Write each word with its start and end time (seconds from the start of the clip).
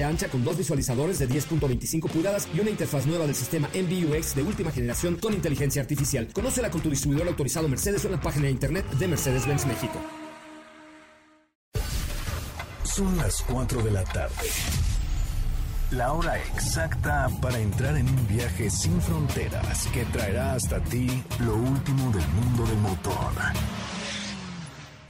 ancha 0.00 0.28
con 0.28 0.42
dos 0.42 0.56
visualizadores 0.56 1.18
de 1.18 1.28
10.25 1.28 2.08
pulgadas 2.08 2.48
y 2.54 2.60
una 2.60 2.70
interfaz 2.70 3.04
nueva 3.04 3.26
del 3.26 3.34
sistema 3.34 3.68
MBUX 3.74 4.34
de 4.34 4.42
última 4.42 4.70
generación 4.70 5.16
con 5.16 5.34
inteligencia 5.34 5.82
artificial. 5.82 6.28
Conócela 6.32 6.70
con 6.70 6.80
tu 6.80 6.88
distribuidor 6.88 7.28
autorizado 7.28 7.68
Mercedes 7.68 8.04
en 8.06 8.12
la 8.12 8.20
página 8.20 8.46
de 8.46 8.52
internet 8.52 8.88
de 8.92 9.08
Mercedes-Benz 9.08 9.66
México. 9.66 10.00
Son 12.84 13.16
las 13.16 13.42
4 13.42 13.82
de 13.82 13.90
la 13.90 14.04
tarde. 14.04 14.48
La 15.92 16.12
hora 16.12 16.38
exacta 16.38 17.28
para 17.42 17.58
entrar 17.58 17.96
en 17.96 18.08
un 18.08 18.26
viaje 18.26 18.70
sin 18.70 18.98
fronteras 19.02 19.86
que 19.88 20.06
traerá 20.06 20.54
hasta 20.54 20.82
ti 20.84 21.22
lo 21.40 21.54
último 21.54 22.10
del 22.12 22.26
mundo 22.28 22.64
del 22.64 22.78
motor. 22.78 23.32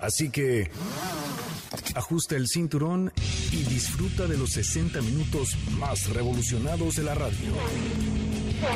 Así 0.02 0.30
que 0.30 0.70
Ajusta 1.95 2.37
el 2.37 2.48
cinturón 2.48 3.12
y 3.51 3.65
disfruta 3.65 4.27
de 4.27 4.38
los 4.38 4.52
60 4.52 5.02
minutos 5.02 5.56
más 5.79 6.09
revolucionados 6.09 6.97
de 6.97 7.02
la 7.02 7.15
radio. 7.15 7.52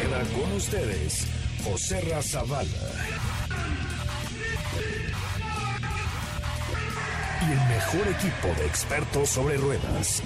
Queda 0.00 0.23
con 0.39 0.53
ustedes 0.53 1.27
José 1.65 2.00
Razabala. 2.03 2.69
Y 7.41 7.53
el 7.53 7.69
mejor 7.69 8.09
equipo 8.09 8.48
de 8.59 8.67
expertos 8.67 9.31
sobre 9.31 9.56
ruedas. 9.56 10.22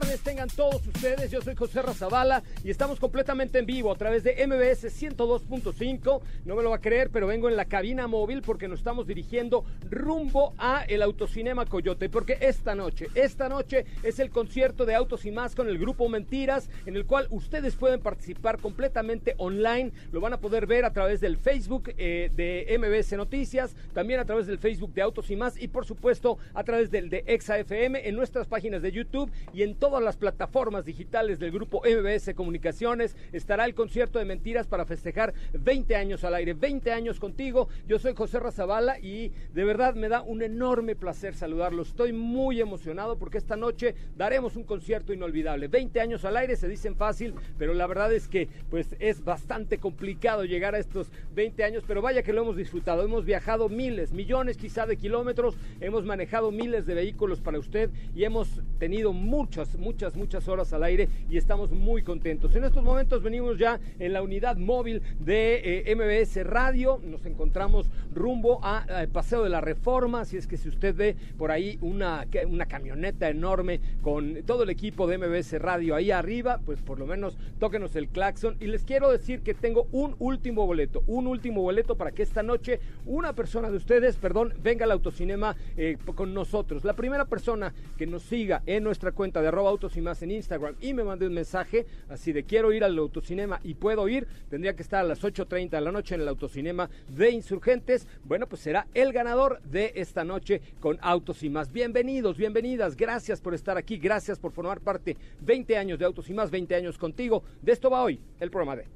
Tardes 0.00 0.20
tengan 0.20 0.48
todos 0.48 0.86
ustedes. 0.86 1.30
Yo 1.30 1.40
soy 1.40 1.54
José 1.54 1.80
Razabala 1.80 2.42
y 2.62 2.68
estamos 2.68 3.00
completamente 3.00 3.58
en 3.58 3.64
vivo 3.64 3.90
a 3.90 3.96
través 3.96 4.24
de 4.24 4.46
MBS 4.46 4.84
102.5. 4.84 6.20
No 6.44 6.54
me 6.54 6.62
lo 6.62 6.68
va 6.68 6.76
a 6.76 6.80
creer, 6.82 7.08
pero 7.10 7.26
vengo 7.26 7.48
en 7.48 7.56
la 7.56 7.64
cabina 7.64 8.06
móvil 8.06 8.42
porque 8.42 8.68
nos 8.68 8.80
estamos 8.80 9.06
dirigiendo 9.06 9.64
rumbo 9.88 10.52
a 10.58 10.84
el 10.86 11.00
Autocinema 11.00 11.64
Coyote. 11.64 12.10
Porque 12.10 12.36
esta 12.42 12.74
noche, 12.74 13.06
esta 13.14 13.48
noche 13.48 13.86
es 14.02 14.18
el 14.18 14.28
concierto 14.28 14.84
de 14.84 14.94
Autos 14.94 15.24
y 15.24 15.30
más 15.30 15.54
con 15.54 15.66
el 15.66 15.78
grupo 15.78 16.10
Mentiras, 16.10 16.68
en 16.84 16.94
el 16.94 17.06
cual 17.06 17.26
ustedes 17.30 17.74
pueden 17.74 18.00
participar 18.00 18.58
completamente 18.58 19.34
online. 19.38 19.92
Lo 20.12 20.20
van 20.20 20.34
a 20.34 20.40
poder 20.40 20.66
ver 20.66 20.84
a 20.84 20.92
través 20.92 21.22
del 21.22 21.38
Facebook 21.38 21.94
eh, 21.96 22.30
de 22.36 22.78
MBS 22.78 23.16
Noticias, 23.16 23.74
también 23.94 24.20
a 24.20 24.26
través 24.26 24.46
del 24.46 24.58
Facebook 24.58 24.92
de 24.92 25.00
Autos 25.00 25.30
y 25.30 25.36
más 25.36 25.58
y 25.58 25.68
por 25.68 25.86
supuesto 25.86 26.36
a 26.52 26.64
través 26.64 26.90
del 26.90 27.08
de 27.08 27.24
ExaFM 27.26 28.06
en 28.06 28.14
nuestras 28.14 28.46
páginas 28.46 28.82
de 28.82 28.92
YouTube 28.92 29.30
y 29.54 29.62
en 29.62 29.74
las 29.86 30.16
plataformas 30.16 30.84
digitales 30.84 31.38
del 31.38 31.52
grupo 31.52 31.80
MBS 31.84 32.34
Comunicaciones. 32.34 33.16
Estará 33.32 33.64
el 33.64 33.74
concierto 33.74 34.18
de 34.18 34.24
mentiras 34.24 34.66
para 34.66 34.84
festejar 34.84 35.32
20 35.52 35.94
años 35.94 36.24
al 36.24 36.34
aire, 36.34 36.54
20 36.54 36.90
años 36.90 37.20
contigo. 37.20 37.68
Yo 37.86 38.00
soy 38.00 38.14
José 38.16 38.40
Razabala 38.40 38.98
y 38.98 39.32
de 39.54 39.64
verdad 39.64 39.94
me 39.94 40.08
da 40.08 40.22
un 40.22 40.42
enorme 40.42 40.96
placer 40.96 41.34
saludarlo. 41.36 41.82
Estoy 41.82 42.12
muy 42.12 42.60
emocionado 42.60 43.16
porque 43.16 43.38
esta 43.38 43.56
noche 43.56 43.94
daremos 44.16 44.56
un 44.56 44.64
concierto 44.64 45.12
inolvidable. 45.12 45.68
20 45.68 46.00
años 46.00 46.24
al 46.24 46.36
aire 46.36 46.56
se 46.56 46.66
dicen 46.68 46.96
fácil, 46.96 47.34
pero 47.56 47.72
la 47.72 47.86
verdad 47.86 48.12
es 48.12 48.26
que 48.26 48.48
pues 48.68 48.96
es 48.98 49.22
bastante 49.22 49.78
complicado 49.78 50.44
llegar 50.44 50.74
a 50.74 50.78
estos 50.78 51.12
20 51.36 51.62
años, 51.62 51.84
pero 51.86 52.02
vaya 52.02 52.24
que 52.24 52.32
lo 52.32 52.42
hemos 52.42 52.56
disfrutado. 52.56 53.04
Hemos 53.04 53.24
viajado 53.24 53.68
miles, 53.68 54.12
millones 54.12 54.56
quizá 54.56 54.84
de 54.84 54.96
kilómetros, 54.96 55.56
hemos 55.80 56.04
manejado 56.04 56.50
miles 56.50 56.86
de 56.86 56.94
vehículos 56.94 57.40
para 57.40 57.60
usted 57.60 57.90
y 58.16 58.24
hemos 58.24 58.60
tenido 58.80 59.12
muchos 59.12 59.75
muchas, 59.78 60.16
muchas, 60.16 60.48
horas 60.48 60.72
al 60.72 60.84
aire 60.84 61.08
y 61.28 61.36
estamos 61.36 61.70
muy 61.70 62.02
contentos. 62.02 62.54
En 62.54 62.64
estos 62.64 62.84
momentos 62.84 63.22
venimos 63.22 63.58
ya 63.58 63.80
en 63.98 64.12
la 64.12 64.22
unidad 64.22 64.56
móvil 64.56 65.02
de 65.20 65.82
eh, 65.86 65.94
MBS 65.94 66.44
Radio, 66.44 67.00
nos 67.04 67.26
encontramos 67.26 67.88
rumbo 68.14 68.60
a, 68.62 68.86
Paseo 69.12 69.42
de 69.42 69.50
la 69.50 69.60
Reforma, 69.60 70.20
así 70.20 70.36
es 70.36 70.46
que 70.46 70.56
si 70.56 70.68
usted 70.68 70.94
ve 70.94 71.16
por 71.38 71.50
ahí 71.50 71.78
una, 71.80 72.26
una 72.48 72.66
camioneta 72.66 73.28
enorme 73.28 73.80
con 74.02 74.42
todo 74.44 74.62
el 74.62 74.70
equipo 74.70 75.06
de 75.06 75.18
MBS 75.18 75.60
Radio 75.60 75.94
ahí 75.94 76.10
arriba, 76.10 76.60
pues 76.64 76.80
por 76.80 76.98
lo 76.98 77.06
menos 77.06 77.36
tóquenos 77.58 77.96
el 77.96 78.08
claxon 78.08 78.56
y 78.60 78.66
les 78.66 78.84
quiero 78.84 79.10
decir 79.10 79.40
que 79.40 79.54
tengo 79.54 79.88
un 79.92 80.16
último 80.18 80.66
boleto, 80.66 81.02
un 81.06 81.26
último 81.26 81.62
boleto 81.62 81.96
para 81.96 82.12
que 82.12 82.22
esta 82.22 82.42
noche 82.42 82.80
una 83.04 83.32
persona 83.32 83.70
de 83.70 83.76
ustedes, 83.76 84.16
perdón, 84.16 84.54
venga 84.62 84.84
al 84.84 84.92
autocinema 84.92 85.56
eh, 85.76 85.96
con 86.14 86.34
nosotros. 86.34 86.84
La 86.84 86.94
primera 86.94 87.24
persona 87.24 87.72
que 87.96 88.06
nos 88.06 88.22
siga 88.22 88.62
en 88.66 88.84
nuestra 88.84 89.12
cuenta 89.12 89.40
de 89.40 89.48
arroba 89.48 89.65
autos 89.68 89.96
y 89.96 90.00
más 90.00 90.22
en 90.22 90.30
Instagram 90.30 90.76
y 90.80 90.94
me 90.94 91.04
mandé 91.04 91.26
un 91.26 91.34
mensaje 91.34 91.86
así 92.08 92.32
de 92.32 92.44
quiero 92.44 92.72
ir 92.72 92.84
al 92.84 92.98
autocinema 92.98 93.60
y 93.62 93.74
puedo 93.74 94.08
ir, 94.08 94.26
tendría 94.48 94.74
que 94.74 94.82
estar 94.82 95.00
a 95.00 95.08
las 95.08 95.22
8.30 95.22 95.70
de 95.70 95.80
la 95.80 95.92
noche 95.92 96.14
en 96.14 96.22
el 96.22 96.28
autocinema 96.28 96.88
de 97.08 97.30
Insurgentes, 97.30 98.06
bueno 98.24 98.46
pues 98.46 98.62
será 98.62 98.86
el 98.94 99.12
ganador 99.12 99.60
de 99.62 99.92
esta 99.94 100.24
noche 100.24 100.60
con 100.80 100.98
Autos 101.00 101.42
y 101.42 101.50
más. 101.50 101.72
Bienvenidos, 101.72 102.36
bienvenidas, 102.36 102.96
gracias 102.96 103.40
por 103.40 103.54
estar 103.54 103.76
aquí, 103.76 103.98
gracias 103.98 104.38
por 104.38 104.52
formar 104.52 104.80
parte 104.80 105.16
20 105.40 105.76
años 105.76 105.98
de 105.98 106.04
Autos 106.04 106.28
y 106.30 106.34
más, 106.34 106.50
20 106.50 106.74
años 106.74 106.98
contigo. 106.98 107.42
De 107.62 107.72
esto 107.72 107.90
va 107.90 108.02
hoy 108.02 108.20
el 108.40 108.50
programa 108.50 108.76
de... 108.76 108.86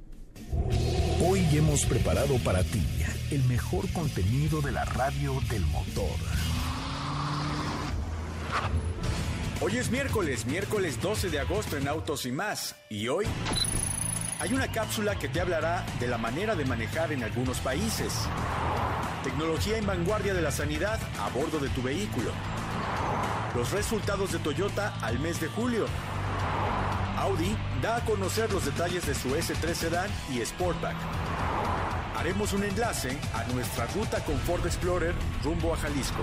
Hoy 1.22 1.40
hemos 1.52 1.84
preparado 1.84 2.36
para 2.44 2.62
ti 2.62 2.82
el 3.30 3.42
mejor 3.44 3.90
contenido 3.92 4.60
de 4.62 4.72
la 4.72 4.84
radio 4.86 5.34
del 5.50 5.62
motor. 5.66 6.16
Hoy 9.62 9.76
es 9.76 9.90
miércoles, 9.90 10.46
miércoles 10.46 11.02
12 11.02 11.28
de 11.28 11.38
agosto 11.38 11.76
en 11.76 11.86
Autos 11.86 12.24
y 12.24 12.32
más. 12.32 12.74
Y 12.88 13.08
hoy 13.08 13.26
hay 14.38 14.54
una 14.54 14.72
cápsula 14.72 15.18
que 15.18 15.28
te 15.28 15.38
hablará 15.38 15.84
de 16.00 16.08
la 16.08 16.16
manera 16.16 16.54
de 16.54 16.64
manejar 16.64 17.12
en 17.12 17.22
algunos 17.22 17.58
países. 17.58 18.10
Tecnología 19.22 19.76
en 19.76 19.84
vanguardia 19.84 20.32
de 20.32 20.40
la 20.40 20.50
sanidad 20.50 20.98
a 21.20 21.28
bordo 21.28 21.58
de 21.58 21.68
tu 21.68 21.82
vehículo. 21.82 22.30
Los 23.54 23.70
resultados 23.72 24.32
de 24.32 24.38
Toyota 24.38 24.94
al 25.02 25.18
mes 25.18 25.42
de 25.42 25.48
julio. 25.48 25.84
Audi 27.18 27.54
da 27.82 27.96
a 27.96 28.04
conocer 28.06 28.50
los 28.50 28.64
detalles 28.64 29.06
de 29.06 29.14
su 29.14 29.28
S3 29.28 29.74
Sedan 29.74 30.10
y 30.32 30.40
Sportback. 30.40 30.96
Haremos 32.20 32.52
un 32.52 32.64
enlace 32.64 33.16
a 33.32 33.50
nuestra 33.50 33.86
ruta 33.86 34.22
con 34.22 34.36
Ford 34.40 34.66
Explorer 34.66 35.14
rumbo 35.42 35.72
a 35.72 35.78
Jalisco. 35.78 36.22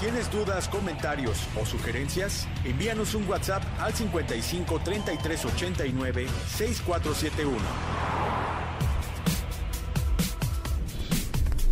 ¿Tienes 0.00 0.32
dudas, 0.32 0.70
comentarios 0.70 1.46
o 1.54 1.66
sugerencias? 1.66 2.48
Envíanos 2.64 3.14
un 3.14 3.28
WhatsApp 3.28 3.62
al 3.78 3.92
55 3.92 4.80
33 4.80 5.44
89 5.44 6.26
6471. 6.48 8.65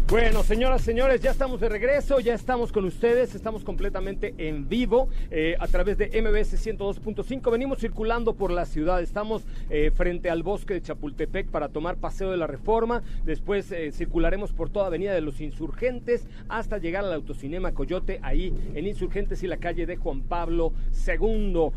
Bueno, 0.07 0.43
señoras, 0.43 0.83
señores, 0.83 1.23
ya 1.23 1.31
estamos 1.31 1.61
de 1.61 1.69
regreso, 1.71 2.21
ya 2.21 2.35
estamos 2.35 2.73
con 2.73 2.85
ustedes, 2.85 3.35
estamos 3.35 3.65
completamente 3.65 4.35
en 4.37 4.69
vivo 4.69 5.09
eh, 5.31 5.57
a 5.59 5.67
través 5.67 5.97
de 5.97 6.09
MBS 6.09 6.63
102.5. 6.63 7.51
Venimos 7.51 7.79
circulando 7.79 8.35
por 8.35 8.51
la 8.51 8.67
ciudad, 8.67 9.01
estamos 9.01 9.47
eh, 9.71 9.91
frente 9.95 10.29
al 10.29 10.43
bosque 10.43 10.75
de 10.75 10.83
Chapultepec 10.83 11.49
para 11.49 11.71
tomar 11.71 11.97
paseo 11.97 12.31
de 12.31 12.37
la 12.37 12.47
Reforma, 12.47 13.03
después 13.25 13.73
eh, 13.73 13.93
circularemos 13.93 14.53
por 14.53 14.69
toda 14.69 14.89
Avenida 14.89 15.15
de 15.15 15.23
los 15.23 15.41
Insurgentes 15.41 16.27
hasta 16.51 16.77
llegar 16.77 17.03
al 17.07 17.15
Autocinema 17.15 17.73
Coyote, 17.73 18.21
ahí 18.23 18.53
en 18.75 18.87
Insurgentes 18.87 19.43
y 19.43 19.47
la 19.47 19.57
calle 19.57 19.87
de 19.87 19.97
Juan 19.97 20.21
Pablo 20.21 20.75
II. 21.09 21.71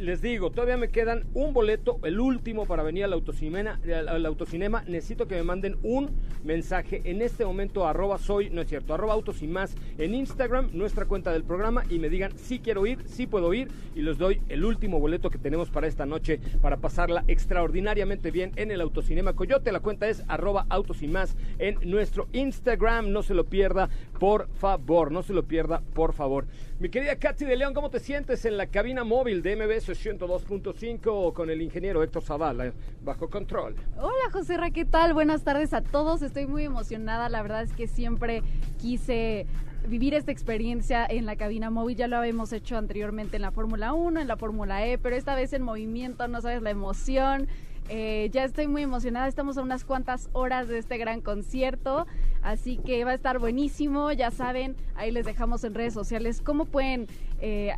les 0.00 0.20
digo, 0.20 0.50
todavía 0.50 0.76
me 0.76 0.88
quedan 0.88 1.26
un 1.32 1.54
boleto, 1.54 2.00
el 2.02 2.18
último 2.18 2.66
para 2.66 2.82
venir 2.82 3.04
al 3.04 3.12
Autocinema, 3.12 3.80
al 4.08 4.26
Autocinema. 4.26 4.82
Necesito 4.88 5.28
que 5.28 5.36
me 5.36 5.44
manden 5.44 5.76
un 5.84 6.10
mensaje 6.42 7.02
en 7.04 7.22
este 7.22 7.44
momento 7.44 7.51
arroba 7.86 8.18
soy, 8.18 8.50
no 8.50 8.62
es 8.62 8.68
cierto, 8.68 8.94
arroba 8.94 9.12
autos 9.12 9.42
y 9.42 9.46
más 9.46 9.74
en 9.98 10.14
Instagram, 10.14 10.70
nuestra 10.72 11.04
cuenta 11.04 11.32
del 11.32 11.44
programa 11.44 11.84
y 11.90 11.98
me 11.98 12.08
digan 12.08 12.36
si 12.36 12.60
quiero 12.60 12.86
ir, 12.86 12.98
si 13.06 13.26
puedo 13.26 13.52
ir 13.52 13.68
y 13.94 14.02
les 14.02 14.18
doy 14.18 14.40
el 14.48 14.64
último 14.64 14.98
boleto 14.98 15.30
que 15.30 15.38
tenemos 15.38 15.70
para 15.70 15.86
esta 15.86 16.06
noche 16.06 16.40
para 16.60 16.78
pasarla 16.78 17.24
extraordinariamente 17.28 18.30
bien 18.30 18.52
en 18.56 18.70
el 18.70 18.80
Autocinema 18.80 19.34
Coyote. 19.34 19.70
La 19.72 19.80
cuenta 19.80 20.08
es 20.08 20.24
arroba 20.28 20.66
autos 20.70 21.02
y 21.02 21.08
más 21.08 21.36
en 21.58 21.78
nuestro 21.82 22.28
Instagram. 22.32 23.12
No 23.12 23.22
se 23.22 23.34
lo 23.34 23.44
pierda, 23.44 23.88
por 24.18 24.48
favor, 24.54 25.12
no 25.12 25.22
se 25.22 25.32
lo 25.34 25.44
pierda, 25.44 25.82
por 25.94 26.12
favor. 26.14 26.46
Mi 26.78 26.88
querida 26.88 27.16
Katy 27.16 27.44
de 27.44 27.56
León, 27.56 27.74
¿cómo 27.74 27.90
te 27.90 28.00
sientes 28.00 28.44
en 28.44 28.56
la 28.56 28.66
cabina 28.66 29.04
móvil 29.04 29.42
de 29.42 29.54
MBS 29.56 29.90
102.5 29.90 31.32
con 31.32 31.50
el 31.50 31.62
ingeniero 31.62 32.02
Héctor 32.02 32.22
Zavala 32.22 32.72
bajo 33.04 33.30
control? 33.30 33.76
Hola 33.98 34.30
José 34.32 34.56
Ra, 34.56 34.70
¿qué 34.70 34.84
tal? 34.84 35.14
Buenas 35.14 35.44
tardes 35.44 35.74
a 35.74 35.82
todos. 35.82 36.22
Estoy 36.22 36.46
muy 36.46 36.64
emocionada, 36.64 37.28
la 37.28 37.41
verdad 37.42 37.52
verdad 37.52 37.62
es 37.62 37.72
que 37.72 37.86
siempre 37.86 38.42
quise 38.80 39.46
vivir 39.88 40.14
esta 40.14 40.32
experiencia 40.32 41.04
en 41.04 41.26
la 41.26 41.36
cabina 41.36 41.70
móvil. 41.70 41.96
Ya 41.96 42.08
lo 42.08 42.16
habíamos 42.16 42.52
hecho 42.52 42.78
anteriormente 42.78 43.36
en 43.36 43.42
la 43.42 43.50
Fórmula 43.50 43.92
1, 43.92 44.20
en 44.20 44.28
la 44.28 44.36
Fórmula 44.36 44.86
E, 44.86 44.98
pero 44.98 45.16
esta 45.16 45.34
vez 45.34 45.52
en 45.52 45.62
movimiento, 45.62 46.26
no 46.28 46.40
sabes 46.40 46.62
la 46.62 46.70
emoción. 46.70 47.48
Eh, 47.88 48.30
ya 48.32 48.44
estoy 48.44 48.68
muy 48.68 48.82
emocionada, 48.82 49.26
estamos 49.26 49.58
a 49.58 49.62
unas 49.62 49.84
cuantas 49.84 50.30
horas 50.32 50.68
de 50.68 50.78
este 50.78 50.98
gran 50.98 51.20
concierto, 51.20 52.06
así 52.40 52.78
que 52.78 53.04
va 53.04 53.10
a 53.10 53.14
estar 53.14 53.40
buenísimo, 53.40 54.12
ya 54.12 54.30
saben, 54.30 54.76
ahí 54.94 55.10
les 55.10 55.26
dejamos 55.26 55.64
en 55.64 55.74
redes 55.74 55.92
sociales 55.92 56.40
cómo 56.40 56.64
pueden 56.64 57.08
eh, 57.44 57.74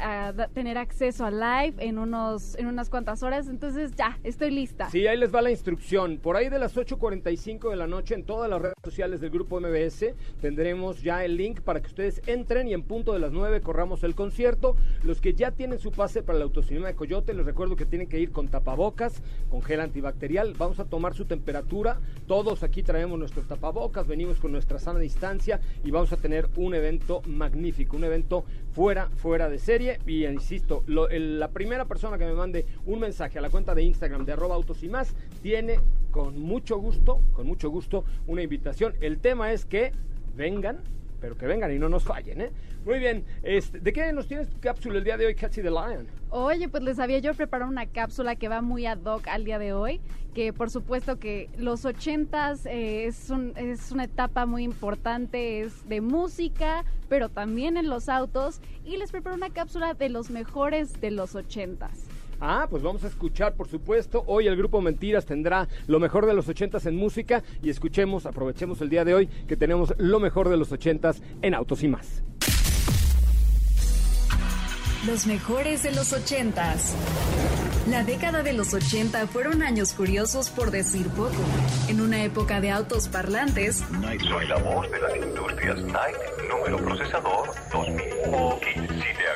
tener 0.52 0.76
acceso 0.76 1.24
a 1.24 1.30
live 1.30 1.74
en, 1.78 1.98
unos, 1.98 2.54
en 2.56 2.66
unas 2.66 2.90
cuantas 2.90 3.22
horas, 3.22 3.48
entonces 3.48 3.96
ya, 3.96 4.18
estoy 4.22 4.50
lista. 4.50 4.90
Sí, 4.90 5.06
ahí 5.06 5.16
les 5.16 5.34
va 5.34 5.40
la 5.40 5.50
instrucción, 5.50 6.18
por 6.18 6.36
ahí 6.36 6.50
de 6.50 6.58
las 6.58 6.76
8.45 6.76 7.70
de 7.70 7.76
la 7.76 7.86
noche 7.86 8.14
en 8.14 8.24
todas 8.24 8.50
las 8.50 8.60
redes 8.60 8.74
sociales 8.84 9.22
del 9.22 9.30
grupo 9.30 9.58
MBS 9.60 10.14
tendremos 10.42 11.02
ya 11.02 11.24
el 11.24 11.38
link 11.38 11.62
para 11.62 11.80
que 11.80 11.86
ustedes 11.86 12.20
entren 12.26 12.68
y 12.68 12.74
en 12.74 12.82
punto 12.82 13.14
de 13.14 13.18
las 13.18 13.32
9 13.32 13.62
corramos 13.62 14.04
el 14.04 14.14
concierto, 14.14 14.76
los 15.02 15.22
que 15.22 15.32
ya 15.32 15.50
tienen 15.52 15.78
su 15.78 15.90
pase 15.90 16.22
para 16.22 16.38
la 16.38 16.44
autocinema 16.44 16.88
de 16.88 16.94
Coyote, 16.94 17.32
les 17.32 17.46
recuerdo 17.46 17.74
que 17.74 17.86
tienen 17.86 18.06
que 18.06 18.20
ir 18.20 18.32
con 18.32 18.48
tapabocas, 18.48 19.22
con 19.50 19.62
gel 19.62 19.80
antibacterial, 19.80 20.52
vamos 20.58 20.78
a 20.78 20.84
tomar 20.84 21.14
su 21.14 21.24
temperatura, 21.24 22.00
todos 22.26 22.62
aquí 22.62 22.82
traemos 22.82 23.18
nuestros 23.18 23.48
tapabocas, 23.48 24.06
venimos 24.06 24.40
con 24.40 24.52
nuestra 24.52 24.78
sana 24.78 24.98
distancia 24.98 25.58
y 25.82 25.90
vamos 25.90 26.12
a 26.12 26.18
tener 26.18 26.50
un 26.56 26.74
evento 26.74 27.22
magnífico, 27.24 27.96
un 27.96 28.04
evento 28.04 28.44
fuera, 28.72 29.08
fuera 29.16 29.48
de 29.48 29.53
serie. 29.58 29.98
Y 30.06 30.26
insisto, 30.26 30.82
la 30.86 31.48
primera 31.48 31.84
persona 31.84 32.18
que 32.18 32.24
me 32.24 32.34
mande 32.34 32.66
un 32.86 33.00
mensaje 33.00 33.38
a 33.38 33.42
la 33.42 33.50
cuenta 33.50 33.74
de 33.74 33.82
Instagram 33.82 34.24
de 34.24 34.32
arroba 34.32 34.54
autos 34.54 34.82
y 34.82 34.88
más 34.88 35.14
tiene 35.42 35.80
con 36.10 36.38
mucho 36.38 36.78
gusto, 36.78 37.20
con 37.32 37.46
mucho 37.46 37.70
gusto, 37.70 38.04
una 38.26 38.42
invitación. 38.42 38.94
El 39.00 39.18
tema 39.18 39.52
es 39.52 39.64
que 39.64 39.92
vengan, 40.36 40.80
pero 41.20 41.36
que 41.36 41.46
vengan 41.46 41.72
y 41.72 41.78
no 41.78 41.88
nos 41.88 42.04
fallen, 42.04 42.40
¿eh? 42.40 42.50
Muy 42.84 42.98
bien, 42.98 43.24
este, 43.42 43.80
¿de 43.80 43.92
qué 43.92 44.12
nos 44.12 44.28
tienes 44.28 44.48
tu 44.48 44.60
cápsula 44.60 44.98
el 44.98 45.04
día 45.04 45.16
de 45.16 45.26
hoy, 45.26 45.34
Catchy 45.34 45.62
the 45.62 45.70
Lion? 45.70 46.06
Oye, 46.28 46.68
pues 46.68 46.82
les 46.82 46.98
había 46.98 47.18
yo 47.18 47.32
preparado 47.32 47.70
una 47.70 47.86
cápsula 47.86 48.36
que 48.36 48.48
va 48.48 48.60
muy 48.60 48.84
ad 48.84 49.02
hoc 49.04 49.26
al 49.28 49.44
día 49.44 49.58
de 49.58 49.72
hoy, 49.72 50.00
que 50.34 50.52
por 50.52 50.68
supuesto 50.68 51.18
que 51.18 51.48
los 51.56 51.84
ochentas 51.86 52.66
eh, 52.66 53.06
es, 53.06 53.30
es 53.56 53.90
una 53.90 54.04
etapa 54.04 54.44
muy 54.44 54.64
importante, 54.64 55.62
es 55.62 55.88
de 55.88 56.02
música, 56.02 56.84
pero 57.08 57.30
también 57.30 57.76
en 57.78 57.88
los 57.88 58.08
autos, 58.08 58.60
y 58.84 58.98
les 58.98 59.10
preparo 59.10 59.34
una 59.34 59.50
cápsula 59.50 59.94
de 59.94 60.10
los 60.10 60.30
mejores 60.30 61.00
de 61.00 61.10
los 61.10 61.34
ochentas. 61.34 62.06
Ah, 62.40 62.66
pues 62.68 62.82
vamos 62.82 63.04
a 63.04 63.08
escuchar, 63.08 63.54
por 63.54 63.68
supuesto. 63.68 64.24
Hoy 64.26 64.46
el 64.46 64.56
grupo 64.56 64.80
Mentiras 64.80 65.24
tendrá 65.24 65.68
lo 65.86 66.00
mejor 66.00 66.26
de 66.26 66.34
los 66.34 66.48
ochentas 66.48 66.86
en 66.86 66.96
música 66.96 67.42
y 67.62 67.70
escuchemos, 67.70 68.26
aprovechemos 68.26 68.80
el 68.80 68.90
día 68.90 69.04
de 69.04 69.14
hoy 69.14 69.26
que 69.26 69.56
tenemos 69.56 69.94
lo 69.98 70.20
mejor 70.20 70.48
de 70.48 70.56
los 70.56 70.72
ochentas 70.72 71.22
en 71.42 71.54
autos 71.54 71.82
y 71.82 71.88
más. 71.88 72.22
Los 75.06 75.26
mejores 75.26 75.82
de 75.82 75.92
los 75.92 76.14
ochentas. 76.14 76.94
La 77.90 78.02
década 78.02 78.42
de 78.42 78.54
los 78.54 78.72
80 78.72 79.26
fueron 79.26 79.62
años 79.62 79.92
curiosos 79.92 80.48
por 80.48 80.70
decir 80.70 81.06
poco. 81.08 81.36
En 81.88 82.00
una 82.00 82.24
época 82.24 82.62
de 82.62 82.70
autos 82.70 83.08
parlantes, 83.08 83.84
soy 84.26 84.46
la 84.46 84.56
voz 84.56 84.90
de 84.90 84.98
las 84.98 85.16
industrias 85.16 85.82
Nike, 85.82 86.48
número 86.48 86.78
procesador 86.78 87.50
2000. 87.70 88.00
Y 88.00 88.88
si 88.88 89.14
te 89.14 89.28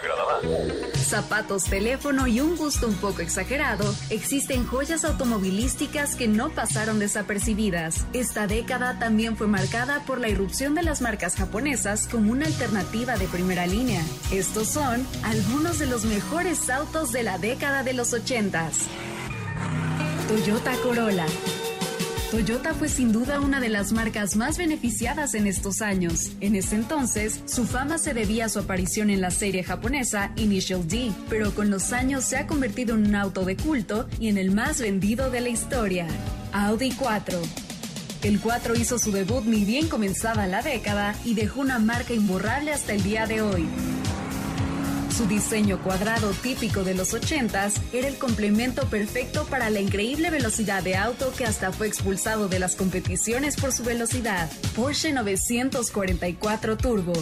Zapatos, 0.97 1.65
teléfono 1.65 2.27
y 2.27 2.41
un 2.41 2.57
gusto 2.57 2.87
un 2.87 2.95
poco 2.95 3.23
exagerado, 3.23 3.95
existen 4.11 4.67
joyas 4.67 5.05
automovilísticas 5.05 6.17
que 6.17 6.29
no 6.29 6.51
pasaron 6.51 6.99
desapercibidas. 6.99 8.07
Esta 8.13 8.47
década 8.47 8.99
también 8.99 9.37
fue 9.37 9.47
marcada 9.47 10.03
por 10.07 10.21
la 10.21 10.29
irrupción 10.29 10.75
de 10.75 10.83
las 10.83 11.01
marcas 11.01 11.35
japonesas 11.37 12.09
como 12.09 12.33
una 12.33 12.47
alternativa 12.47 13.17
de 13.17 13.27
primera 13.27 13.67
línea. 13.67 14.03
Estos 14.31 14.69
son 14.69 15.07
algunos 15.23 15.79
de 15.79 15.87
los 15.87 16.05
mejores 16.05 16.69
autos 16.69 17.13
de 17.13 17.23
la 17.23 17.39
década 17.39 17.83
de 17.83 17.95
los 17.95 18.13
80. 18.13 18.71
Toyota 20.29 20.73
Corolla. 20.83 21.27
Toyota 22.31 22.75
fue 22.75 22.91
sin 22.91 23.11
duda 23.11 23.41
una 23.41 23.59
de 23.59 23.71
las 23.71 23.93
marcas 23.93 24.37
más 24.37 24.59
beneficiadas 24.59 25.33
en 25.33 25.47
estos 25.47 25.81
años. 25.81 26.33
En 26.43 26.57
ese 26.57 26.75
entonces, 26.75 27.41
su 27.47 27.65
fama 27.65 27.97
se 27.97 28.13
debía 28.13 28.45
a 28.45 28.49
su 28.51 28.59
aparición 28.59 29.09
en 29.09 29.23
la 29.23 29.31
serie 29.31 29.65
japonesa 29.65 30.33
Initial 30.37 30.87
D, 30.87 31.11
pero 31.31 31.55
con 31.55 31.71
los 31.71 31.95
años 31.95 32.25
se 32.25 32.37
ha 32.37 32.47
convertido 32.47 32.97
en 32.97 33.07
un 33.07 33.15
auto 33.15 33.47
de 33.47 33.57
culto 33.57 34.07
y 34.21 34.29
en 34.29 34.37
el 34.37 34.51
más 34.51 34.79
vendido 34.79 35.31
de 35.31 35.41
la 35.41 35.49
historia. 35.49 36.07
Audi 36.53 36.93
4. 36.93 37.41
El 38.23 38.41
4 38.41 38.77
hizo 38.77 38.99
su 38.99 39.11
debut 39.11 39.45
ni 39.45 39.65
bien 39.65 39.89
comenzada 39.89 40.47
la 40.47 40.61
década 40.61 41.15
y 41.25 41.33
dejó 41.33 41.63
una 41.63 41.79
marca 41.79 42.13
imborrable 42.13 42.75
hasta 42.75 42.93
el 42.93 43.03
día 43.03 43.27
de 43.27 43.41
hoy. 43.41 43.67
Su 45.19 45.27
diseño 45.27 45.83
cuadrado 45.83 46.31
típico 46.31 46.85
de 46.85 46.95
los 46.95 47.13
80s 47.13 47.81
era 47.93 48.07
el 48.07 48.19
complemento 48.19 48.87
perfecto 48.89 49.47
para 49.47 49.69
la 49.69 49.81
increíble 49.81 50.31
velocidad 50.31 50.81
de 50.85 50.95
auto 50.95 51.33
que 51.37 51.45
hasta 51.45 51.73
fue 51.73 51.89
expulsado 51.89 52.47
de 52.47 52.61
las 52.61 52.77
competiciones 52.77 53.57
por 53.57 53.73
su 53.73 53.83
velocidad. 53.83 54.49
Porsche 54.77 55.13
944 55.13 56.77
Turbo. 56.77 57.15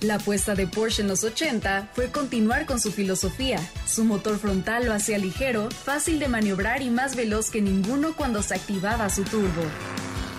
La 0.00 0.14
apuesta 0.14 0.54
de 0.54 0.68
Porsche 0.68 1.02
en 1.02 1.08
los 1.08 1.24
80 1.24 1.90
fue 1.92 2.12
continuar 2.12 2.66
con 2.66 2.78
su 2.78 2.92
filosofía. 2.92 3.58
Su 3.84 4.04
motor 4.04 4.38
frontal 4.38 4.86
lo 4.86 4.92
hacía 4.92 5.18
ligero, 5.18 5.70
fácil 5.72 6.20
de 6.20 6.28
maniobrar 6.28 6.82
y 6.82 6.90
más 6.90 7.16
veloz 7.16 7.50
que 7.50 7.60
ninguno 7.60 8.14
cuando 8.14 8.42
se 8.42 8.54
activaba 8.54 9.10
su 9.10 9.24
turbo. 9.24 9.64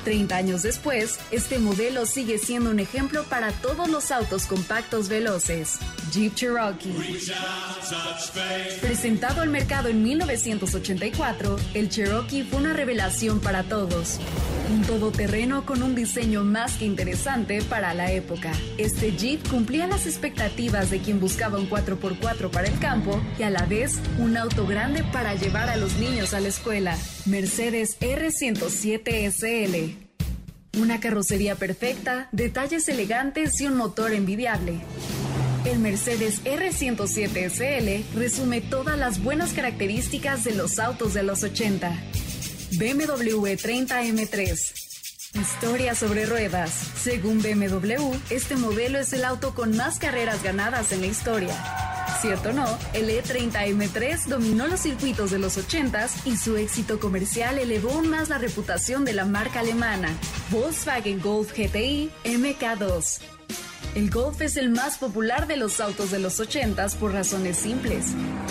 30 0.06 0.38
años 0.38 0.62
después, 0.62 1.20
este 1.32 1.60
modelo 1.60 2.06
sigue 2.06 2.38
siendo 2.38 2.70
un 2.70 2.80
ejemplo 2.80 3.24
para 3.24 3.52
todos 3.52 3.90
los 3.90 4.12
autos 4.12 4.46
compactos 4.46 5.10
veloces. 5.10 5.80
Jeep 6.14 6.34
Cherokee. 6.36 6.96
Presentado 8.82 9.42
al 9.42 9.50
mercado 9.50 9.90
en 9.90 10.04
1984, 10.04 11.58
el 11.74 11.90
Cherokee 11.90 12.44
fue 12.44 12.60
una 12.60 12.74
revelación 12.74 13.42
para 13.42 13.64
todos. 13.64 14.20
Un 14.72 14.84
todoterreno 14.84 15.66
con 15.66 15.84
un 15.84 15.96
diseño 15.96 16.44
más 16.44 16.78
que 16.78 16.86
interesante 16.86 17.62
para 17.64 17.94
la 17.94 18.12
época. 18.12 18.52
Este 18.78 19.12
Jeep 19.12 19.48
cumplía 19.50 19.88
las 19.88 20.06
expectativas 20.06 20.92
de 20.92 21.00
quien 21.00 21.20
buscaba 21.20 21.58
un 21.58 21.70
4x4 21.70 22.50
para 22.52 22.68
el 22.68 22.78
campo 22.80 23.20
y 23.40 23.44
a 23.44 23.50
la 23.50 23.66
vez 23.66 24.00
un 24.20 24.38
auto 24.38 24.68
grande 24.68 25.04
para 25.04 25.36
llevar 25.36 25.70
a 25.70 25.78
los 25.78 25.98
niños 25.98 26.34
a 26.34 26.40
la 26.40 26.50
escuela. 26.50 26.98
Mercedes 27.26 28.00
R107 28.00 29.32
SL. 29.32 29.95
Una 30.78 31.00
carrocería 31.00 31.56
perfecta, 31.56 32.28
detalles 32.34 32.90
elegantes 32.90 33.62
y 33.62 33.68
un 33.68 33.78
motor 33.78 34.12
envidiable. 34.14 34.82
El 35.64 35.80
Mercedes 35.80 36.44
R107 36.44 37.50
SL 37.50 38.18
resume 38.20 38.60
todas 38.60 38.98
las 38.98 39.24
buenas 39.24 39.54
características 39.54 40.44
de 40.44 40.54
los 40.54 40.78
autos 40.80 41.14
de 41.14 41.24
los 41.24 41.44
80. 41.44 41.98
BMW 42.78 43.56
30M3. 43.56 45.40
Historia 45.40 45.96
sobre 45.96 46.26
ruedas. 46.26 46.72
Según 47.02 47.42
BMW, 47.42 48.14
este 48.30 48.58
modelo 48.58 49.00
es 49.00 49.14
el 49.14 49.24
auto 49.24 49.56
con 49.56 49.76
más 49.78 49.98
carreras 49.98 50.44
ganadas 50.44 50.92
en 50.92 51.02
la 51.02 51.08
historia. 51.08 51.95
Cierto 52.26 52.54
no, 52.54 52.66
el 52.94 53.08
E30M3 53.10 54.26
dominó 54.26 54.66
los 54.66 54.80
circuitos 54.80 55.30
de 55.30 55.38
los 55.38 55.60
80s 55.60 56.26
y 56.26 56.38
su 56.38 56.58
éxito 56.58 57.00
comercial 57.00 57.60
elevó 57.60 57.92
aún 57.92 58.10
más 58.10 58.30
la 58.30 58.40
reputación 58.40 59.06
de 59.06 59.14
la 59.14 59.26
marca 59.26 59.60
alemana. 59.60 60.10
Volkswagen 60.50 61.22
Golf 61.22 61.52
GTI 61.52 62.10
MK2. 62.24 63.20
El 63.94 64.10
Golf 64.10 64.42
es 64.42 64.58
el 64.58 64.72
más 64.72 64.98
popular 64.98 65.46
de 65.46 65.56
los 65.56 65.80
autos 65.80 66.10
de 66.10 66.18
los 66.18 66.40
80s 66.40 66.96
por 66.96 67.14
razones 67.14 67.58
simples. 67.58 68.08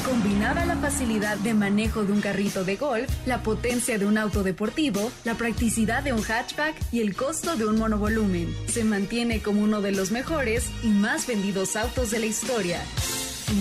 Combinaba 0.08 0.64
la 0.66 0.76
facilidad 0.76 1.36
de 1.38 1.52
manejo 1.52 2.04
de 2.04 2.12
un 2.12 2.20
carrito 2.20 2.62
de 2.62 2.76
golf, 2.76 3.10
la 3.26 3.42
potencia 3.42 3.98
de 3.98 4.06
un 4.06 4.18
auto 4.18 4.44
deportivo, 4.44 5.10
la 5.24 5.34
practicidad 5.34 6.04
de 6.04 6.12
un 6.12 6.22
hatchback 6.22 6.76
y 6.92 7.00
el 7.00 7.16
costo 7.16 7.56
de 7.56 7.66
un 7.66 7.80
monovolumen. 7.80 8.54
Se 8.68 8.84
mantiene 8.84 9.42
como 9.42 9.62
uno 9.62 9.80
de 9.80 9.90
los 9.90 10.12
mejores 10.12 10.70
y 10.84 10.90
más 10.90 11.26
vendidos 11.26 11.74
autos 11.74 12.12
de 12.12 12.20
la 12.20 12.26
historia. 12.26 12.80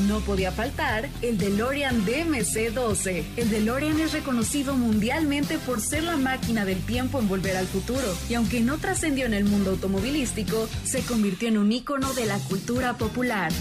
No 0.08 0.20
podía 0.22 0.52
faltar 0.52 1.10
el 1.22 1.38
DeLorean 1.38 2.06
DMC-12. 2.06 3.24
El 3.38 3.50
DeLorean 3.50 4.00
es 4.00 4.14
reconocido 4.14 4.76
mundialmente 4.76 5.60
por 5.60 5.82
ser 5.82 6.04
la 6.04 6.18
máquina 6.18 6.66
del 6.66 6.80
tiempo 6.80 7.20
en 7.20 7.28
volver 7.28 7.58
al 7.58 7.68
futuro. 7.68 8.16
Y 8.30 8.36
aunque 8.36 8.62
no 8.62 8.78
trascendió 8.78 9.26
en 9.26 9.34
el 9.34 9.46
mundo 9.46 9.72
automovilístico, 9.72 10.68
se 10.84 11.02
convirtió 11.02 11.48
en 11.48 11.58
un 11.58 11.72
ícono 11.72 12.14
de 12.14 12.26
la 12.26 12.38
cultura 12.40 12.98
popular. 12.98 13.52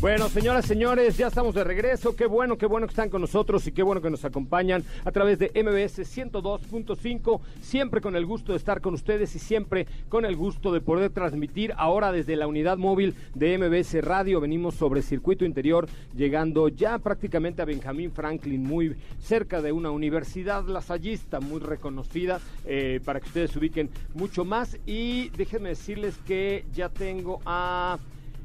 Bueno, 0.00 0.30
señoras, 0.30 0.64
señores, 0.64 1.18
ya 1.18 1.26
estamos 1.26 1.54
de 1.54 1.62
regreso. 1.62 2.16
Qué 2.16 2.24
bueno, 2.24 2.56
qué 2.56 2.64
bueno 2.64 2.86
que 2.86 2.92
están 2.92 3.10
con 3.10 3.20
nosotros 3.20 3.66
y 3.66 3.72
qué 3.72 3.82
bueno 3.82 4.00
que 4.00 4.08
nos 4.08 4.24
acompañan 4.24 4.82
a 5.04 5.12
través 5.12 5.38
de 5.38 5.48
MBS 5.48 5.98
102.5. 6.16 7.40
Siempre 7.60 8.00
con 8.00 8.16
el 8.16 8.24
gusto 8.24 8.52
de 8.52 8.58
estar 8.58 8.80
con 8.80 8.94
ustedes 8.94 9.36
y 9.36 9.38
siempre 9.38 9.86
con 10.08 10.24
el 10.24 10.36
gusto 10.36 10.72
de 10.72 10.80
poder 10.80 11.10
transmitir 11.10 11.74
ahora 11.76 12.12
desde 12.12 12.36
la 12.36 12.46
unidad 12.46 12.78
móvil 12.78 13.14
de 13.34 13.58
MBS 13.58 14.02
Radio. 14.02 14.40
Venimos 14.40 14.74
sobre 14.74 15.02
circuito 15.02 15.44
interior, 15.44 15.86
llegando 16.16 16.68
ya 16.68 16.96
prácticamente 16.98 17.60
a 17.60 17.66
Benjamín 17.66 18.10
Franklin, 18.10 18.62
muy 18.62 18.96
cerca 19.18 19.60
de 19.60 19.72
una 19.72 19.90
universidad 19.90 20.64
lasallista 20.64 21.40
muy 21.40 21.60
reconocida, 21.60 22.40
eh, 22.64 23.00
para 23.04 23.20
que 23.20 23.26
ustedes 23.26 23.50
se 23.50 23.58
ubiquen 23.58 23.90
mucho 24.14 24.46
más. 24.46 24.78
Y 24.86 25.28
déjenme 25.36 25.68
decirles 25.68 26.16
que 26.26 26.64
ya 26.72 26.88
tengo 26.88 27.42
a 27.44 27.98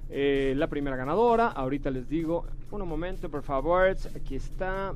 eh, 0.10 0.54
la 0.56 0.68
primera 0.68 0.96
ganadora. 0.96 1.48
Ahorita 1.48 1.92
les 1.92 2.08
digo, 2.08 2.46
un 2.72 2.88
momento, 2.88 3.30
por 3.30 3.44
favor. 3.44 3.96
Aquí 4.16 4.36
está. 4.36 4.94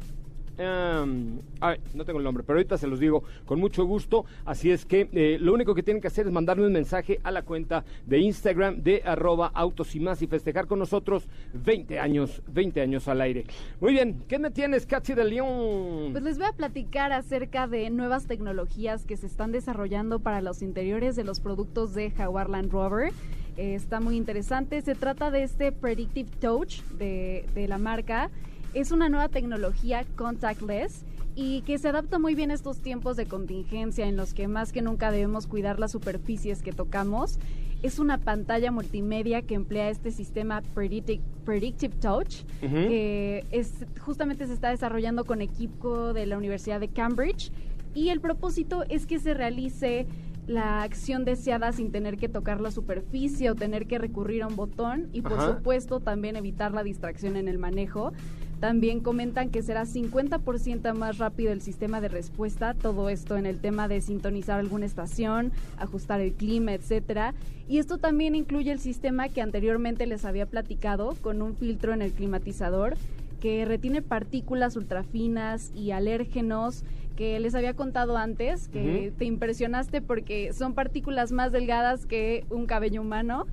Em, 0.62 1.40
ay, 1.62 1.78
no 1.94 2.04
tengo 2.04 2.20
el 2.20 2.26
nombre, 2.26 2.44
pero 2.46 2.60
ahorita 2.60 2.78
se 2.78 2.86
los 2.86 3.00
digo 3.00 3.24
con 3.46 3.62
mucho 3.62 3.86
gusto. 3.86 4.26
Así 4.44 4.70
es 4.70 4.86
que 4.86 5.08
eh, 5.14 5.38
lo 5.40 5.54
único 5.54 5.74
que 5.74 5.84
tienen 5.84 6.02
que 6.02 6.08
hacer 6.08 6.28
es 6.28 6.34
mandarme 6.34 6.66
un 6.66 6.74
mensaje 6.74 7.22
a 7.24 7.32
la 7.32 7.44
cuenta 7.44 7.86
de 8.06 8.20
Instagram 8.20 8.84
de 8.84 9.02
arroba 9.06 9.52
autos 9.54 9.96
y 9.96 10.02
más 10.02 10.22
y 10.22 10.28
festejar 10.28 10.68
con 10.68 10.80
nosotros 10.80 11.30
20 11.54 11.98
años, 12.00 12.42
20 12.48 12.82
años 12.82 13.08
al 13.08 13.22
aire. 13.22 13.46
Muy 13.80 13.94
bien, 13.94 14.22
¿qué 14.28 14.38
me 14.38 14.52
tienes, 14.52 14.86
Katy 14.86 15.14
de 15.14 15.24
León? 15.24 16.12
Pues 16.12 16.24
les 16.26 16.38
voy 16.38 16.48
a 16.48 16.52
platicar 16.52 17.14
acerca 17.14 17.66
de 17.68 17.90
nuevas 17.90 18.28
tecnologías 18.28 19.06
que 19.06 19.16
se 19.16 19.28
están 19.28 19.54
desarrollando 19.54 20.20
para 20.20 20.42
los 20.42 20.62
interiores 20.62 21.16
de 21.16 21.24
los 21.24 21.40
productos 21.40 21.94
de 21.94 22.12
Jaguar 22.12 22.50
Land 22.50 22.74
Rover. 22.74 23.14
Eh, 23.60 23.76
está 23.76 24.00
muy 24.00 24.16
interesante. 24.16 24.82
Se 24.82 24.96
trata 24.96 25.32
de 25.32 25.44
este 25.44 25.74
Predictive 25.74 26.30
Touch 26.40 26.82
de, 26.98 27.46
de 27.54 27.68
la 27.68 27.78
marca. 27.78 28.30
Es 28.74 28.94
una 28.94 29.10
nueva 29.10 29.28
tecnología 29.28 30.06
contactless 30.16 31.04
y 31.36 31.62
que 31.64 31.78
se 31.78 31.90
adapta 31.90 32.20
muy 32.20 32.36
bien 32.36 32.52
a 32.52 32.54
estos 32.54 32.80
tiempos 32.80 33.18
de 33.18 33.26
contingencia 33.26 34.08
en 34.08 34.16
los 34.16 34.34
que 34.34 34.48
más 34.48 34.72
que 34.72 34.82
nunca 34.82 35.12
debemos 35.12 35.46
cuidar 35.46 35.78
las 35.78 35.92
superficies 35.92 36.62
que 36.62 36.72
tocamos. 36.72 37.38
Es 37.84 38.00
una 38.00 38.18
pantalla 38.18 38.72
multimedia 38.72 39.42
que 39.42 39.56
emplea 39.56 39.90
este 39.90 40.12
sistema 40.12 40.62
Predictive, 40.74 41.22
Predictive 41.44 41.96
Touch, 42.00 42.46
que 42.62 43.44
es, 43.52 43.74
justamente 44.00 44.48
se 44.48 44.54
está 44.54 44.70
desarrollando 44.70 45.26
con 45.26 45.42
equipo 45.42 46.14
de 46.14 46.26
la 46.28 46.38
Universidad 46.38 46.80
de 46.80 46.88
Cambridge 46.88 47.52
y 47.94 48.10
el 48.10 48.22
propósito 48.22 48.84
es 48.88 49.06
que 49.06 49.20
se 49.20 49.34
realice 49.34 50.08
la 50.50 50.82
acción 50.82 51.26
deseada 51.26 51.72
sin 51.72 51.92
tener 51.92 52.18
que 52.18 52.28
tocar 52.28 52.60
la 52.60 52.72
superficie 52.72 53.52
o 53.52 53.56
tener 53.56 53.86
que 53.86 54.00
recurrir 54.00 54.42
a 54.42 54.48
un 54.48 54.56
botón 54.56 55.08
y 55.14 55.22
por 55.22 55.34
Ajá. 55.34 55.58
supuesto 55.58 56.00
también 56.00 56.36
evitar 56.36 56.74
la 56.74 56.84
distracción 56.84 57.38
en 57.38 57.48
el 57.48 57.60
manejo. 57.60 58.14
También 58.60 59.00
comentan 59.00 59.52
que 59.52 59.62
será 59.62 59.86
50% 59.86 60.94
más 60.96 61.20
rápido 61.20 61.54
el 61.54 61.62
sistema 61.62 62.02
de 62.02 62.08
respuesta, 62.08 62.74
todo 62.74 63.10
esto 63.10 63.38
en 63.38 63.46
el 63.46 63.60
tema 63.60 63.88
de 63.88 64.02
sintonizar 64.02 64.60
alguna 64.60 64.88
estación, 64.88 65.52
ajustar 65.78 66.20
el 66.20 66.34
clima, 66.34 66.74
etcétera. 66.74 67.36
Y 67.68 67.78
esto 67.78 68.00
también 68.00 68.34
incluye 68.34 68.72
el 68.72 68.80
sistema 68.80 69.30
que 69.30 69.44
anteriormente 69.44 70.08
les 70.08 70.26
había 70.26 70.48
platicado 70.48 71.16
con 71.22 71.44
un 71.44 71.56
filtro 71.56 71.94
en 71.94 72.02
el 72.02 72.12
climatizador 72.12 72.98
que 73.40 73.64
retiene 73.66 74.02
partículas 74.02 74.76
ultrafinas 74.76 75.72
y 75.76 75.92
alérgenos 75.92 76.84
que 77.20 77.38
les 77.42 77.54
había 77.54 77.74
contado 77.74 78.16
antes, 78.16 78.70
que 78.70 79.12
te 79.18 79.26
impresionaste 79.26 80.02
porque 80.02 80.54
son 80.54 80.74
partículas 80.74 81.34
más 81.34 81.52
delgadas 81.52 82.06
que 82.06 82.46
un 82.50 82.66
cabello 82.66 83.02
humano. 83.02 83.46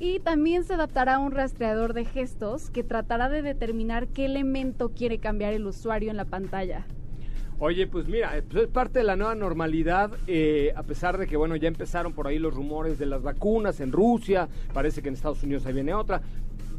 Y 0.00 0.20
también 0.20 0.64
se 0.64 0.72
adaptará 0.72 1.16
a 1.16 1.18
un 1.18 1.30
rastreador 1.30 1.92
de 1.92 2.06
gestos 2.06 2.70
que 2.70 2.82
tratará 2.82 3.28
de 3.28 3.42
determinar 3.42 4.08
qué 4.08 4.24
elemento 4.24 4.92
quiere 4.92 5.18
cambiar 5.18 5.52
el 5.52 5.66
usuario 5.66 6.10
en 6.10 6.16
la 6.16 6.24
pantalla. 6.24 6.86
Oye, 7.58 7.86
pues 7.86 8.08
mira, 8.08 8.34
eh, 8.38 8.42
pues 8.42 8.64
es 8.64 8.68
parte 8.70 9.00
de 9.00 9.04
la 9.04 9.14
nueva 9.14 9.34
normalidad, 9.34 10.10
eh, 10.26 10.72
a 10.74 10.82
pesar 10.82 11.18
de 11.18 11.26
que, 11.26 11.36
bueno, 11.36 11.54
ya 11.54 11.68
empezaron 11.68 12.14
por 12.14 12.26
ahí 12.26 12.38
los 12.38 12.54
rumores 12.54 12.98
de 12.98 13.04
las 13.04 13.22
vacunas 13.22 13.78
en 13.80 13.92
Rusia, 13.92 14.48
parece 14.72 15.02
que 15.02 15.08
en 15.08 15.14
Estados 15.14 15.42
Unidos 15.42 15.66
ahí 15.66 15.74
viene 15.74 15.92
otra. 15.92 16.22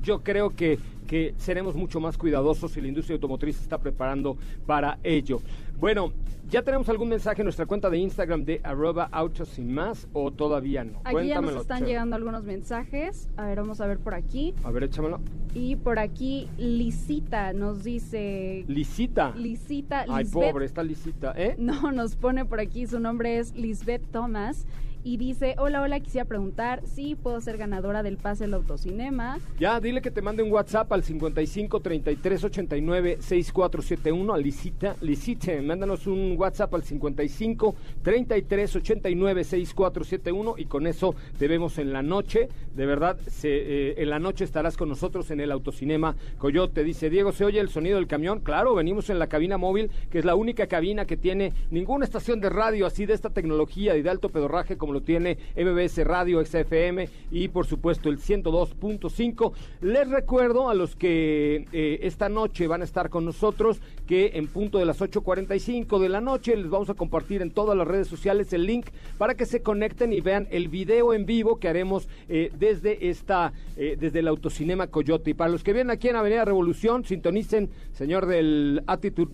Yo 0.03 0.21
creo 0.21 0.49
que, 0.49 0.77
que 1.07 1.33
seremos 1.37 1.75
mucho 1.75 1.99
más 1.99 2.17
cuidadosos 2.17 2.75
y 2.75 2.81
la 2.81 2.89
industria 2.89 3.15
automotriz 3.15 3.55
se 3.55 3.63
está 3.63 3.77
preparando 3.77 4.37
para 4.65 4.99
ello. 5.01 5.39
Bueno, 5.79 6.11
¿ya 6.49 6.61
tenemos 6.61 6.87
algún 6.89 7.09
mensaje 7.09 7.41
en 7.41 7.45
nuestra 7.45 7.65
cuenta 7.65 7.89
de 7.89 7.97
Instagram 7.97 8.43
de 8.43 8.59
arroba 8.63 9.07
autos 9.11 9.49
sin 9.49 9.73
más 9.73 10.07
o 10.13 10.31
todavía 10.31 10.83
no? 10.83 10.99
Aquí 11.05 11.27
ya 11.27 11.41
nos 11.41 11.55
están 11.55 11.85
llegando 11.85 12.15
algunos 12.17 12.43
mensajes. 12.43 13.29
A 13.37 13.45
ver, 13.45 13.59
vamos 13.59 13.79
a 13.79 13.87
ver 13.87 13.97
por 13.97 14.13
aquí. 14.13 14.53
A 14.63 14.71
ver, 14.71 14.83
échamelo. 14.83 15.21
Y 15.53 15.77
por 15.77 15.99
aquí, 15.99 16.49
Lisita 16.57 17.53
nos 17.53 17.83
dice... 17.83 18.65
Lisita. 18.67 19.33
Lisita, 19.35 20.05
Ay, 20.09 20.25
Lisbeth- 20.25 20.51
pobre, 20.51 20.65
está 20.65 20.83
Lisita, 20.83 21.33
¿eh? 21.37 21.55
No, 21.57 21.91
nos 21.91 22.15
pone 22.15 22.43
por 22.43 22.59
aquí, 22.59 22.87
su 22.87 22.99
nombre 22.99 23.37
es 23.37 23.55
Lisbeth 23.55 24.05
Thomas. 24.11 24.65
Y 25.05 25.17
dice, 25.17 25.55
hola, 25.57 25.81
hola, 25.81 25.99
quisiera 25.99 26.23
preguntar 26.23 26.81
si 26.85 27.15
puedo 27.15 27.41
ser 27.41 27.57
ganadora 27.57 28.03
del 28.03 28.15
pase 28.15 28.45
al 28.45 28.53
autocinema. 28.53 29.37
Ya, 29.59 29.81
dile 29.81 30.01
que 30.01 30.11
te 30.11 30.21
mande 30.21 30.43
un 30.43 30.51
WhatsApp 30.51 30.89
al 30.93 31.03
55 31.03 31.81
33 31.81 32.43
89 32.45 33.17
6471 33.19 34.33
a 34.33 34.37
Licita. 34.37 34.95
Licite, 35.01 35.61
mándanos 35.61 36.07
un 36.07 36.35
WhatsApp 36.37 36.73
al 36.73 36.83
55 36.83 37.75
33 38.01 38.75
89 38.77 39.43
6471 39.43 40.55
y 40.57 40.65
con 40.65 40.87
eso 40.87 41.15
te 41.37 41.49
vemos 41.49 41.79
en 41.79 41.91
la 41.91 42.01
noche. 42.01 42.47
De 42.73 42.85
verdad, 42.85 43.17
se, 43.27 43.49
eh, 43.49 43.95
en 43.97 44.09
la 44.09 44.19
noche 44.19 44.45
estarás 44.45 44.77
con 44.77 44.87
nosotros 44.87 45.29
en 45.31 45.41
el 45.41 45.51
autocinema 45.51 46.15
Coyote. 46.37 46.85
Dice 46.85 47.09
Diego, 47.09 47.33
¿se 47.33 47.43
oye 47.43 47.59
el 47.59 47.67
sonido 47.67 47.97
del 47.97 48.07
camión? 48.07 48.39
Claro, 48.39 48.73
venimos 48.73 49.09
en 49.09 49.19
la 49.19 49.27
cabina 49.27 49.57
móvil, 49.57 49.91
que 50.09 50.19
es 50.19 50.25
la 50.25 50.35
única 50.35 50.67
cabina 50.67 51.05
que 51.05 51.17
tiene 51.17 51.51
ninguna 51.71 52.05
estación 52.05 52.39
de 52.39 52.49
radio 52.49 52.85
así 52.85 53.05
de 53.05 53.13
esta 53.13 53.31
tecnología 53.31 53.97
y 53.97 54.01
de 54.01 54.09
alto 54.09 54.29
pedorraje 54.29 54.77
como 54.77 54.92
lo 54.93 55.01
tiene 55.01 55.37
MBS 55.57 56.05
Radio, 56.05 56.43
XFM 56.45 57.09
y 57.31 57.49
por 57.49 57.65
supuesto 57.65 58.09
el 58.09 58.19
102.5. 58.19 59.51
Les 59.81 60.09
recuerdo 60.09 60.69
a 60.69 60.73
los 60.73 60.95
que 60.95 61.65
eh, 61.73 61.99
esta 62.03 62.29
noche 62.29 62.67
van 62.67 62.81
a 62.81 62.85
estar 62.85 63.09
con 63.09 63.25
nosotros 63.25 63.81
que 64.07 64.31
en 64.35 64.47
punto 64.47 64.77
de 64.77 64.85
las 64.85 65.01
8.45 65.01 65.99
de 65.99 66.09
la 66.09 66.21
noche 66.21 66.55
les 66.55 66.69
vamos 66.69 66.89
a 66.89 66.93
compartir 66.93 67.41
en 67.41 67.51
todas 67.51 67.77
las 67.77 67.87
redes 67.87 68.07
sociales 68.07 68.53
el 68.53 68.65
link 68.65 68.87
para 69.17 69.35
que 69.35 69.45
se 69.45 69.61
conecten 69.61 70.13
y 70.13 70.21
vean 70.21 70.47
el 70.51 70.67
video 70.67 71.13
en 71.13 71.25
vivo 71.25 71.59
que 71.59 71.67
haremos 71.67 72.07
eh, 72.29 72.51
desde 72.57 73.09
esta 73.09 73.53
eh, 73.75 73.97
desde 73.99 74.19
el 74.19 74.27
autocinema 74.27 74.87
Coyote. 74.87 75.31
Y 75.31 75.33
para 75.33 75.51
los 75.51 75.63
que 75.63 75.73
vienen 75.73 75.91
aquí 75.91 76.07
en 76.09 76.15
Avenida 76.15 76.45
Revolución, 76.45 77.03
sintonicen, 77.05 77.69
señor 77.93 78.27
del 78.27 78.83
Attitude, 78.87 79.31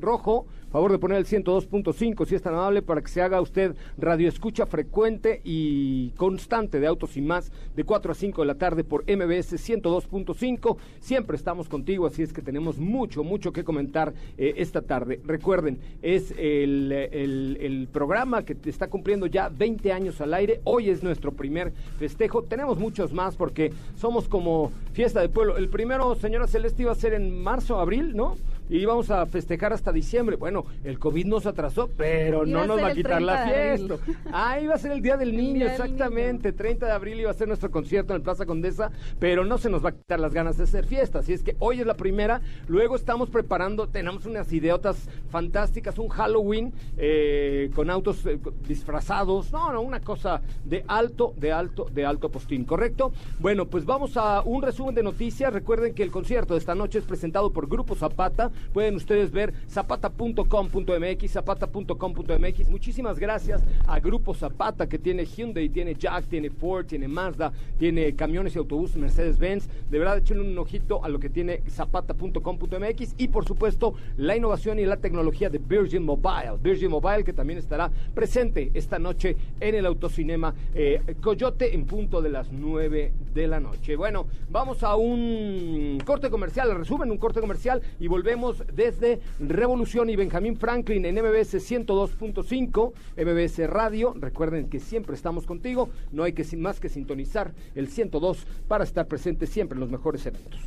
rojo, 0.00 0.46
favor 0.72 0.90
de 0.90 0.98
poner 0.98 1.18
el 1.18 1.26
102.5 1.26 2.24
si 2.26 2.34
es 2.34 2.42
tan 2.42 2.54
amable 2.54 2.80
para 2.80 3.02
que 3.02 3.08
se 3.08 3.20
haga 3.20 3.40
usted 3.40 3.74
radio 3.98 4.28
escucha 4.28 4.64
frecuente 4.66 5.40
y 5.44 6.10
constante 6.16 6.80
de 6.80 6.86
autos 6.86 7.16
y 7.16 7.20
más 7.20 7.52
de 7.76 7.84
4 7.84 8.12
a 8.12 8.14
5 8.14 8.40
de 8.40 8.46
la 8.46 8.54
tarde 8.54 8.84
por 8.84 9.02
MBS 9.02 9.52
102.5. 9.58 10.76
Siempre 11.00 11.36
estamos 11.36 11.68
contigo, 11.68 12.06
así 12.06 12.22
es 12.22 12.32
que 12.32 12.40
tenemos 12.40 12.78
mucho, 12.78 13.22
mucho 13.22 13.52
que 13.52 13.62
comentar 13.64 14.14
eh, 14.38 14.54
esta 14.56 14.80
tarde. 14.82 15.20
Recuerden, 15.24 15.78
es 16.02 16.32
el, 16.38 16.90
el- 16.92 17.58
el 17.60 17.88
programa 17.92 18.42
que 18.44 18.56
está 18.64 18.88
cumpliendo 18.88 19.26
ya 19.26 19.48
20 19.50 19.92
años 19.92 20.20
al 20.20 20.32
aire. 20.34 20.60
Hoy 20.64 20.88
es 20.88 21.02
nuestro 21.02 21.32
primer 21.32 21.72
festejo. 21.98 22.42
Tenemos 22.44 22.78
muchos 22.78 23.12
más 23.12 23.36
porque 23.36 23.72
somos 23.96 24.26
como 24.28 24.72
fiesta 24.92 25.20
de 25.20 25.28
pueblo. 25.28 25.56
El 25.58 25.68
primero, 25.68 26.14
señora 26.14 26.46
Celeste, 26.46 26.82
iba 26.82 26.92
a 26.92 26.96
ser 26.96 27.12
en 27.14 27.42
marzo, 27.42 27.78
abril, 27.78 28.16
¿no? 28.16 28.36
Y 28.70 28.78
íbamos 28.78 29.10
a 29.10 29.26
festejar 29.26 29.72
hasta 29.72 29.92
diciembre. 29.92 30.36
Bueno, 30.36 30.64
el 30.84 30.98
COVID 30.98 31.26
nos 31.26 31.44
atrasó, 31.46 31.90
pero 31.96 32.46
Iba 32.46 32.60
no 32.60 32.66
nos 32.66 32.82
va 32.82 32.88
a 32.88 32.94
quitar 32.94 33.20
la 33.20 33.44
30 33.44 33.52
de 33.52 33.70
abril. 33.72 33.86
fiesta. 33.98 34.20
Ah, 34.32 34.60
iba 34.60 34.74
a 34.74 34.78
ser 34.78 34.92
el 34.92 35.02
Día 35.02 35.16
del 35.16 35.30
El 35.30 35.36
Niño, 35.36 35.54
Día 35.54 35.64
del 35.72 35.72
exactamente. 35.72 36.52
30 36.52 36.86
de 36.86 36.92
abril 36.92 37.20
iba 37.20 37.30
a 37.30 37.34
ser 37.34 37.48
nuestro 37.48 37.70
concierto 37.70 38.12
en 38.12 38.18
el 38.18 38.22
Plaza 38.22 38.46
Condesa, 38.46 38.92
pero 39.18 39.44
no 39.44 39.58
se 39.58 39.68
nos 39.70 39.84
va 39.84 39.90
a 39.90 39.92
quitar 39.92 40.20
las 40.20 40.32
ganas 40.32 40.56
de 40.56 40.64
hacer 40.64 40.86
fiesta. 40.86 41.18
Así 41.18 41.32
es 41.32 41.42
que 41.42 41.56
hoy 41.58 41.80
es 41.80 41.86
la 41.86 41.94
primera. 41.94 42.40
Luego 42.68 42.94
estamos 42.96 43.28
preparando, 43.28 43.88
tenemos 43.88 44.24
unas 44.24 44.52
idiotas 44.52 45.08
fantásticas, 45.30 45.98
un 45.98 46.08
Halloween 46.08 46.72
eh, 46.96 47.70
con 47.74 47.90
autos 47.90 48.24
eh, 48.26 48.38
disfrazados. 48.68 49.52
No, 49.52 49.72
no, 49.72 49.80
una 49.80 50.00
cosa 50.00 50.40
de 50.64 50.84
alto, 50.86 51.34
de 51.36 51.52
alto, 51.52 51.86
de 51.92 52.04
alto 52.06 52.30
postín, 52.30 52.64
¿correcto? 52.64 53.12
Bueno, 53.40 53.66
pues 53.66 53.84
vamos 53.84 54.16
a 54.16 54.42
un 54.42 54.62
resumen 54.62 54.94
de 54.94 55.02
noticias. 55.02 55.52
Recuerden 55.52 55.92
que 55.94 56.02
el 56.02 56.10
concierto 56.10 56.54
de 56.54 56.60
esta 56.60 56.74
noche 56.74 56.98
es 57.00 57.04
presentado 57.04 57.52
por 57.52 57.68
Grupo 57.68 57.94
Zapata, 57.94 58.50
pueden 58.72 58.96
ustedes 58.96 59.30
ver 59.30 59.52
zapata.com.mx, 59.68 61.30
zapata.com.mx. 61.30 62.68
Muchísimas 62.68 63.18
gracias 63.18 63.64
a 63.86 64.00
Grupo 64.00 64.34
Zapata 64.34 64.88
que 64.88 64.98
tiene 64.98 65.24
Hyundai, 65.24 65.68
tiene 65.68 65.94
Jack, 65.94 66.26
tiene 66.26 66.50
Ford, 66.50 66.86
tiene 66.86 67.08
Mazda, 67.08 67.52
tiene 67.78 68.14
camiones 68.14 68.54
y 68.54 68.58
autobuses 68.58 68.96
Mercedes-Benz. 68.96 69.68
De 69.90 69.98
verdad, 69.98 70.18
echen 70.18 70.40
un 70.40 70.56
ojito 70.58 71.04
a 71.04 71.08
lo 71.08 71.18
que 71.18 71.28
tiene 71.28 71.62
zapata.com.mx 71.68 73.14
y 73.18 73.28
por 73.28 73.44
supuesto 73.44 73.94
la 74.16 74.36
innovación 74.36 74.78
y 74.78 74.86
la 74.86 74.96
tecnología 74.96 75.50
de 75.50 75.58
Virgin 75.58 76.04
Mobile. 76.04 76.58
Virgin 76.62 76.90
Mobile 76.90 77.24
que 77.24 77.32
también 77.32 77.58
estará 77.58 77.90
presente 78.14 78.70
esta 78.74 78.98
noche 78.98 79.36
en 79.60 79.74
el 79.74 79.86
autocinema 79.86 80.54
eh, 80.74 81.00
Coyote 81.20 81.74
en 81.74 81.86
punto 81.86 82.22
de 82.22 82.30
las 82.30 82.52
9 82.52 83.12
de 83.32 83.46
la 83.46 83.60
noche. 83.60 83.96
Bueno, 83.96 84.26
vamos 84.48 84.82
a 84.82 84.96
un 84.96 85.98
corte 86.04 86.30
comercial, 86.30 86.74
resumen, 86.76 87.10
un 87.10 87.18
corte 87.18 87.40
comercial 87.40 87.80
y 87.98 88.08
volvemos 88.08 88.64
desde 88.72 89.20
Revolución 89.38 90.10
y 90.10 90.16
Benjamín 90.16 90.56
Franklin 90.56 91.04
en 91.04 91.14
MBS 91.14 91.54
102.5, 91.54 92.92
MBS 93.16 93.70
Radio. 93.70 94.14
Recuerden 94.18 94.68
que 94.68 94.80
siempre 94.80 95.14
estamos 95.14 95.46
contigo, 95.46 95.90
no 96.12 96.24
hay 96.24 96.32
que 96.32 96.44
más 96.56 96.80
que 96.80 96.88
sintonizar 96.88 97.52
el 97.74 97.88
102 97.88 98.46
para 98.68 98.84
estar 98.84 99.06
presente 99.06 99.46
siempre 99.46 99.76
en 99.76 99.80
los 99.80 99.90
mejores 99.90 100.26
eventos. 100.26 100.60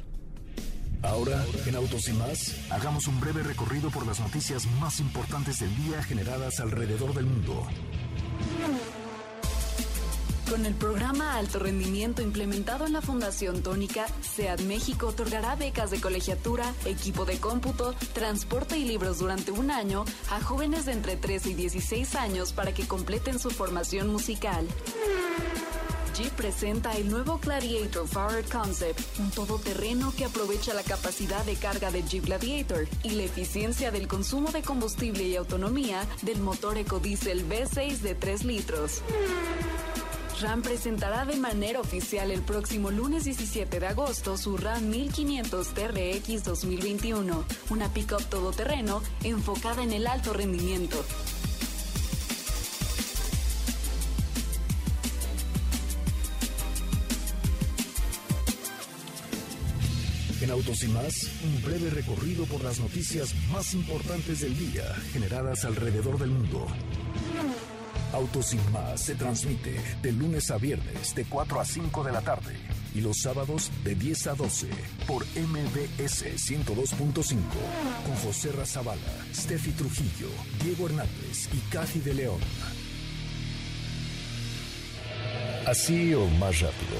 Ahora, 1.03 1.43
en 1.67 1.75
Autos 1.75 2.07
y 2.07 2.13
más, 2.13 2.71
hagamos 2.71 3.07
un 3.07 3.19
breve 3.19 3.43
recorrido 3.43 3.89
por 3.89 4.07
las 4.07 4.21
noticias 4.21 4.65
más 4.79 5.01
importantes 5.01 5.59
del 5.59 5.75
día 5.75 6.01
generadas 6.01 6.61
alrededor 6.61 7.13
del 7.13 7.25
mundo. 7.25 7.67
Con 10.53 10.67
el 10.67 10.75
programa 10.75 11.35
Alto 11.37 11.57
Rendimiento 11.57 12.21
implementado 12.21 12.85
en 12.85 12.93
la 12.93 13.01
Fundación 13.01 13.63
Tónica, 13.63 14.05
SEAD 14.21 14.59
México 14.59 15.07
otorgará 15.07 15.55
becas 15.55 15.89
de 15.89 15.99
colegiatura, 15.99 16.71
equipo 16.85 17.25
de 17.25 17.39
cómputo, 17.39 17.95
transporte 18.13 18.77
y 18.77 18.85
libros 18.85 19.17
durante 19.17 19.49
un 19.49 19.71
año 19.71 20.05
a 20.29 20.39
jóvenes 20.41 20.85
de 20.85 20.91
entre 20.91 21.15
13 21.15 21.49
y 21.49 21.53
16 21.55 22.13
años 22.13 22.53
para 22.53 22.71
que 22.71 22.87
completen 22.87 23.39
su 23.39 23.49
formación 23.49 24.09
musical. 24.09 24.67
Jeep 26.15 26.31
presenta 26.33 26.95
el 26.97 27.09
nuevo 27.09 27.39
Gladiator 27.39 28.07
Power 28.07 28.45
Concept, 28.45 29.01
un 29.17 29.31
todoterreno 29.31 30.13
que 30.15 30.25
aprovecha 30.25 30.75
la 30.75 30.83
capacidad 30.83 31.43
de 31.45 31.55
carga 31.55 31.89
de 31.89 32.03
Jeep 32.03 32.25
Gladiator 32.25 32.87
y 33.01 33.09
la 33.09 33.23
eficiencia 33.23 33.89
del 33.89 34.07
consumo 34.07 34.51
de 34.51 34.61
combustible 34.61 35.23
y 35.23 35.35
autonomía 35.35 36.05
del 36.21 36.41
motor 36.41 36.77
ecodiesel 36.77 37.43
V6 37.49 38.01
de 38.01 38.13
3 38.13 38.43
litros. 38.43 39.01
RAM 40.41 40.61
presentará 40.61 41.25
de 41.25 41.35
manera 41.35 41.79
oficial 41.79 42.31
el 42.31 42.41
próximo 42.41 42.91
lunes 42.91 43.25
17 43.25 43.79
de 43.79 43.87
agosto 43.87 44.37
su 44.37 44.57
RAM 44.57 44.89
1500 44.89 45.67
TRX 45.73 46.43
2021, 46.43 47.45
una 47.69 47.89
pickup 47.89 48.23
todoterreno 48.29 49.01
enfocada 49.23 49.83
en 49.83 49.91
el 49.91 50.07
alto 50.07 50.33
rendimiento. 50.33 51.03
En 60.41 60.51
Autos 60.51 60.83
y 60.83 60.87
más, 60.87 61.29
un 61.45 61.61
breve 61.61 61.89
recorrido 61.89 62.45
por 62.45 62.63
las 62.63 62.79
noticias 62.79 63.33
más 63.51 63.73
importantes 63.73 64.41
del 64.41 64.57
día 64.57 64.83
generadas 65.13 65.63
alrededor 65.63 66.19
del 66.19 66.31
mundo. 66.31 66.67
Autos 68.13 68.53
y 68.53 68.57
más 68.71 69.01
se 69.01 69.15
transmite 69.15 69.75
de 70.01 70.11
lunes 70.11 70.51
a 70.51 70.57
viernes 70.57 71.15
de 71.15 71.25
4 71.25 71.59
a 71.59 71.65
5 71.65 72.03
de 72.03 72.11
la 72.11 72.21
tarde 72.21 72.55
y 72.93 73.01
los 73.01 73.17
sábados 73.21 73.71
de 73.83 73.95
10 73.95 74.27
a 74.27 74.35
12 74.35 74.67
por 75.07 75.25
MBS 75.25 76.25
102.5 76.25 77.35
con 78.05 78.15
José 78.23 78.51
Razabala, 78.51 79.01
Steffi 79.33 79.71
Trujillo, 79.71 80.29
Diego 80.63 80.87
Hernández 80.87 81.49
y 81.53 81.57
Cathy 81.71 81.99
de 81.99 82.13
León. 82.13 82.39
Así 85.65 86.13
o 86.13 86.27
más 86.27 86.59
rápido. 86.59 86.97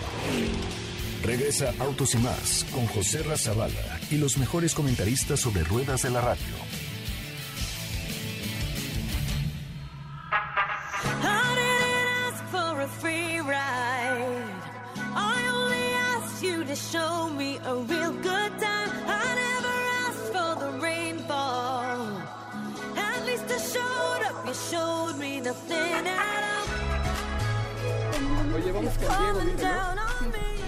Regresa 1.24 1.74
Autos 1.79 2.15
y 2.15 2.17
más 2.17 2.65
con 2.74 2.86
José 2.88 3.24
Razabala 3.24 4.00
y 4.10 4.17
los 4.17 4.38
mejores 4.38 4.74
comentaristas 4.74 5.39
sobre 5.39 5.63
ruedas 5.63 6.01
de 6.01 6.10
la 6.10 6.22
radio. 6.22 6.83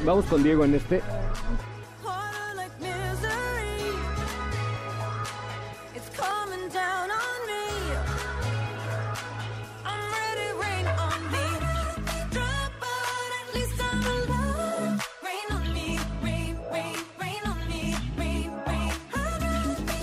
Me, 0.06 0.12
rain, 0.12 0.80
rain. 0.90 1.02
I'd 9.88 10.06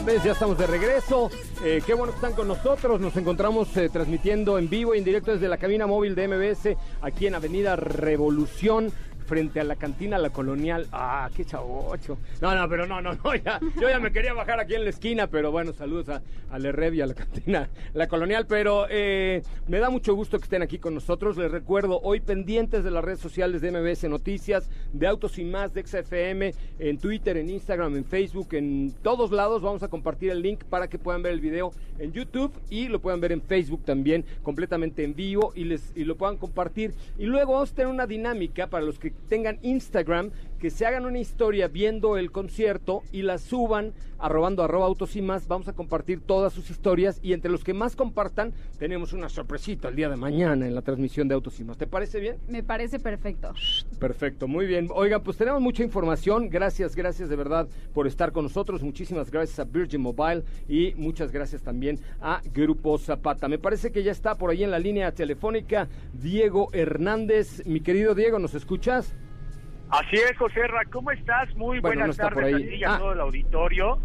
Ves, 0.04 0.24
ya 0.24 0.32
estamos 0.32 0.58
de 0.58 0.66
regreso. 0.66 1.30
Eh, 1.64 1.80
qué 1.86 1.94
bueno 1.94 2.12
que 2.12 2.16
están 2.16 2.32
con 2.32 2.48
nosotros. 2.48 3.00
Nos 3.00 3.16
encontramos 3.16 3.76
eh, 3.76 3.88
transmitiendo 3.88 4.58
en 4.58 4.68
vivo 4.68 4.96
y 4.96 4.98
en 4.98 5.04
directo 5.04 5.30
desde 5.30 5.46
la 5.46 5.58
cabina 5.58 5.86
móvil 5.86 6.16
de 6.16 6.26
MBS 6.26 6.76
aquí 7.02 7.28
en 7.28 7.36
Avenida 7.36 7.76
Revolución 7.76 8.92
frente 9.22 9.60
a 9.60 9.64
la 9.64 9.76
cantina 9.76 10.18
La 10.18 10.30
Colonial. 10.30 10.86
Ah, 10.92 11.30
qué 11.34 11.44
chavocho. 11.44 12.18
No, 12.40 12.54
no, 12.54 12.68
pero 12.68 12.86
no, 12.86 13.00
no, 13.00 13.14
no, 13.14 13.34
yo 13.80 13.88
ya 13.88 13.98
me 14.00 14.12
quería 14.12 14.34
bajar 14.34 14.60
aquí 14.60 14.74
en 14.74 14.84
la 14.84 14.90
esquina, 14.90 15.26
pero 15.26 15.50
bueno, 15.50 15.72
saludos 15.72 16.08
a, 16.08 16.22
al 16.50 16.66
Errev 16.66 16.94
y 16.94 17.00
a 17.00 17.06
la 17.06 17.14
cantina 17.22 17.68
La 17.94 18.08
Colonial, 18.08 18.46
pero 18.46 18.86
eh, 18.90 19.42
me 19.68 19.78
da 19.78 19.90
mucho 19.90 20.14
gusto 20.14 20.38
que 20.38 20.44
estén 20.44 20.62
aquí 20.62 20.78
con 20.78 20.94
nosotros. 20.94 21.36
Les 21.36 21.50
recuerdo, 21.50 22.00
hoy 22.02 22.20
pendientes 22.20 22.84
de 22.84 22.90
las 22.90 23.04
redes 23.04 23.20
sociales 23.20 23.60
de 23.60 23.70
MBS 23.70 24.04
Noticias, 24.04 24.70
de 24.92 25.06
Autos 25.06 25.38
y 25.38 25.44
Más, 25.44 25.72
de 25.74 25.86
XFM, 25.86 26.54
en 26.78 26.98
Twitter, 26.98 27.36
en 27.36 27.50
Instagram, 27.50 27.96
en 27.96 28.04
Facebook, 28.04 28.48
en 28.52 28.92
todos 29.02 29.30
lados 29.30 29.62
vamos 29.62 29.82
a 29.82 29.88
compartir 29.88 30.30
el 30.30 30.42
link 30.42 30.64
para 30.64 30.88
que 30.88 30.98
puedan 30.98 31.22
ver 31.22 31.32
el 31.32 31.40
video 31.40 31.72
en 31.98 32.12
YouTube 32.12 32.52
y 32.70 32.88
lo 32.88 33.00
puedan 33.00 33.20
ver 33.20 33.32
en 33.32 33.42
Facebook 33.42 33.84
también, 33.84 34.24
completamente 34.42 35.04
en 35.04 35.14
vivo 35.14 35.52
y, 35.54 35.64
les, 35.64 35.92
y 35.94 36.04
lo 36.04 36.16
puedan 36.16 36.36
compartir. 36.36 36.94
Y 37.18 37.26
luego 37.26 37.52
vamos 37.54 37.72
a 37.72 37.74
tener 37.74 37.92
una 37.92 38.06
dinámica 38.06 38.66
para 38.66 38.84
los 38.84 38.98
que 38.98 39.11
tengan 39.28 39.56
Instagram, 39.64 40.30
que 40.62 40.70
se 40.70 40.86
hagan 40.86 41.06
una 41.06 41.18
historia 41.18 41.66
viendo 41.66 42.16
el 42.16 42.30
concierto 42.30 43.02
y 43.10 43.22
la 43.22 43.38
suban 43.38 43.94
arrobando 44.20 44.62
arroba 44.62 44.86
autos 44.86 45.16
y 45.16 45.20
más. 45.20 45.48
Vamos 45.48 45.66
a 45.66 45.72
compartir 45.72 46.20
todas 46.20 46.52
sus 46.52 46.70
historias 46.70 47.18
y 47.20 47.32
entre 47.32 47.50
los 47.50 47.64
que 47.64 47.74
más 47.74 47.96
compartan 47.96 48.52
tenemos 48.78 49.12
una 49.12 49.28
sorpresita 49.28 49.88
el 49.88 49.96
día 49.96 50.08
de 50.08 50.14
mañana 50.14 50.64
en 50.68 50.76
la 50.76 50.82
transmisión 50.82 51.26
de 51.26 51.34
autos 51.34 51.58
y 51.58 51.64
más. 51.64 51.78
¿Te 51.78 51.88
parece 51.88 52.20
bien? 52.20 52.36
Me 52.46 52.62
parece 52.62 53.00
perfecto. 53.00 53.52
Perfecto, 53.98 54.46
muy 54.46 54.66
bien. 54.66 54.86
Oigan, 54.94 55.24
pues 55.24 55.36
tenemos 55.36 55.60
mucha 55.60 55.82
información. 55.82 56.48
Gracias, 56.48 56.94
gracias 56.94 57.28
de 57.28 57.34
verdad 57.34 57.66
por 57.92 58.06
estar 58.06 58.30
con 58.30 58.44
nosotros. 58.44 58.84
Muchísimas 58.84 59.32
gracias 59.32 59.58
a 59.58 59.64
Virgin 59.64 60.00
Mobile 60.00 60.44
y 60.68 60.94
muchas 60.94 61.32
gracias 61.32 61.60
también 61.60 61.98
a 62.20 62.40
Grupo 62.54 62.98
Zapata. 62.98 63.48
Me 63.48 63.58
parece 63.58 63.90
que 63.90 64.04
ya 64.04 64.12
está 64.12 64.36
por 64.36 64.50
ahí 64.50 64.62
en 64.62 64.70
la 64.70 64.78
línea 64.78 65.10
telefónica 65.10 65.88
Diego 66.12 66.68
Hernández. 66.72 67.66
Mi 67.66 67.80
querido 67.80 68.14
Diego, 68.14 68.38
¿nos 68.38 68.54
escuchas? 68.54 69.12
Así 69.92 70.16
es, 70.16 70.34
José 70.38 70.66
Ra, 70.68 70.84
¿cómo 70.90 71.10
estás? 71.10 71.54
Muy 71.54 71.78
Bueno, 71.80 72.00
buenas 72.00 72.16
tardes 72.16 72.54
a 72.54 72.56
ti 72.56 72.74
y 72.76 72.84
a 72.84 72.94
Ah. 72.94 72.98
todo 72.98 73.12
el 73.12 73.20
auditorio. 73.20 73.98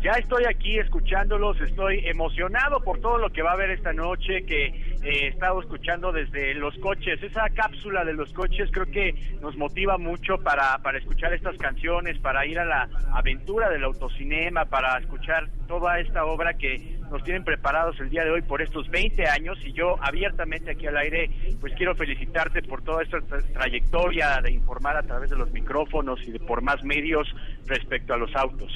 Ya 0.00 0.12
estoy 0.12 0.44
aquí 0.44 0.78
escuchándolos, 0.78 1.58
estoy 1.62 2.06
emocionado 2.06 2.80
por 2.80 2.98
todo 3.00 3.16
lo 3.16 3.30
que 3.30 3.40
va 3.42 3.50
a 3.50 3.54
haber 3.54 3.70
esta 3.70 3.92
noche, 3.94 4.44
que 4.44 4.66
eh, 4.66 4.72
he 5.02 5.26
estado 5.28 5.60
escuchando 5.62 6.12
desde 6.12 6.52
los 6.54 6.76
coches. 6.78 7.22
Esa 7.22 7.48
cápsula 7.50 8.04
de 8.04 8.12
los 8.12 8.30
coches 8.34 8.70
creo 8.70 8.84
que 8.86 9.14
nos 9.40 9.56
motiva 9.56 9.96
mucho 9.96 10.36
para, 10.42 10.76
para 10.82 10.98
escuchar 10.98 11.32
estas 11.32 11.56
canciones, 11.56 12.18
para 12.18 12.44
ir 12.44 12.58
a 12.58 12.66
la 12.66 12.88
aventura 13.14 13.70
del 13.70 13.84
autocinema, 13.84 14.66
para 14.66 14.98
escuchar 14.98 15.48
toda 15.68 15.98
esta 16.00 16.24
obra 16.26 16.52
que 16.54 16.93
nos 17.10 17.22
tienen 17.24 17.44
preparados 17.44 17.98
el 18.00 18.10
día 18.10 18.24
de 18.24 18.30
hoy 18.30 18.42
por 18.42 18.62
estos 18.62 18.88
20 18.90 19.26
años. 19.28 19.58
Y 19.64 19.72
yo 19.72 19.96
abiertamente 20.02 20.70
aquí 20.72 20.86
al 20.86 20.96
aire, 20.96 21.30
pues 21.60 21.72
quiero 21.76 21.94
felicitarte 21.94 22.62
por 22.62 22.82
toda 22.82 23.02
esta 23.02 23.18
tra- 23.18 23.52
trayectoria 23.52 24.40
de 24.42 24.52
informar 24.52 24.96
a 24.96 25.02
través 25.02 25.30
de 25.30 25.36
los 25.36 25.50
micrófonos 25.52 26.20
y 26.26 26.32
de 26.32 26.40
por 26.40 26.62
más 26.62 26.82
medios 26.84 27.26
respecto 27.66 28.14
a 28.14 28.16
los 28.16 28.34
autos. 28.34 28.70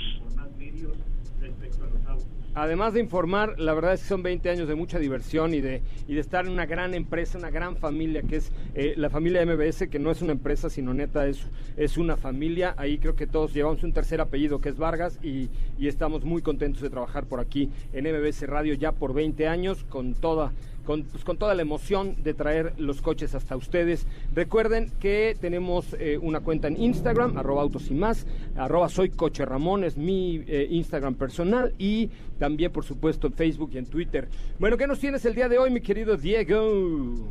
Además 2.58 2.92
de 2.92 2.98
informar, 2.98 3.60
la 3.60 3.72
verdad 3.72 3.94
es 3.94 4.02
que 4.02 4.08
son 4.08 4.24
20 4.24 4.50
años 4.50 4.66
de 4.66 4.74
mucha 4.74 4.98
diversión 4.98 5.54
y 5.54 5.60
de, 5.60 5.80
y 6.08 6.14
de 6.14 6.20
estar 6.20 6.44
en 6.44 6.50
una 6.50 6.66
gran 6.66 6.92
empresa, 6.92 7.38
una 7.38 7.50
gran 7.50 7.76
familia, 7.76 8.22
que 8.22 8.34
es 8.34 8.50
eh, 8.74 8.94
la 8.96 9.10
familia 9.10 9.46
MBS, 9.46 9.86
que 9.88 10.00
no 10.00 10.10
es 10.10 10.22
una 10.22 10.32
empresa, 10.32 10.68
sino 10.68 10.92
neta 10.92 11.28
es, 11.28 11.46
es 11.76 11.96
una 11.96 12.16
familia. 12.16 12.74
Ahí 12.76 12.98
creo 12.98 13.14
que 13.14 13.28
todos 13.28 13.54
llevamos 13.54 13.84
un 13.84 13.92
tercer 13.92 14.20
apellido, 14.20 14.60
que 14.60 14.70
es 14.70 14.76
Vargas, 14.76 15.20
y, 15.22 15.50
y 15.78 15.86
estamos 15.86 16.24
muy 16.24 16.42
contentos 16.42 16.82
de 16.82 16.90
trabajar 16.90 17.26
por 17.26 17.38
aquí 17.38 17.70
en 17.92 18.06
MBS 18.06 18.44
Radio 18.48 18.74
ya 18.74 18.90
por 18.90 19.14
20 19.14 19.46
años, 19.46 19.84
con 19.84 20.14
toda 20.14 20.50
con, 20.88 21.02
pues, 21.02 21.22
con 21.22 21.36
toda 21.36 21.54
la 21.54 21.60
emoción 21.60 22.16
de 22.22 22.32
traer 22.32 22.72
los 22.78 23.02
coches 23.02 23.34
hasta 23.34 23.54
ustedes. 23.56 24.06
Recuerden 24.34 24.90
que 24.98 25.36
tenemos 25.38 25.94
eh, 26.00 26.16
una 26.16 26.40
cuenta 26.40 26.66
en 26.66 26.80
Instagram, 26.80 27.36
arroba 27.36 27.60
autos 27.60 27.90
y 27.90 27.94
más, 27.94 28.26
arroba 28.56 28.88
soy 28.88 29.10
coche 29.10 29.44
Ramón, 29.44 29.84
es 29.84 29.98
mi 29.98 30.42
eh, 30.48 30.66
Instagram 30.70 31.14
personal 31.16 31.74
y 31.76 32.08
también 32.38 32.72
por 32.72 32.86
supuesto 32.86 33.26
en 33.26 33.34
Facebook 33.34 33.70
y 33.74 33.76
en 33.76 33.84
Twitter. 33.84 34.28
Bueno, 34.58 34.78
¿qué 34.78 34.86
nos 34.86 34.98
tienes 34.98 35.26
el 35.26 35.34
día 35.34 35.50
de 35.50 35.58
hoy, 35.58 35.70
mi 35.70 35.82
querido 35.82 36.16
Diego? 36.16 37.28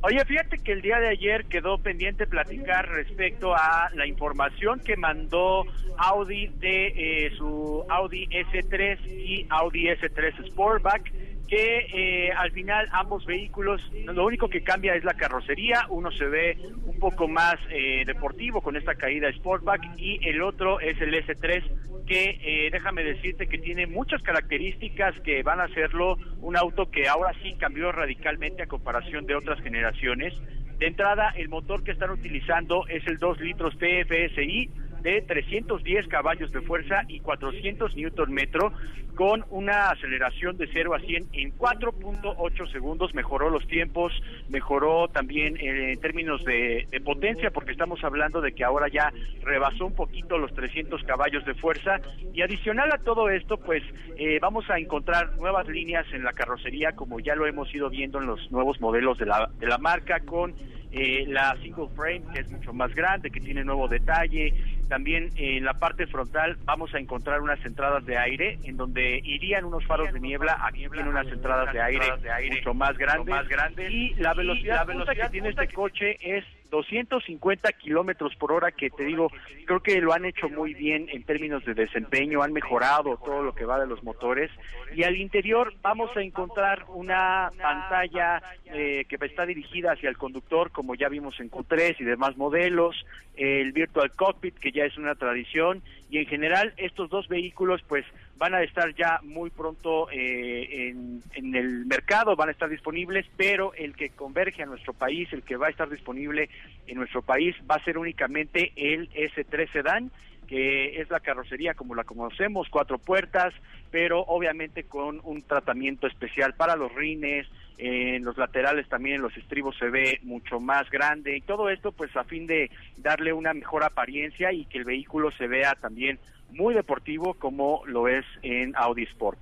Oye, 0.00 0.24
fíjate 0.24 0.56
que 0.56 0.72
el 0.72 0.80
día 0.80 0.98
de 0.98 1.08
ayer 1.08 1.44
quedó 1.44 1.76
pendiente 1.76 2.26
platicar 2.26 2.88
respecto 2.88 3.54
a 3.54 3.90
la 3.96 4.06
información 4.06 4.80
que 4.80 4.96
mandó 4.96 5.66
Audi 5.98 6.46
de 6.58 7.26
eh, 7.26 7.32
su 7.36 7.84
Audi 7.90 8.28
S3 8.28 8.98
y 9.06 9.46
Audi 9.50 9.88
S3 9.88 10.46
Sportback 10.46 11.12
que 11.48 11.86
eh, 11.92 12.32
al 12.32 12.52
final 12.52 12.88
ambos 12.92 13.24
vehículos, 13.24 13.80
lo 14.04 14.26
único 14.26 14.48
que 14.48 14.62
cambia 14.62 14.94
es 14.94 15.02
la 15.02 15.14
carrocería, 15.14 15.86
uno 15.88 16.12
se 16.12 16.26
ve 16.26 16.58
un 16.84 16.98
poco 16.98 17.26
más 17.26 17.56
eh, 17.70 18.04
deportivo 18.06 18.60
con 18.60 18.76
esta 18.76 18.94
caída 18.94 19.32
Sportback 19.32 19.80
y 19.96 20.20
el 20.28 20.42
otro 20.42 20.78
es 20.78 21.00
el 21.00 21.14
S3 21.14 21.64
que 22.06 22.38
eh, 22.42 22.70
déjame 22.72 23.04
decirte 23.04 23.46
que 23.46 23.58
tiene 23.58 23.86
muchas 23.86 24.22
características 24.22 25.14
que 25.20 25.42
van 25.42 25.60
a 25.60 25.64
hacerlo 25.64 26.16
un 26.40 26.56
auto 26.56 26.90
que 26.90 27.06
ahora 27.06 27.32
sí 27.42 27.54
cambió 27.58 27.92
radicalmente 27.92 28.62
a 28.62 28.66
comparación 28.66 29.26
de 29.26 29.34
otras 29.34 29.60
generaciones. 29.60 30.34
De 30.78 30.86
entrada, 30.86 31.34
el 31.36 31.48
motor 31.48 31.84
que 31.84 31.90
están 31.90 32.10
utilizando 32.10 32.86
es 32.88 33.06
el 33.06 33.18
2 33.18 33.40
litros 33.40 33.76
TFSI, 33.78 34.70
de 35.02 35.22
310 35.22 36.08
caballos 36.08 36.52
de 36.52 36.60
fuerza 36.62 37.02
y 37.08 37.20
400 37.20 37.94
newton 37.96 38.32
metro 38.32 38.72
con 39.14 39.44
una 39.50 39.90
aceleración 39.90 40.56
de 40.58 40.68
0 40.72 40.94
a 40.94 41.00
100 41.00 41.28
en 41.32 41.58
4.8 41.58 42.70
segundos. 42.70 43.14
Mejoró 43.14 43.50
los 43.50 43.66
tiempos 43.66 44.12
mejoró 44.48 45.08
también 45.08 45.56
eh, 45.56 45.92
en 45.92 46.00
términos 46.00 46.44
de, 46.44 46.86
de, 46.90 47.00
potencia 47.00 47.50
porque 47.50 47.72
estamos 47.72 48.02
hablando 48.04 48.40
de 48.40 48.52
que 48.52 48.64
ahora 48.64 48.86
ya 48.88 49.12
rebasó 49.42 49.86
un 49.86 49.94
poquito 49.94 50.38
los 50.38 50.54
300 50.54 51.02
caballos 51.02 51.44
de 51.44 51.54
fuerza. 51.54 52.00
Y 52.32 52.42
adicional 52.42 52.92
a 52.92 52.98
todo 52.98 53.28
esto 53.28 53.56
pues 53.56 53.82
eh, 54.16 54.38
vamos 54.40 54.70
a 54.70 54.78
encontrar 54.78 55.36
nuevas 55.36 55.66
líneas 55.66 56.06
en 56.12 56.22
la 56.22 56.32
carrocería 56.32 56.92
como 56.92 57.18
ya 57.20 57.34
lo 57.34 57.46
hemos 57.46 57.74
ido 57.74 57.90
viendo 57.90 58.20
en 58.20 58.26
los 58.26 58.50
nuevos 58.52 58.80
modelos 58.80 59.18
de 59.18 59.26
la, 59.26 59.50
de 59.58 59.66
la 59.66 59.78
marca 59.78 60.20
con 60.20 60.54
eh, 60.90 61.24
la 61.28 61.56
single 61.62 61.88
frame 61.94 62.22
que 62.32 62.40
es 62.40 62.50
mucho 62.50 62.72
más 62.72 62.94
grande, 62.94 63.30
que 63.30 63.40
tiene 63.40 63.64
nuevo 63.64 63.88
detalle. 63.88 64.54
También 64.88 65.32
en 65.36 65.64
la 65.64 65.74
parte 65.74 66.06
frontal 66.06 66.56
vamos 66.64 66.94
a 66.94 66.98
encontrar 66.98 67.42
unas 67.42 67.62
entradas 67.64 68.04
de 68.06 68.16
aire 68.16 68.58
en 68.64 68.76
donde 68.76 69.20
irían 69.22 69.64
unos 69.64 69.84
faros 69.84 70.12
de 70.12 70.20
niebla, 70.20 70.58
aquí 70.62 70.88
vienen 70.88 71.08
unas 71.08 71.26
entradas 71.26 71.72
de 71.72 71.80
aire, 71.80 72.06
mucho 72.50 72.74
más 72.74 72.96
grandes. 72.96 73.90
Y 73.90 74.14
la 74.14 74.32
velocidad, 74.34 74.76
la 74.76 74.84
velocidad 74.84 75.26
que 75.26 75.32
tiene 75.32 75.50
este 75.50 75.68
coche 75.68 76.16
es 76.20 76.44
250 76.70 77.72
kilómetros 77.72 78.34
por 78.36 78.52
hora 78.52 78.72
que 78.72 78.90
te 78.90 79.04
digo, 79.04 79.30
creo 79.66 79.80
que 79.80 80.00
lo 80.00 80.12
han 80.12 80.24
hecho 80.24 80.48
muy 80.48 80.74
bien 80.74 81.08
en 81.10 81.22
términos 81.24 81.64
de 81.64 81.74
desempeño, 81.74 82.42
han 82.42 82.52
mejorado 82.52 83.16
todo 83.24 83.42
lo 83.42 83.54
que 83.54 83.64
va 83.64 83.78
de 83.80 83.86
los 83.86 84.02
motores. 84.02 84.50
Y 84.94 85.02
al 85.04 85.16
interior 85.16 85.74
vamos 85.82 86.16
a 86.16 86.22
encontrar 86.22 86.84
una 86.88 87.50
pantalla 87.60 88.42
eh, 88.66 89.04
que 89.08 89.16
está 89.26 89.46
dirigida 89.46 89.92
hacia 89.92 90.08
el 90.08 90.16
conductor 90.16 90.70
como 90.70 90.94
ya 90.94 91.08
vimos 91.08 91.38
en 91.40 91.50
Q3 91.50 91.96
y 91.98 92.04
demás 92.04 92.36
modelos, 92.36 92.96
el 93.36 93.72
Virtual 93.72 94.10
Cockpit 94.12 94.58
que 94.58 94.72
ya 94.72 94.84
es 94.84 94.96
una 94.96 95.14
tradición 95.14 95.82
y 96.10 96.18
en 96.18 96.26
general 96.26 96.72
estos 96.76 97.10
dos 97.10 97.28
vehículos 97.28 97.82
pues 97.86 98.04
van 98.36 98.54
a 98.54 98.62
estar 98.62 98.94
ya 98.94 99.20
muy 99.22 99.50
pronto 99.50 100.08
eh, 100.10 100.88
en, 100.88 101.22
en, 101.34 101.54
el 101.54 101.86
mercado, 101.86 102.36
van 102.36 102.48
a 102.48 102.52
estar 102.52 102.68
disponibles, 102.68 103.26
pero 103.36 103.74
el 103.74 103.94
que 103.94 104.10
converge 104.10 104.62
a 104.62 104.66
nuestro 104.66 104.92
país, 104.92 105.28
el 105.32 105.42
que 105.42 105.56
va 105.56 105.66
a 105.66 105.70
estar 105.70 105.90
disponible 105.90 106.48
en 106.86 106.96
nuestro 106.96 107.22
país 107.22 107.56
va 107.68 107.76
a 107.76 107.84
ser 107.84 107.98
únicamente 107.98 108.72
el 108.76 109.10
S3 109.10 109.72
Sedan, 109.72 110.10
que 110.46 111.00
es 111.00 111.10
la 111.10 111.20
carrocería 111.20 111.74
como 111.74 111.94
la 111.94 112.04
conocemos, 112.04 112.68
cuatro 112.70 112.98
puertas, 112.98 113.52
pero 113.90 114.20
obviamente 114.20 114.84
con 114.84 115.20
un 115.24 115.42
tratamiento 115.42 116.06
especial 116.06 116.54
para 116.54 116.76
los 116.76 116.94
rines, 116.94 117.46
en 117.78 118.24
los 118.24 118.36
laterales 118.36 118.88
también 118.88 119.16
en 119.16 119.22
los 119.22 119.36
estribos 119.36 119.76
se 119.78 119.88
ve 119.88 120.18
mucho 120.22 120.58
más 120.58 120.90
grande 120.90 121.36
y 121.36 121.40
todo 121.40 121.70
esto 121.70 121.92
pues 121.92 122.14
a 122.16 122.24
fin 122.24 122.46
de 122.46 122.70
darle 122.96 123.32
una 123.32 123.54
mejor 123.54 123.84
apariencia 123.84 124.52
y 124.52 124.64
que 124.64 124.78
el 124.78 124.84
vehículo 124.84 125.30
se 125.38 125.46
vea 125.46 125.76
también 125.80 126.18
muy 126.50 126.74
deportivo 126.74 127.34
como 127.34 127.82
lo 127.86 128.08
es 128.08 128.24
en 128.42 128.74
Audi 128.76 129.04
Sport. 129.04 129.38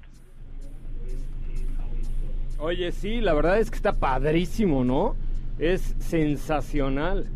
Oye, 2.58 2.92
sí, 2.92 3.20
la 3.20 3.34
verdad 3.34 3.58
es 3.58 3.70
que 3.70 3.76
está 3.76 3.92
padrísimo, 3.92 4.84
¿no? 4.84 5.16
Es 5.58 5.94
sensacional. 5.98 7.26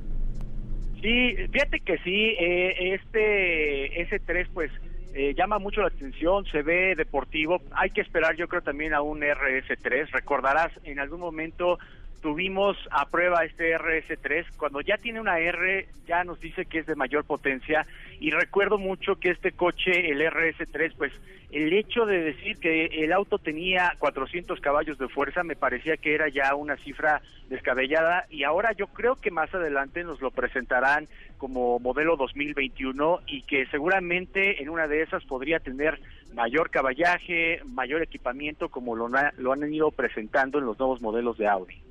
Sí, 1.00 1.34
fíjate 1.50 1.80
que 1.80 1.98
sí, 1.98 2.36
eh, 2.38 2.94
este 2.94 4.06
S3 4.08 4.48
pues 4.52 4.70
eh, 5.14 5.35
llama 5.37 5.59
mucho 5.59 5.81
la 5.81 5.88
atención, 5.88 6.44
se 6.46 6.62
ve 6.62 6.94
deportivo, 6.94 7.61
hay 7.73 7.90
que 7.90 8.01
esperar 8.01 8.37
yo 8.37 8.49
creo 8.49 8.62
también 8.62 8.94
a 8.94 9.03
un 9.03 9.20
RS3, 9.20 10.11
recordarás 10.11 10.70
en 10.85 11.01
algún 11.01 11.20
momento 11.20 11.79
tuvimos 12.20 12.76
a 12.90 13.06
prueba 13.09 13.44
este 13.44 13.76
RS3, 13.76 14.56
cuando 14.56 14.80
ya 14.80 14.96
tiene 14.98 15.20
una 15.20 15.38
R 15.38 15.88
ya 16.06 16.24
nos 16.24 16.40
dice 16.40 16.66
que 16.66 16.80
es 16.80 16.87
de 16.87 16.96
mayor 16.96 17.24
potencia 17.24 17.87
y 18.18 18.30
recuerdo 18.30 18.78
mucho 18.78 19.16
que 19.16 19.30
este 19.30 19.52
coche, 19.52 20.11
el 20.11 20.20
RS3, 20.20 20.94
pues 20.96 21.12
el 21.50 21.72
hecho 21.72 22.06
de 22.06 22.22
decir 22.22 22.59
que 22.59 22.87
el 22.87 23.12
auto 23.12 23.38
tenía 23.38 23.94
400 23.98 24.61
caballos 24.61 24.98
de 24.98 25.09
fuerza 25.09 25.42
me 25.42 25.56
parecía 25.56 25.96
que 25.96 26.14
era 26.14 26.28
ya 26.28 26.54
una 26.54 26.76
cifra 26.76 27.22
descabellada 27.48 28.26
y 28.30 28.44
ahora 28.44 28.72
yo 28.72 28.87
creo 28.88 29.16
que 29.16 29.30
más 29.30 29.52
adelante 29.52 30.04
nos 30.04 30.20
lo 30.20 30.30
presentarán 30.30 31.09
como 31.38 31.80
modelo 31.80 32.16
2021 32.16 33.20
y 33.26 33.42
que 33.42 33.66
seguramente 33.66 34.62
en 34.62 34.68
una 34.68 34.87
de 34.87 35.02
esas 35.02 35.24
podría 35.24 35.59
tener 35.59 36.00
mayor 36.35 36.70
caballaje, 36.70 37.61
mayor 37.64 38.02
equipamiento 38.02 38.68
como 38.68 38.94
lo, 38.94 39.09
lo 39.09 39.52
han 39.52 39.72
ido 39.72 39.90
presentando 39.90 40.59
en 40.59 40.66
los 40.66 40.78
nuevos 40.78 41.00
modelos 41.00 41.37
de 41.38 41.48
Audi. 41.48 41.89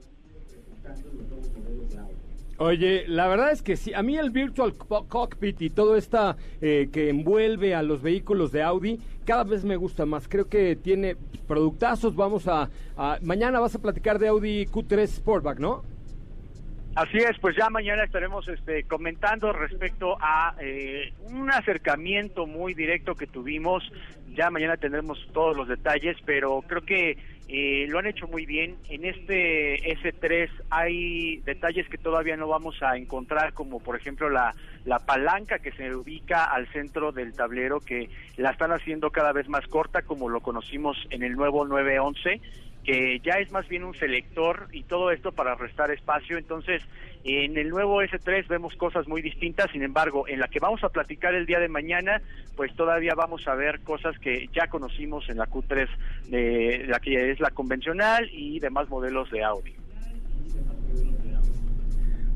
Oye, 2.62 3.06
la 3.08 3.30
verdad 3.30 3.52
es 3.52 3.62
que 3.62 3.78
sí, 3.78 3.94
a 3.94 4.04
mí 4.04 4.18
el 4.18 4.32
Virtual 4.32 4.74
Cockpit 4.76 5.62
y 5.62 5.70
todo 5.70 5.96
esta 5.96 6.36
eh, 6.62 6.90
que 6.92 7.08
envuelve 7.10 7.74
a 7.74 7.82
los 7.82 8.02
vehículos 8.02 8.52
de 8.52 8.64
Audi, 8.64 9.00
cada 9.26 9.46
vez 9.46 9.64
me 9.64 9.78
gusta 9.78 10.06
más. 10.06 10.28
Creo 10.28 10.50
que 10.50 10.76
tiene 10.76 11.16
productazos, 11.48 12.18
vamos 12.18 12.50
a, 12.50 12.70
mañana 13.22 13.62
vas 13.62 13.76
a 13.76 13.80
platicar 13.80 14.20
de 14.20 14.28
Audi 14.28 14.66
Q3 14.66 15.08
Sportback, 15.08 15.60
¿no? 15.60 15.84
Así 16.96 17.18
es, 17.18 17.40
pues 17.40 17.56
ya 17.56 17.70
mañana 17.70 18.04
estaremos 18.04 18.46
este, 18.50 18.84
comentando 18.84 19.54
respecto 19.54 20.18
a 20.20 20.56
eh, 20.60 21.14
un 21.32 21.50
acercamiento 21.50 22.46
muy 22.46 22.74
directo 22.74 23.16
que 23.16 23.26
tuvimos. 23.26 23.90
Ya 24.36 24.50
mañana 24.50 24.76
tendremos 24.76 25.18
todos 25.32 25.56
los 25.56 25.70
detalles, 25.70 26.18
pero 26.26 26.62
creo 26.68 26.82
que 26.82 27.18
eh, 27.52 27.88
lo 27.90 27.98
han 27.98 28.06
hecho 28.06 28.28
muy 28.28 28.46
bien. 28.46 28.78
En 28.90 29.06
este 29.06 29.82
S3 29.96 30.50
hay 30.70 31.38
detalles 31.38 31.90
que 31.90 31.98
todavía 31.98 32.38
no 32.38 32.48
vamos 32.48 32.76
a 32.84 32.96
encontrar, 32.96 33.54
como 33.54 33.80
por 33.80 33.96
ejemplo 33.96 34.30
la, 34.30 34.54
la 34.86 35.00
palanca 35.00 35.58
que 35.58 35.72
se 35.72 35.96
ubica 35.96 36.44
al 36.44 36.68
centro 36.68 37.12
del 37.12 37.34
tablero, 37.34 37.80
que 37.80 38.08
la 38.38 38.52
están 38.52 38.72
haciendo 38.72 39.10
cada 39.10 39.32
vez 39.32 39.50
más 39.50 39.66
corta, 39.66 40.04
como 40.04 40.30
lo 40.30 40.42
conocimos 40.42 41.08
en 41.10 41.24
el 41.24 41.34
nuevo 41.34 41.66
911 41.66 42.40
que 42.84 43.20
ya 43.20 43.34
es 43.34 43.52
más 43.52 43.68
bien 43.68 43.84
un 43.84 43.94
selector 43.94 44.68
y 44.72 44.84
todo 44.84 45.12
esto 45.12 45.32
para 45.32 45.54
restar 45.54 45.92
espacio. 45.92 46.38
Entonces, 46.38 46.82
en 47.24 47.58
el 47.58 47.70
nuevo 47.70 48.02
S3 48.02 48.48
vemos 48.48 48.76
cosas 48.76 49.08
muy 49.08 49.22
distintas, 49.22 49.72
sin 49.72 49.84
embargo, 49.84 50.28
en 50.28 50.40
la 50.40 50.48
que 50.48 50.60
vamos 50.60 50.84
a 50.84 50.90
platicar 50.90 51.34
el 51.36 51.46
día 51.46 51.60
de 51.60 51.68
mañana, 51.68 52.22
pues 52.56 52.74
todavía 52.76 53.14
vamos 53.16 53.48
a 53.48 53.56
ver 53.56 53.82
cosas 53.82 54.18
que 54.20 54.50
ya 54.54 54.68
conocimos 54.68 55.30
en 55.30 55.38
la 55.38 55.48
Q3, 55.48 55.88
de 56.28 56.86
la 56.88 57.00
que 57.00 57.32
es 57.32 57.40
la 57.40 57.52
convencional 57.52 58.30
y 58.32 58.60
demás 58.60 58.90
modelos 58.90 59.30
de 59.32 59.44
Audi. 59.44 59.79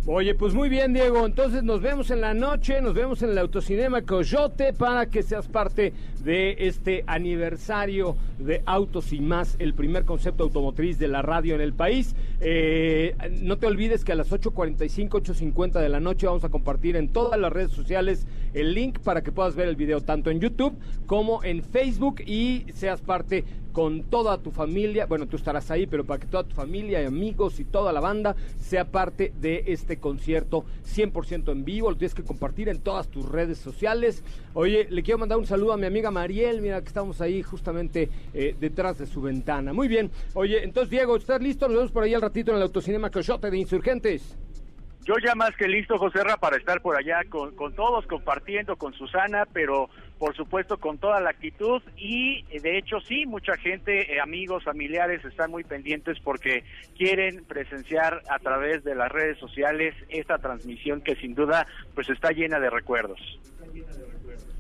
Oye, 0.06 0.36
pues 0.36 0.54
muy 0.54 0.68
bien, 0.68 0.92
Diego. 0.92 1.26
Entonces 1.26 1.64
nos 1.64 1.82
vemos 1.82 2.12
en 2.12 2.20
la 2.20 2.34
noche, 2.34 2.82
nos 2.82 2.94
vemos 2.94 3.22
en 3.22 3.30
el 3.30 3.38
Autocinema 3.38 4.02
Coyote 4.02 4.74
para 4.74 5.06
que 5.06 5.24
seas 5.24 5.48
parte 5.48 5.94
de 6.22 6.58
este 6.60 7.06
aniversario 7.08 8.18
de 8.38 8.62
Autos 8.66 9.14
y 9.14 9.22
Más, 9.22 9.56
el 9.60 9.74
primer 9.74 10.04
concepto 10.04 10.44
automotriz 10.44 11.00
de 11.00 11.08
la 11.08 11.22
radio 11.22 11.56
en 11.56 11.62
el 11.62 11.72
país. 11.72 12.18
Eh, 12.42 13.16
no 13.44 13.58
te 13.58 13.66
olvides 13.66 14.04
que 14.04 14.12
a 14.12 14.16
las 14.16 14.30
8.45, 14.30 15.08
8.50 15.10 15.80
de 15.80 15.88
la 15.88 16.02
noche 16.02 16.28
vamos 16.28 16.44
a 16.44 16.50
compartir 16.50 16.98
en 16.98 17.08
todas 17.08 17.40
las 17.40 17.54
redes 17.54 17.72
sociales 17.72 18.28
el 18.54 18.74
link 18.74 19.00
para 19.00 19.24
que 19.24 19.32
puedas 19.32 19.56
ver 19.56 19.70
el 19.70 19.78
video 19.78 20.02
tanto 20.02 20.30
en 20.32 20.42
YouTube 20.42 20.78
como 21.06 21.46
en 21.46 21.64
Facebook 21.64 22.20
y 22.26 22.66
seas 22.74 23.00
parte 23.00 23.46
con 23.74 24.04
toda 24.04 24.38
tu 24.38 24.52
familia, 24.52 25.08
bueno, 25.08 25.28
tú 25.28 25.36
estarás 25.36 25.70
ahí, 25.72 25.88
pero 25.88 26.06
para 26.06 26.20
que 26.20 26.28
toda 26.28 26.44
tu 26.44 26.56
familia 26.56 27.02
y 27.02 27.06
amigos 27.06 27.60
y 27.60 27.66
toda 27.66 27.92
la 27.92 28.00
banda 28.00 28.36
sea 28.58 28.86
parte 28.86 29.34
de 29.42 29.64
este 29.68 29.98
concierto 29.98 30.64
100% 30.86 31.52
en 31.52 31.66
vivo, 31.66 31.90
lo 31.90 31.98
tienes 31.98 32.14
que 32.14 32.24
compartir 32.24 32.70
en 32.70 32.80
todas 32.80 33.10
tus 33.10 33.28
redes 33.28 33.58
sociales. 33.58 34.24
Oye, 34.54 34.88
le 34.90 35.04
quiero 35.04 35.18
mandar 35.18 35.40
un 35.40 35.48
saludo 35.48 35.74
a 35.74 35.78
mi 35.78 35.88
amiga 35.88 36.12
Mariel, 36.12 36.62
mira 36.62 36.80
que 36.82 36.88
estamos 36.88 37.20
ahí 37.20 37.42
justamente 37.42 38.10
eh, 38.34 38.56
detrás 38.60 39.00
de 39.00 39.08
su 39.08 39.22
ventana. 39.22 39.74
Muy 39.74 39.88
bien, 39.88 40.12
oye, 40.36 40.64
entonces 40.64 40.92
Diego, 40.92 41.16
¿estás 41.16 41.42
listo? 41.42 41.68
Nos 41.68 41.78
vemos 41.78 41.92
por 41.92 42.04
ahí 42.04 42.14
al 42.14 42.22
ratito 42.22 42.52
en 42.52 42.58
el 42.58 42.64
Autocinema 42.64 43.10
Coyote 43.10 43.50
de 43.50 43.58
Insurgentes. 43.58 44.38
Yo 45.06 45.16
ya 45.22 45.36
más 45.36 45.54
que 45.58 45.68
listo, 45.68 45.98
José 45.98 46.24
Ra, 46.24 46.38
para 46.38 46.56
estar 46.56 46.82
por 46.82 46.96
allá 46.96 47.20
con, 47.28 47.54
con 47.56 47.76
todos, 47.76 48.08
compartiendo 48.08 48.78
con 48.78 48.94
Susana, 48.94 49.46
pero 49.52 49.90
por 50.18 50.36
supuesto 50.36 50.78
con 50.78 50.98
toda 50.98 51.20
la 51.20 51.32
actitud 51.32 51.82
y 51.98 52.46
eh, 52.50 52.60
de 52.62 52.78
hecho 52.78 53.00
sí, 53.02 53.26
mucha 53.26 53.58
gente, 53.58 54.14
eh, 54.14 54.20
amigos, 54.22 54.64
familiares 54.64 55.24
están 55.26 55.52
muy 55.52 55.64
pendientes 55.64 56.18
porque 56.24 56.64
quieren 56.98 57.44
presenciar 57.46 58.22
a 58.30 58.40
través 58.40 58.84
de 58.84 58.96
las 58.96 59.12
redes 59.12 59.38
sociales 59.40 59.96
esta 60.10 60.38
transmisión 60.38 61.02
que 61.02 61.16
sin 61.16 61.34
duda 61.34 61.68
pues 61.96 62.10
está 62.10 62.32
llena 62.32 62.60
de 62.60 62.70
recuerdos. 62.70 63.20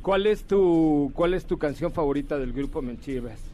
¿Cuál 0.01 0.27
es 0.27 0.45
tu, 0.45 1.11
cuál 1.13 1.33
es 1.33 1.45
tu 1.45 1.57
canción 1.57 1.93
favorita 1.93 2.37
del 2.37 2.51
grupo 2.51 2.81
Menchivas? 2.81 3.52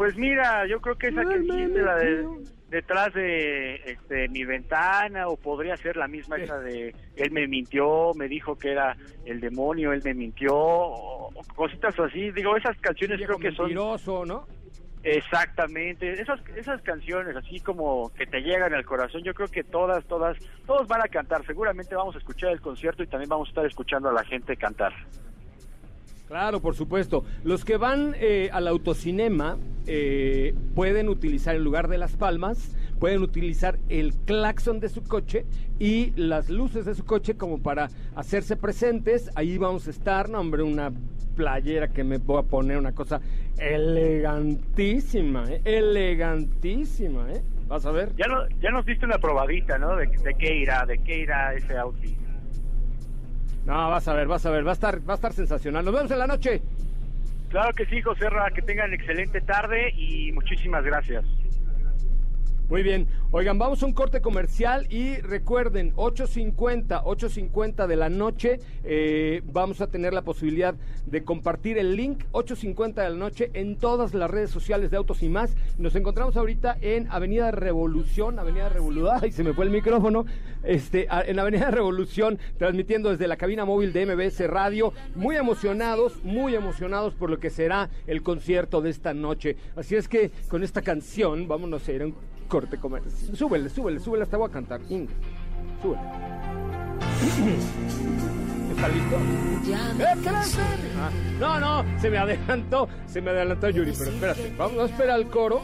Pues 0.00 0.16
mira, 0.16 0.66
yo 0.66 0.80
creo 0.80 0.96
que 0.96 1.08
esa 1.08 1.26
que 1.26 1.40
dijiste, 1.40 1.82
la 1.82 1.94
de 1.96 2.26
detrás 2.70 3.12
de 3.12 3.74
este, 3.84 4.30
mi 4.30 4.46
ventana 4.46 5.28
o 5.28 5.36
podría 5.36 5.76
ser 5.76 5.98
la 5.98 6.08
misma 6.08 6.38
esa 6.38 6.58
de 6.58 6.94
él 7.16 7.30
me 7.32 7.46
mintió, 7.46 8.14
me 8.14 8.26
dijo 8.26 8.56
que 8.56 8.72
era 8.72 8.96
el 9.26 9.40
demonio, 9.40 9.92
él 9.92 10.00
me 10.02 10.14
mintió, 10.14 10.56
o, 10.56 11.28
o 11.28 11.42
cositas 11.54 12.00
así. 12.00 12.30
Digo, 12.30 12.56
esas 12.56 12.78
canciones 12.78 13.20
creo 13.22 13.38
que 13.38 13.52
son 13.52 13.66
Mentiroso, 13.66 14.24
¿no? 14.24 14.46
exactamente 15.02 16.12
esas 16.20 16.40
esas 16.56 16.80
canciones 16.80 17.36
así 17.36 17.60
como 17.60 18.10
que 18.14 18.26
te 18.26 18.40
llegan 18.40 18.72
al 18.72 18.86
corazón. 18.86 19.22
Yo 19.22 19.34
creo 19.34 19.48
que 19.48 19.64
todas 19.64 20.02
todas 20.06 20.38
todos 20.64 20.88
van 20.88 21.02
a 21.02 21.08
cantar. 21.08 21.44
Seguramente 21.44 21.94
vamos 21.94 22.14
a 22.14 22.18
escuchar 22.20 22.52
el 22.52 22.62
concierto 22.62 23.02
y 23.02 23.06
también 23.06 23.28
vamos 23.28 23.48
a 23.48 23.50
estar 23.50 23.66
escuchando 23.66 24.08
a 24.08 24.14
la 24.14 24.24
gente 24.24 24.56
cantar. 24.56 24.94
Claro, 26.30 26.60
por 26.60 26.76
supuesto. 26.76 27.24
Los 27.42 27.64
que 27.64 27.76
van 27.76 28.14
eh, 28.16 28.50
al 28.52 28.68
autocinema 28.68 29.58
eh, 29.88 30.54
pueden 30.76 31.08
utilizar 31.08 31.56
en 31.56 31.64
lugar 31.64 31.88
de 31.88 31.98
las 31.98 32.14
palmas, 32.14 32.76
pueden 33.00 33.20
utilizar 33.22 33.80
el 33.88 34.14
claxon 34.14 34.78
de 34.78 34.90
su 34.90 35.02
coche 35.02 35.44
y 35.80 36.12
las 36.14 36.48
luces 36.48 36.84
de 36.84 36.94
su 36.94 37.04
coche 37.04 37.34
como 37.34 37.60
para 37.60 37.88
hacerse 38.14 38.56
presentes. 38.56 39.28
Ahí 39.34 39.58
vamos 39.58 39.88
a 39.88 39.90
estar, 39.90 40.30
no 40.30 40.38
hombre, 40.38 40.62
una 40.62 40.92
playera 41.34 41.88
que 41.88 42.04
me 42.04 42.18
voy 42.18 42.38
a 42.38 42.42
poner, 42.42 42.78
una 42.78 42.92
cosa 42.92 43.20
elegantísima, 43.58 45.50
¿eh? 45.50 45.62
elegantísima, 45.64 47.28
¿eh? 47.32 47.42
Vas 47.66 47.84
a 47.86 47.90
ver. 47.90 48.14
Ya, 48.14 48.28
no, 48.28 48.48
ya 48.60 48.70
nos 48.70 48.86
diste 48.86 49.04
una 49.04 49.18
probadita, 49.18 49.78
¿no? 49.78 49.96
De, 49.96 50.06
de 50.06 50.34
qué 50.34 50.58
irá, 50.58 50.86
de 50.86 50.98
qué 50.98 51.22
irá 51.22 51.54
ese 51.54 51.76
outfit. 51.76 52.19
No, 53.70 53.88
vas 53.88 54.08
a 54.08 54.14
ver, 54.14 54.26
vas 54.26 54.44
a 54.44 54.50
ver, 54.50 54.66
va 54.66 54.70
a 54.70 54.72
estar, 54.72 54.98
va 55.08 55.12
a 55.12 55.14
estar 55.14 55.32
sensacional. 55.32 55.84
Nos 55.84 55.94
vemos 55.94 56.10
en 56.10 56.18
la 56.18 56.26
noche. 56.26 56.60
Claro 57.50 57.72
que 57.72 57.86
sí, 57.86 58.02
José 58.02 58.28
Ra, 58.28 58.50
que 58.50 58.62
tengan 58.62 58.92
excelente 58.92 59.40
tarde 59.42 59.92
y 59.96 60.32
muchísimas 60.32 60.82
gracias. 60.82 61.24
Muy 62.70 62.84
bien. 62.84 63.08
Oigan, 63.32 63.58
vamos 63.58 63.82
a 63.82 63.86
un 63.86 63.92
corte 63.92 64.20
comercial 64.20 64.86
y 64.90 65.16
recuerden, 65.16 65.92
8.50, 65.96 67.02
8.50 67.02 67.88
de 67.88 67.96
la 67.96 68.08
noche, 68.08 68.60
eh, 68.84 69.42
vamos 69.46 69.80
a 69.80 69.88
tener 69.88 70.14
la 70.14 70.22
posibilidad 70.22 70.76
de 71.06 71.24
compartir 71.24 71.78
el 71.78 71.96
link, 71.96 72.22
8.50 72.30 72.94
de 72.94 73.10
la 73.10 73.16
noche, 73.16 73.50
en 73.54 73.74
todas 73.74 74.14
las 74.14 74.30
redes 74.30 74.50
sociales 74.50 74.92
de 74.92 74.98
Autos 74.98 75.24
y 75.24 75.28
Más. 75.28 75.56
Nos 75.78 75.96
encontramos 75.96 76.36
ahorita 76.36 76.78
en 76.80 77.08
Avenida 77.10 77.50
Revolución, 77.50 78.38
Avenida 78.38 78.68
Revolución, 78.68 79.18
ay, 79.20 79.32
se 79.32 79.42
me 79.42 79.52
fue 79.52 79.64
el 79.64 79.72
micrófono, 79.72 80.24
este, 80.62 81.08
en 81.26 81.40
Avenida 81.40 81.72
Revolución, 81.72 82.38
transmitiendo 82.56 83.10
desde 83.10 83.26
la 83.26 83.36
cabina 83.36 83.64
móvil 83.64 83.92
de 83.92 84.06
MBS 84.06 84.48
Radio. 84.48 84.92
Muy 85.16 85.34
emocionados, 85.34 86.22
muy 86.22 86.54
emocionados 86.54 87.14
por 87.14 87.30
lo 87.30 87.40
que 87.40 87.50
será 87.50 87.90
el 88.06 88.22
concierto 88.22 88.80
de 88.80 88.90
esta 88.90 89.12
noche. 89.12 89.56
Así 89.74 89.96
es 89.96 90.06
que 90.06 90.30
con 90.46 90.62
esta 90.62 90.82
canción, 90.82 91.48
vámonos 91.48 91.88
a 91.88 91.92
ir 91.92 92.02
a 92.02 92.06
un 92.06 92.14
corte 92.50 92.78
comercial. 92.78 93.36
Súbele, 93.36 93.70
súbele, 93.70 94.00
súbele, 94.00 94.24
hasta 94.24 94.36
voy 94.36 94.50
a 94.50 94.52
cantar. 94.52 94.80
Inga, 94.90 95.12
súbele. 95.80 96.00
¿Está 98.70 98.88
listo? 98.88 99.16
¡Excelente! 99.98 100.90
Ah, 100.98 101.10
no, 101.38 101.60
no, 101.60 102.00
se 102.00 102.10
me 102.10 102.18
adelantó, 102.18 102.88
se 103.06 103.20
me 103.20 103.30
adelantó 103.30 103.70
Yuri, 103.70 103.92
pero 103.96 104.10
espérate, 104.10 104.54
vamos 104.56 104.78
a 104.78 104.84
esperar 104.84 105.16
al 105.16 105.28
coro 105.28 105.62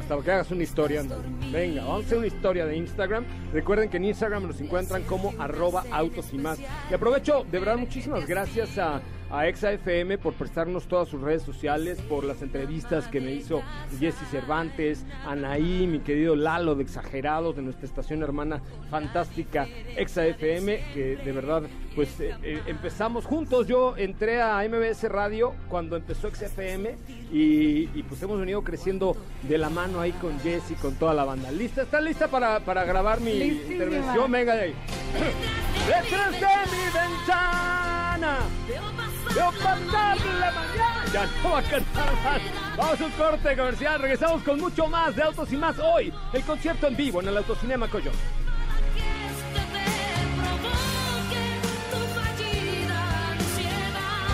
hasta 0.00 0.20
que 0.20 0.32
hagas 0.32 0.50
una 0.50 0.62
historia, 0.62 1.00
ándale. 1.00 1.22
Venga, 1.50 1.82
vamos 1.82 2.02
a 2.02 2.06
hacer 2.06 2.18
una 2.18 2.26
historia 2.26 2.66
de 2.66 2.76
Instagram. 2.76 3.24
Recuerden 3.52 3.88
que 3.88 3.98
en 3.98 4.06
Instagram 4.06 4.46
nos 4.46 4.60
encuentran 4.60 5.02
como 5.04 5.32
arroba 5.38 5.84
autos 5.90 6.32
y 6.32 6.38
más. 6.38 6.58
Y 6.90 6.94
aprovecho, 6.94 7.44
de 7.50 7.58
verdad, 7.58 7.76
muchísimas 7.76 8.26
gracias 8.26 8.78
a, 8.78 9.00
a 9.32 9.48
ExaFM 9.48 10.18
por 10.18 10.34
prestarnos 10.34 10.86
todas 10.86 11.08
sus 11.08 11.20
redes 11.22 11.42
sociales, 11.42 11.98
por 12.02 12.22
las 12.22 12.42
entrevistas 12.42 13.08
que 13.08 13.20
me 13.20 13.32
hizo 13.32 13.62
Jesse 13.98 14.28
Cervantes, 14.30 15.06
Anaí, 15.26 15.86
mi 15.86 16.00
querido 16.00 16.36
Lalo 16.36 16.74
de 16.74 16.82
Exagerados, 16.82 17.56
de 17.56 17.62
nuestra 17.62 17.86
estación 17.86 18.22
hermana 18.22 18.60
fantástica 18.90 19.66
ExaFM, 19.96 20.84
que 20.92 21.16
de 21.16 21.32
verdad, 21.32 21.62
pues 21.96 22.20
eh, 22.20 22.34
eh, 22.42 22.62
empezamos 22.66 23.24
juntos. 23.24 23.66
Yo 23.66 23.96
entré 23.96 24.42
a 24.42 24.62
MBS 24.68 25.04
Radio 25.04 25.54
cuando 25.68 25.96
empezó 25.96 26.28
XFM 26.30 26.94
y, 27.32 27.88
y, 27.94 28.04
pues 28.06 28.22
hemos 28.22 28.38
venido 28.38 28.62
creciendo 28.62 29.16
de 29.48 29.56
la 29.56 29.70
mano 29.70 30.00
ahí 30.00 30.12
con 30.12 30.38
Jesse, 30.40 30.74
con 30.80 30.94
toda 30.96 31.14
la 31.14 31.24
banda. 31.24 31.50
¿Lista? 31.50 31.82
¿Estás 31.82 32.02
lista 32.02 32.28
para, 32.28 32.60
para 32.60 32.84
grabar 32.84 33.20
mi 33.22 33.32
Listísima. 33.32 33.72
intervención? 33.72 34.30
Venga 34.30 34.54
de 34.54 34.60
ahí. 34.60 34.74
Detrás 35.86 36.32
de 36.32 36.40
mi 36.70 36.84
ventana. 36.92 38.38
Pasar 39.34 40.18
la 40.40 40.52
mañana. 40.52 41.04
Ya 41.12 41.26
no 41.42 41.50
va 41.50 41.58
a 41.58 41.62
cantar 41.62 42.12
más. 42.22 42.42
Vamos 42.76 43.00
a 43.00 43.04
un 43.04 43.10
corte 43.12 43.56
comercial. 43.56 44.00
Regresamos 44.00 44.42
con 44.42 44.60
mucho 44.60 44.86
más 44.88 45.16
de 45.16 45.22
Autos 45.22 45.50
y 45.52 45.56
Más 45.56 45.78
hoy. 45.78 46.12
El 46.32 46.42
concierto 46.42 46.86
en 46.86 46.96
vivo 46.96 47.20
en 47.22 47.28
el 47.28 47.36
Autocinema 47.38 47.88
Coyote. 47.88 48.18
Tu 51.90 51.96
fallida 52.14 53.30
ansiedad 53.30 54.28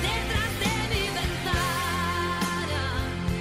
detrás 0.00 0.50
de 0.60 0.72
mi 0.94 1.04
ventana 1.18 2.82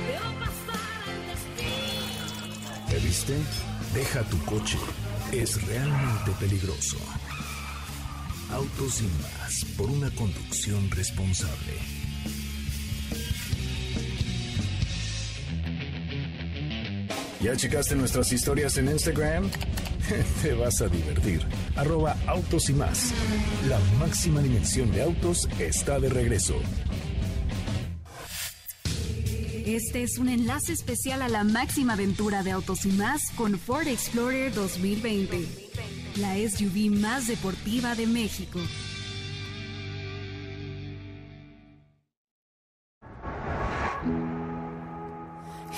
veo 0.07 0.27
pasar 0.39 1.03
el 1.07 1.19
destino. 1.31 2.89
¿Te 2.89 2.97
viste? 2.99 3.35
Deja 3.93 4.23
tu 4.23 4.37
coche. 4.45 4.77
Es 5.31 5.65
realmente 5.67 6.31
peligroso. 6.39 6.97
Autos 8.53 9.01
y 9.01 9.05
más 9.21 9.65
por 9.75 9.89
una 9.89 10.11
conducción 10.11 10.89
responsable. 10.91 11.73
¿Ya 17.41 17.55
checaste 17.55 17.95
nuestras 17.95 18.31
historias 18.31 18.77
en 18.77 18.89
Instagram? 18.89 19.49
Te 20.43 20.53
vas 20.53 20.81
a 20.81 20.87
divertir. 20.87 21.41
Arroba 21.75 22.15
autos 22.27 22.69
y 22.69 22.73
más. 22.73 23.11
La 23.67 23.79
máxima 23.97 24.39
dimensión 24.41 24.91
de 24.91 25.01
autos 25.01 25.49
está 25.59 25.99
de 25.99 26.09
regreso. 26.09 26.55
Este 29.65 30.03
es 30.03 30.19
un 30.19 30.29
enlace 30.29 30.73
especial 30.73 31.21
a 31.21 31.29
la 31.29 31.43
máxima 31.43 31.93
aventura 31.93 32.43
de 32.43 32.51
Autos 32.51 32.85
y 32.85 32.89
Más 32.89 33.31
con 33.35 33.57
Ford 33.57 33.87
Explorer 33.87 34.53
2020, 34.53 35.62
la 36.17 36.35
SUV 36.35 36.91
más 36.91 37.27
deportiva 37.27 37.95
de 37.95 38.07
México. 38.07 38.59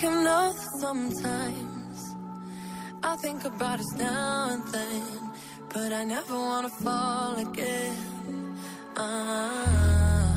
You 0.01 0.11
know 0.11 0.53
that 0.53 0.79
sometimes 0.81 2.15
I 3.01 3.15
think 3.17 3.45
about 3.45 3.79
us 3.79 3.93
now 3.97 4.49
and 4.51 4.63
then, 4.73 5.31
but 5.73 5.93
I 5.93 6.03
never 6.03 6.35
wanna 6.35 6.69
fall 6.69 7.37
again. 7.37 7.95
Ah. 8.97 10.35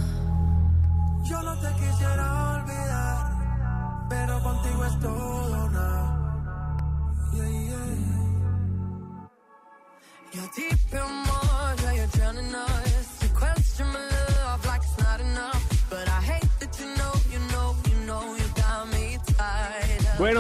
Yo 1.29 1.43
no 1.43 1.61
te 1.61 1.69
quisiera 1.81 2.27
olvidar, 2.55 4.07
pero 4.09 4.43
contigo 4.43 4.85
es 4.85 5.01
todo 5.01 5.68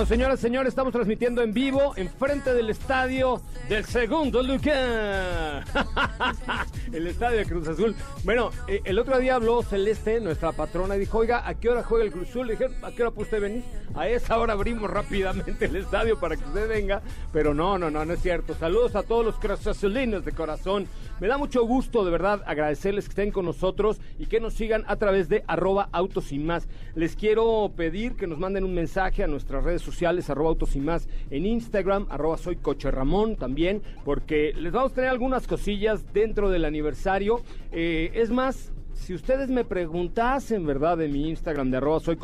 señoras 0.08 0.38
y 0.38 0.42
señores, 0.42 0.70
estamos 0.70 0.94
transmitiendo 0.94 1.42
en 1.42 1.52
vivo 1.52 1.92
enfrente 1.96 2.54
del 2.54 2.70
estadio 2.70 3.42
del 3.68 3.84
segundo 3.84 4.42
lugar. 4.42 5.64
el 6.92 7.06
estadio 7.06 7.38
de 7.40 7.44
Cruz 7.44 7.68
Azul. 7.68 7.94
Bueno, 8.24 8.50
eh, 8.66 8.80
el 8.84 8.98
otro 8.98 9.18
día 9.18 9.34
habló 9.34 9.62
Celeste, 9.62 10.18
nuestra 10.20 10.52
patrona, 10.52 10.96
y 10.96 11.00
dijo, 11.00 11.18
oiga, 11.18 11.46
¿a 11.46 11.52
qué 11.54 11.68
hora 11.68 11.82
juega 11.82 12.06
el 12.06 12.10
Cruz 12.10 12.30
Azul? 12.30 12.46
Le 12.46 12.54
dije, 12.54 12.70
¿a 12.82 12.90
qué 12.90 13.02
hora 13.02 13.10
puede 13.10 13.24
usted 13.24 13.40
venir? 13.42 13.64
A 13.94 14.08
esa 14.08 14.38
hora 14.38 14.54
abrimos 14.54 14.90
rápidamente 14.90 15.66
el 15.66 15.76
estadio 15.76 16.18
para 16.18 16.36
que 16.36 16.44
usted 16.44 16.66
venga. 16.66 17.02
Pero 17.30 17.52
no, 17.52 17.76
no, 17.76 17.90
no, 17.90 18.06
no 18.06 18.14
es 18.14 18.22
cierto. 18.22 18.54
Saludos 18.54 18.96
a 18.96 19.02
todos 19.02 19.26
los 19.26 19.34
Cruz 19.38 19.66
Azulinos 19.66 20.24
de 20.24 20.32
corazón. 20.32 20.88
Me 21.20 21.26
da 21.26 21.36
mucho 21.36 21.64
gusto, 21.64 22.04
de 22.04 22.12
verdad, 22.12 22.42
agradecerles 22.46 23.04
que 23.06 23.10
estén 23.10 23.32
con 23.32 23.44
nosotros 23.44 24.00
y 24.18 24.26
que 24.26 24.40
nos 24.40 24.54
sigan 24.54 24.84
a 24.86 24.96
través 24.96 25.28
de 25.28 25.42
arroba 25.48 25.88
autos 25.92 26.32
y 26.32 26.38
más. 26.38 26.68
Les 26.94 27.16
quiero 27.16 27.72
pedir 27.76 28.14
que 28.14 28.28
nos 28.28 28.38
manden 28.38 28.64
un 28.64 28.72
mensaje 28.72 29.24
a 29.24 29.26
nuestras 29.26 29.64
redes 29.64 29.82
sociales, 29.82 29.97
arroba 30.06 30.50
autos 30.50 30.76
y 30.76 30.80
más, 30.80 31.08
en 31.30 31.46
Instagram, 31.46 32.06
arroba 32.10 32.38
soy 32.38 32.56
coche 32.56 32.90
Ramón 32.90 33.36
también, 33.36 33.82
porque 34.04 34.52
les 34.54 34.72
vamos 34.72 34.92
a 34.92 34.94
tener 34.94 35.10
algunas 35.10 35.46
cosillas 35.46 36.12
dentro 36.12 36.50
del 36.50 36.64
aniversario. 36.64 37.42
Eh, 37.72 38.10
es 38.14 38.30
más, 38.30 38.72
si 38.98 39.14
ustedes 39.14 39.48
me 39.48 39.64
preguntasen, 39.64 40.66
¿verdad? 40.66 40.98
De 40.98 41.08
mi 41.08 41.28
Instagram 41.30 41.70
de 41.70 41.78
arroba 41.78 42.00
soy 42.00 42.18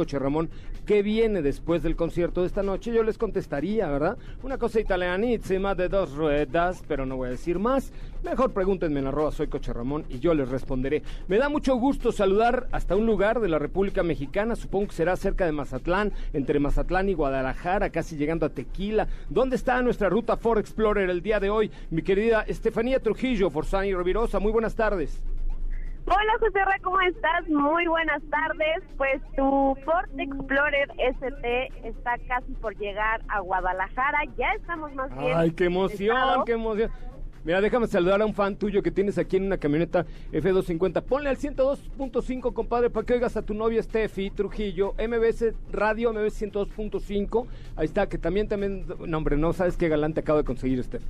¿qué 0.85 1.03
viene 1.03 1.41
después 1.41 1.83
del 1.83 1.97
concierto 1.97 2.43
de 2.43 2.49
esta 2.49 2.63
noche? 2.63 2.93
Yo 2.93 3.03
les 3.03 3.17
contestaría, 3.17 3.89
¿verdad? 3.89 4.19
Una 4.43 4.59
cosa 4.59 4.81
italianísima 4.81 5.75
de 5.75 5.89
dos 5.89 6.15
ruedas, 6.15 6.83
pero 6.87 7.07
no 7.07 7.17
voy 7.17 7.29
a 7.29 7.31
decir 7.31 7.59
más. 7.59 7.93
Mejor 8.23 8.53
pregúntenme 8.53 9.01
en 9.01 9.07
arroba 9.07 9.31
soy 9.31 9.49
y 10.11 10.19
yo 10.19 10.35
les 10.35 10.49
responderé. 10.49 11.03
Me 11.29 11.39
da 11.39 11.49
mucho 11.49 11.77
gusto 11.77 12.13
saludar 12.13 12.69
hasta 12.73 12.97
un 12.97 13.07
lugar 13.07 13.41
de 13.41 13.49
la 13.49 13.59
República 13.59 14.03
Mexicana, 14.03 14.57
supongo 14.57 14.89
que 14.89 14.95
será 14.95 15.17
cerca 15.17 15.47
de 15.47 15.53
Mazatlán, 15.53 16.13
entre 16.33 16.59
Mazatlán 16.59 17.09
y 17.09 17.15
Guadalajara, 17.15 17.91
casi 17.91 18.17
llegando 18.17 18.47
a 18.47 18.51
Tequila. 18.51 19.09
¿Dónde 19.31 19.57
está 19.57 19.81
nuestra 19.81 20.09
ruta 20.09 20.37
Ford 20.37 20.59
Explorer 20.59 21.09
el 21.09 21.23
día 21.23 21.41
de 21.41 21.51
hoy? 21.51 21.71
Mi 21.91 22.03
querida 22.03 22.43
Estefanía 22.43 23.01
Trujillo, 23.01 23.49
Forzani 23.49 23.95
Rovirosa, 23.95 24.39
muy 24.39 24.53
buenas 24.53 24.75
tardes. 24.75 25.23
Hola 26.07 26.33
José 26.39 26.59
Ra, 26.59 26.79
¿cómo 26.83 27.01
estás? 27.01 27.49
Muy 27.49 27.87
buenas 27.87 28.23
tardes. 28.31 28.83
Pues 28.99 29.23
tu 29.37 29.75
Ford 29.85 30.09
Explorer 30.19 30.89
ST 30.99 31.73
está 31.83 32.19
casi 32.29 32.53
por 32.55 32.77
llegar 32.77 33.23
a 33.29 33.41
Guadalajara. 33.41 34.19
Ya 34.37 34.53
estamos 34.55 34.95
más 34.95 35.17
bien. 35.17 35.33
Ay, 35.35 35.53
qué 35.53 35.65
emoción, 35.65 36.17
estado. 36.17 36.45
qué 36.45 36.53
emoción. 36.53 36.91
Mira, 37.45 37.61
déjame 37.61 37.87
saludar 37.87 38.23
a 38.23 38.27
un 38.27 38.35
fan 38.35 38.57
tuyo 38.57 38.83
que 38.83 38.91
tienes 38.91 39.19
aquí 39.19 39.37
en 39.37 39.45
una 39.45 39.59
camioneta 39.59 40.07
F250. 40.33 41.03
Ponle 41.03 41.29
al 41.29 41.37
102.5, 41.37 42.53
compadre, 42.55 42.89
para 42.89 43.05
que 43.05 43.15
oigas 43.15 43.37
a 43.37 43.43
tu 43.43 43.53
novia 43.53 43.83
Steffi 43.83 44.31
Trujillo, 44.31 44.95
MBS 44.95 45.53
Radio, 45.71 46.13
MBS 46.13 46.43
102.5. 46.43 47.47
Ahí 47.77 47.85
está, 47.85 48.09
que 48.09 48.17
también, 48.17 48.49
también, 48.49 48.87
no 49.07 49.19
hombre, 49.19 49.37
no 49.37 49.53
sabes 49.53 49.77
qué 49.77 49.89
galante 49.89 50.21
acabo 50.21 50.39
de 50.39 50.45
conseguir, 50.45 50.83
Steffi. 50.83 51.07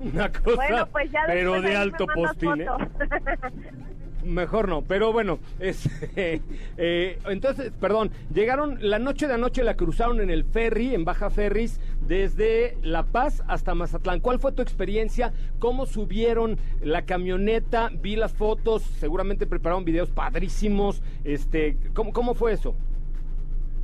Una 0.12 0.30
cosa, 0.30 0.54
Bueno, 0.54 0.86
pues 0.92 1.10
ya 1.10 1.22
pero 1.26 1.60
de 1.60 1.76
alto 1.76 2.06
postín, 2.06 2.60
¿eh? 2.60 2.66
Mejor 4.24 4.68
no, 4.68 4.82
pero 4.82 5.12
bueno, 5.12 5.38
es, 5.60 5.88
eh, 6.16 7.18
entonces, 7.26 7.72
perdón, 7.80 8.10
llegaron 8.32 8.78
la 8.80 8.98
noche 8.98 9.28
de 9.28 9.34
anoche, 9.34 9.62
la 9.62 9.76
cruzaron 9.76 10.20
en 10.20 10.30
el 10.30 10.44
ferry, 10.44 10.94
en 10.94 11.04
Baja 11.04 11.30
Ferris, 11.30 11.80
desde 12.00 12.76
La 12.82 13.04
Paz 13.04 13.42
hasta 13.48 13.74
Mazatlán. 13.74 14.20
¿Cuál 14.20 14.38
fue 14.38 14.52
tu 14.52 14.62
experiencia? 14.62 15.32
¿Cómo 15.58 15.86
subieron 15.86 16.58
la 16.80 17.02
camioneta? 17.02 17.90
Vi 17.92 18.16
las 18.16 18.32
fotos, 18.32 18.82
seguramente 18.82 19.46
prepararon 19.46 19.84
videos 19.84 20.10
padrísimos. 20.10 21.02
Este, 21.24 21.76
¿cómo, 21.92 22.12
cómo 22.12 22.34
fue 22.34 22.52
eso? 22.52 22.74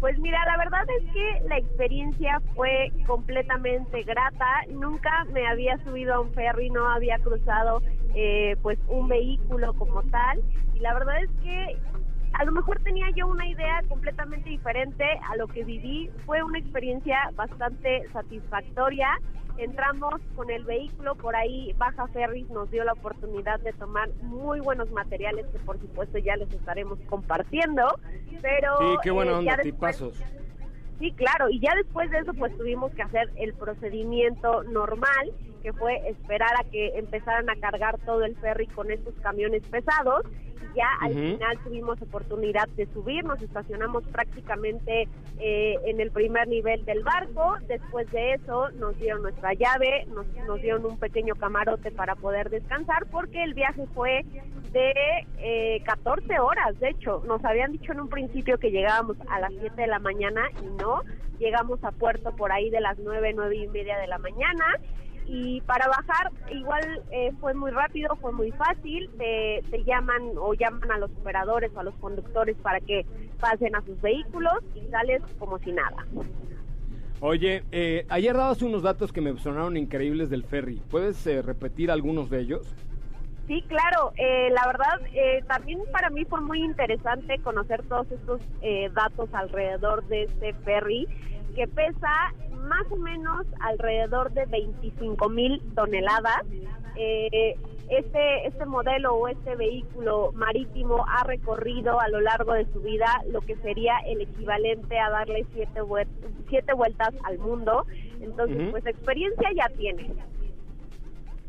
Pues 0.01 0.19
mira, 0.19 0.43
la 0.47 0.57
verdad 0.57 0.87
es 0.99 1.13
que 1.13 1.43
la 1.47 1.59
experiencia 1.59 2.41
fue 2.55 2.91
completamente 3.07 4.03
grata. 4.05 4.63
Nunca 4.71 5.27
me 5.31 5.47
había 5.47 5.77
subido 5.85 6.15
a 6.15 6.21
un 6.21 6.33
ferry, 6.33 6.71
no 6.71 6.89
había 6.89 7.19
cruzado 7.19 7.83
eh, 8.15 8.57
pues 8.63 8.79
un 8.89 9.09
vehículo 9.09 9.73
como 9.75 10.03
tal. 10.05 10.41
Y 10.75 10.81
la 10.81 10.95
verdad 10.95 11.23
es 11.23 11.31
que 11.43 11.79
a 12.33 12.45
lo 12.45 12.53
mejor 12.53 12.81
tenía 12.83 13.07
yo 13.15 13.27
una 13.27 13.47
idea 13.49 13.83
completamente 13.89 14.49
diferente 14.51 15.05
a 15.29 15.37
lo 15.37 15.47
que 15.49 15.65
viví. 15.65 16.11
Fue 16.27 16.43
una 16.43 16.59
experiencia 16.59 17.19
bastante 17.35 18.05
satisfactoria. 18.13 19.09
Entramos 19.59 20.15
con 20.37 20.49
el 20.51 20.65
vehículo, 20.65 21.17
por 21.17 21.37
ahí 21.37 21.75
Baja 21.77 22.07
Ferris 22.09 22.49
nos 22.49 22.71
dio 22.71 22.83
la 22.85 22.93
oportunidad 22.95 23.61
de 23.61 23.73
tomar 23.75 24.09
muy 24.23 24.61
buenos 24.61 24.91
materiales 24.91 25.45
que 25.53 25.59
por 25.59 25.79
supuesto 25.79 26.17
ya 26.19 26.35
les 26.37 26.51
estaremos 26.53 26.99
compartiendo. 27.11 27.83
Pero 28.41 28.79
Sí, 28.79 28.97
qué 29.03 29.11
buena 29.11 29.33
eh, 29.33 29.35
onda, 29.35 29.51
ya 29.51 29.57
después- 29.63 29.97
tipazos. 29.99 30.25
Sí, 30.99 31.13
claro, 31.13 31.49
y 31.51 31.61
ya 31.61 31.75
después 31.77 32.11
de 32.11 32.19
eso 32.19 32.33
pues 32.35 32.57
tuvimos 32.59 32.93
que 32.93 33.03
hacer 33.03 33.31
el 33.37 33.55
procedimiento 33.55 34.63
normal, 34.65 35.31
que 35.63 35.73
fue 35.73 35.97
esperar 36.09 36.55
a 36.59 36.65
que 36.65 36.99
empezaran 36.99 37.49
a 37.51 37.57
cargar 37.57 37.99
todo 38.01 38.25
el 38.25 38.37
ferry 38.37 38.67
con 38.69 38.91
estos 38.91 39.15
camiones 39.23 39.63
pesados. 39.69 40.27
Y 40.73 40.77
ya 40.77 40.89
al 41.01 41.15
final 41.15 41.59
tuvimos 41.65 42.01
oportunidad 42.01 42.69
de 42.77 42.87
subir, 42.93 43.25
nos 43.25 43.43
estacionamos 43.43 44.05
prácticamente 44.05 45.09
eh, 45.39 45.77
en 45.85 46.01
el 46.01 46.11
primer 46.11 46.47
nivel 46.49 46.85
del 46.85 47.03
barco. 47.03 47.57
Después 47.67 48.11
de 48.13 48.35
eso 48.35 48.71
nos 48.73 48.97
dieron 48.99 49.23
nuestra 49.23 49.55
llave, 49.55 50.07
nos, 50.15 50.27
nos 50.47 50.61
dieron 50.61 50.85
un 50.87 50.99
pequeño 50.99 51.35
camarote 51.35 51.91
para 51.91 52.15
poder 52.15 52.51
descansar, 52.51 53.07
porque 53.11 53.43
el 53.43 53.55
viaje 53.55 53.87
fue 53.95 54.25
de 54.73 54.93
eh, 55.39 55.83
14 55.85 56.39
horas, 56.39 56.79
de 56.79 56.91
hecho. 56.91 57.23
Nos 57.27 57.45
habían 57.45 57.73
dicho 57.73 57.93
en 57.93 58.01
un 58.01 58.09
principio 58.09 58.59
que 58.59 58.71
llegábamos 58.71 59.17
a 59.29 59.41
las 59.41 59.53
7 59.59 59.81
de 59.81 59.87
la 59.87 59.99
mañana 59.99 60.43
y 60.63 60.67
no, 60.83 61.03
llegamos 61.39 61.83
a 61.85 61.91
puerto 61.93 62.35
por 62.37 62.53
ahí 62.53 62.71
de 62.71 62.81
las 62.81 62.99
9, 62.99 63.33
9 63.35 63.57
y 63.57 63.69
media 63.69 63.99
de 63.99 64.07
la 64.07 64.19
mañana. 64.19 64.65
Y 65.33 65.61
para 65.61 65.87
bajar 65.87 66.33
igual 66.51 67.03
eh, 67.13 67.31
fue 67.41 67.55
muy 67.55 67.71
rápido, 67.71 68.17
fue 68.17 68.33
muy 68.33 68.51
fácil, 68.51 69.09
te, 69.17 69.63
te 69.71 69.85
llaman 69.85 70.33
o 70.37 70.55
llaman 70.55 70.91
a 70.91 70.99
los 70.99 71.11
operadores 71.13 71.71
o 71.77 71.79
a 71.79 71.85
los 71.85 71.95
conductores 71.97 72.57
para 72.57 72.81
que 72.81 73.07
pasen 73.39 73.77
a 73.77 73.81
sus 73.83 74.01
vehículos 74.01 74.59
y 74.75 74.89
sales 74.91 75.23
como 75.39 75.59
si 75.61 75.71
nada. 75.71 76.05
Oye, 77.21 77.63
eh, 77.71 78.07
ayer 78.09 78.35
dabas 78.37 78.61
unos 78.63 78.83
datos 78.83 79.13
que 79.13 79.21
me 79.21 79.39
sonaron 79.39 79.77
increíbles 79.77 80.31
del 80.31 80.43
ferry. 80.43 80.83
¿Puedes 80.91 81.25
eh, 81.29 81.43
repetir 81.43 81.93
algunos 81.93 82.29
de 82.29 82.41
ellos? 82.41 82.75
Sí, 83.47 83.63
claro. 83.69 84.13
eh, 84.17 84.49
la 84.51 84.67
verdad, 84.67 85.01
eh, 85.13 85.45
también 85.47 85.81
para 85.93 86.11
mí 86.11 86.25
fue 86.25 86.41
muy 86.41 86.63
interesante 86.65 87.39
conocer 87.41 87.83
todos 87.85 88.11
estos 88.11 88.41
eh, 88.63 88.91
datos 88.95 89.29
alrededor 89.33 90.05
de 90.09 90.25
este 90.25 90.55
ferry, 90.65 91.07
que 91.55 91.67
pesa 91.69 92.33
más 92.69 92.85
o 92.91 92.97
menos 92.97 93.47
alrededor 93.61 94.33
de 94.33 94.47
25 94.47 95.29
mil 95.29 95.61
toneladas. 95.75 96.43
Eh, 96.97 97.57
este, 97.89 98.47
este 98.47 98.67
modelo 98.67 99.15
o 99.15 99.27
este 99.27 99.57
vehículo 99.57 100.31
marítimo 100.33 101.05
ha 101.09 101.25
recorrido 101.25 101.99
a 102.01 102.09
lo 102.09 102.21
largo 102.21 102.53
de 102.53 102.65
su 102.73 102.81
vida 102.81 103.07
lo 103.29 103.41
que 103.41 103.57
sería 103.57 103.95
el 104.07 104.21
equivalente 104.21 104.97
a 104.99 105.11
darle 105.11 105.45
siete, 105.53 105.81
siete 106.49 106.73
vueltas 106.73 107.13
al 107.25 107.39
mundo. 107.39 107.87
Entonces, 108.21 108.69
pues 108.71 108.87
experiencia 108.87 109.49
ya 109.57 109.69
tiene. 109.77 110.13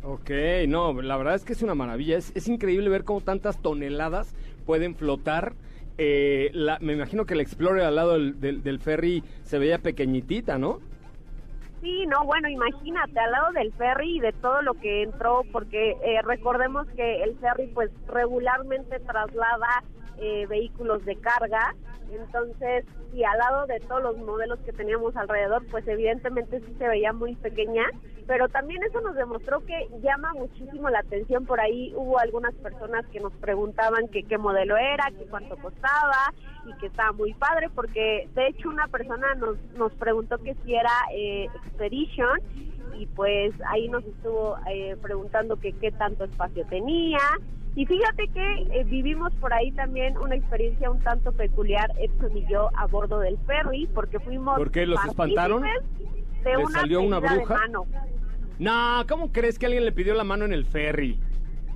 Ok, 0.04 0.32
no, 0.68 1.00
la 1.02 1.16
verdad 1.18 1.36
es 1.36 1.44
que 1.46 1.54
es 1.54 1.62
una 1.62 1.76
maravilla. 1.76 2.18
Es, 2.18 2.32
es 2.36 2.48
increíble 2.48 2.90
ver 2.90 3.04
cómo 3.04 3.22
tantas 3.22 3.62
toneladas 3.62 4.34
pueden 4.66 4.96
flotar. 4.96 5.54
Eh, 6.00 6.50
la- 6.54 6.80
me 6.80 6.94
imagino 6.94 7.26
que 7.26 7.36
el 7.36 7.42
Explorer 7.42 7.84
al 7.84 7.96
lado 7.96 8.14
del, 8.14 8.40
del- 8.40 8.64
del 8.64 8.80
ferry 8.80 9.24
se 9.44 9.60
veía 9.60 9.78
pequeñitita, 9.78 10.58
¿no? 10.58 10.80
Sí, 11.82 12.06
no, 12.06 12.24
bueno, 12.26 12.48
imagínate, 12.48 13.20
al 13.20 13.32
lado 13.32 13.52
del 13.54 13.74
ferry 13.74 14.18
y 14.18 14.20
de 14.20 14.34
todo 14.34 14.62
lo 14.62 14.76
que 14.76 15.02
entró, 15.02 15.42
porque 15.52 15.98
eh, 16.04 16.22
recordemos 16.24 16.88
que 16.96 17.24
el 17.24 17.36
ferry 17.40 17.68
pues 17.74 17.90
regularmente 18.08 19.00
traslada 19.00 19.84
eh, 20.20 20.46
vehículos 20.46 21.04
de 21.06 21.16
carga, 21.16 21.74
entonces, 22.16 22.86
y 23.14 23.24
al 23.24 23.38
lado 23.38 23.66
de 23.68 23.80
todos 23.82 24.02
los 24.04 24.18
modelos 24.18 24.60
que 24.60 24.74
teníamos 24.74 25.16
alrededor, 25.16 25.66
pues 25.70 25.88
evidentemente 25.88 26.60
sí 26.60 26.76
se 26.78 26.88
veía 26.88 27.14
muy 27.14 27.36
pequeña, 27.36 27.84
pero 28.28 28.48
también 28.50 28.82
eso 28.84 29.02
nos 29.02 29.16
demostró 29.16 29.66
que 29.66 29.88
llama 30.02 30.34
muchísimo 30.34 30.90
la 30.90 31.00
atención, 31.00 31.46
por 31.46 31.60
ahí 31.60 31.94
hubo 31.96 32.20
algunas 32.20 32.54
personas 32.56 33.06
que 33.08 33.20
nos 33.20 33.34
preguntaban 33.34 34.08
qué 34.08 34.38
modelo 34.38 34.78
era, 34.78 35.10
que 35.12 35.26
cuánto 35.26 35.58
costaba 35.58 36.34
y 36.66 36.74
que 36.80 36.88
estaba 36.88 37.12
muy 37.12 37.34
padre, 37.34 37.70
porque 37.74 38.30
de 38.34 38.48
hecho 38.48 38.70
una 38.70 38.88
persona 38.88 39.36
nos, 39.36 39.58
nos 39.78 39.92
preguntó 39.94 40.38
que 40.38 40.56
si 40.64 40.76
era 40.76 40.94
eh, 41.14 41.48
Expedition 41.56 42.40
y 42.98 43.06
pues 43.08 43.54
ahí 43.68 43.88
nos 43.88 44.04
estuvo 44.06 44.58
eh, 44.70 44.96
preguntando 45.02 45.58
que 45.58 45.74
qué 45.74 45.92
tanto 45.92 46.24
espacio 46.24 46.66
tenía. 46.68 47.20
Y 47.76 47.86
fíjate 47.86 48.28
que 48.28 48.54
eh, 48.80 48.84
vivimos 48.86 49.34
por 49.36 49.54
ahí 49.54 49.72
también 49.72 50.18
una 50.18 50.36
experiencia 50.36 50.92
un 50.92 51.00
tanto 51.00 51.32
peculiar, 51.32 51.90
Edson 52.00 52.36
y 52.36 52.46
yo, 52.48 52.70
a 52.76 52.86
bordo 52.88 53.20
del 53.20 53.38
ferry, 53.48 53.88
porque 53.94 54.20
fuimos 54.20 54.58
¿Por 54.58 54.72
qué? 54.72 54.86
¿Los 54.86 55.04
espantaron? 55.06 55.64
de 55.64 55.70
¿Les 56.44 56.58
una 56.58 56.70
salió 56.82 57.02
una 57.02 57.22
de 57.22 57.30
bruja? 57.36 57.54
mano. 57.56 57.86
No, 58.60 59.04
¿cómo 59.08 59.32
crees 59.32 59.58
que 59.58 59.68
alguien 59.68 59.86
le 59.86 59.92
pidió 59.94 60.14
la 60.16 60.24
mano 60.26 60.44
en 60.46 60.54
el 60.54 60.66
ferry? 60.66 61.18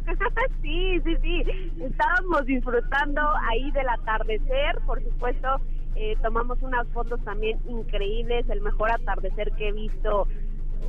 sí, 0.62 0.99
sí, 1.03 1.15
sí. 1.21 1.43
Estábamos 1.81 2.45
disfrutando 2.45 3.21
ahí 3.49 3.71
del 3.71 3.88
atardecer, 3.89 4.79
por 4.86 5.01
supuesto. 5.03 5.47
eh, 5.95 6.17
tomamos 6.21 6.62
unas 6.62 6.86
fotos 6.89 7.23
también 7.23 7.58
increíbles, 7.69 8.45
el 8.49 8.60
mejor 8.62 8.91
atardecer 8.91 9.51
que 9.53 9.69
he 9.69 9.71
visto, 9.71 10.27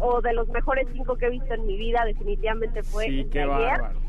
o 0.01 0.21
de 0.21 0.33
los 0.33 0.49
mejores 0.49 0.89
cinco 0.93 1.15
que 1.17 1.27
he 1.27 1.31
visto 1.31 1.55
en 1.55 1.65
mi 1.65 1.77
vida, 1.79 2.03
definitivamente 2.05 2.83
fue 2.83 3.05
Sí, 3.05 3.21
el 3.21 3.31
qué 3.31 3.43
ayer. 3.43 3.49
bárbaro. 3.81 4.06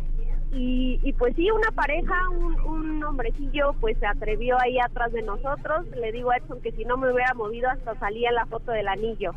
Y, 0.53 0.99
y 1.03 1.13
pues 1.13 1.36
sí, 1.36 1.49
una 1.51 1.69
pareja, 1.71 2.13
un, 2.29 2.60
un 2.62 3.03
hombrecillo, 3.03 3.73
pues 3.81 3.97
se 3.99 4.05
atrevió 4.07 4.57
ahí 4.62 4.79
atrás 4.79 5.12
de 5.12 5.21
nosotros. 5.21 5.86
Le 5.95 6.12
digo 6.12 6.31
a 6.31 6.38
Edson 6.38 6.62
que 6.62 6.71
si 6.71 6.86
no 6.86 6.97
me 6.97 7.12
hubiera 7.12 7.33
movido 7.33 7.69
hasta 7.69 7.95
salía 7.99 8.31
la 8.31 8.45
foto 8.45 8.71
del 8.71 8.88
anillo. 8.88 9.33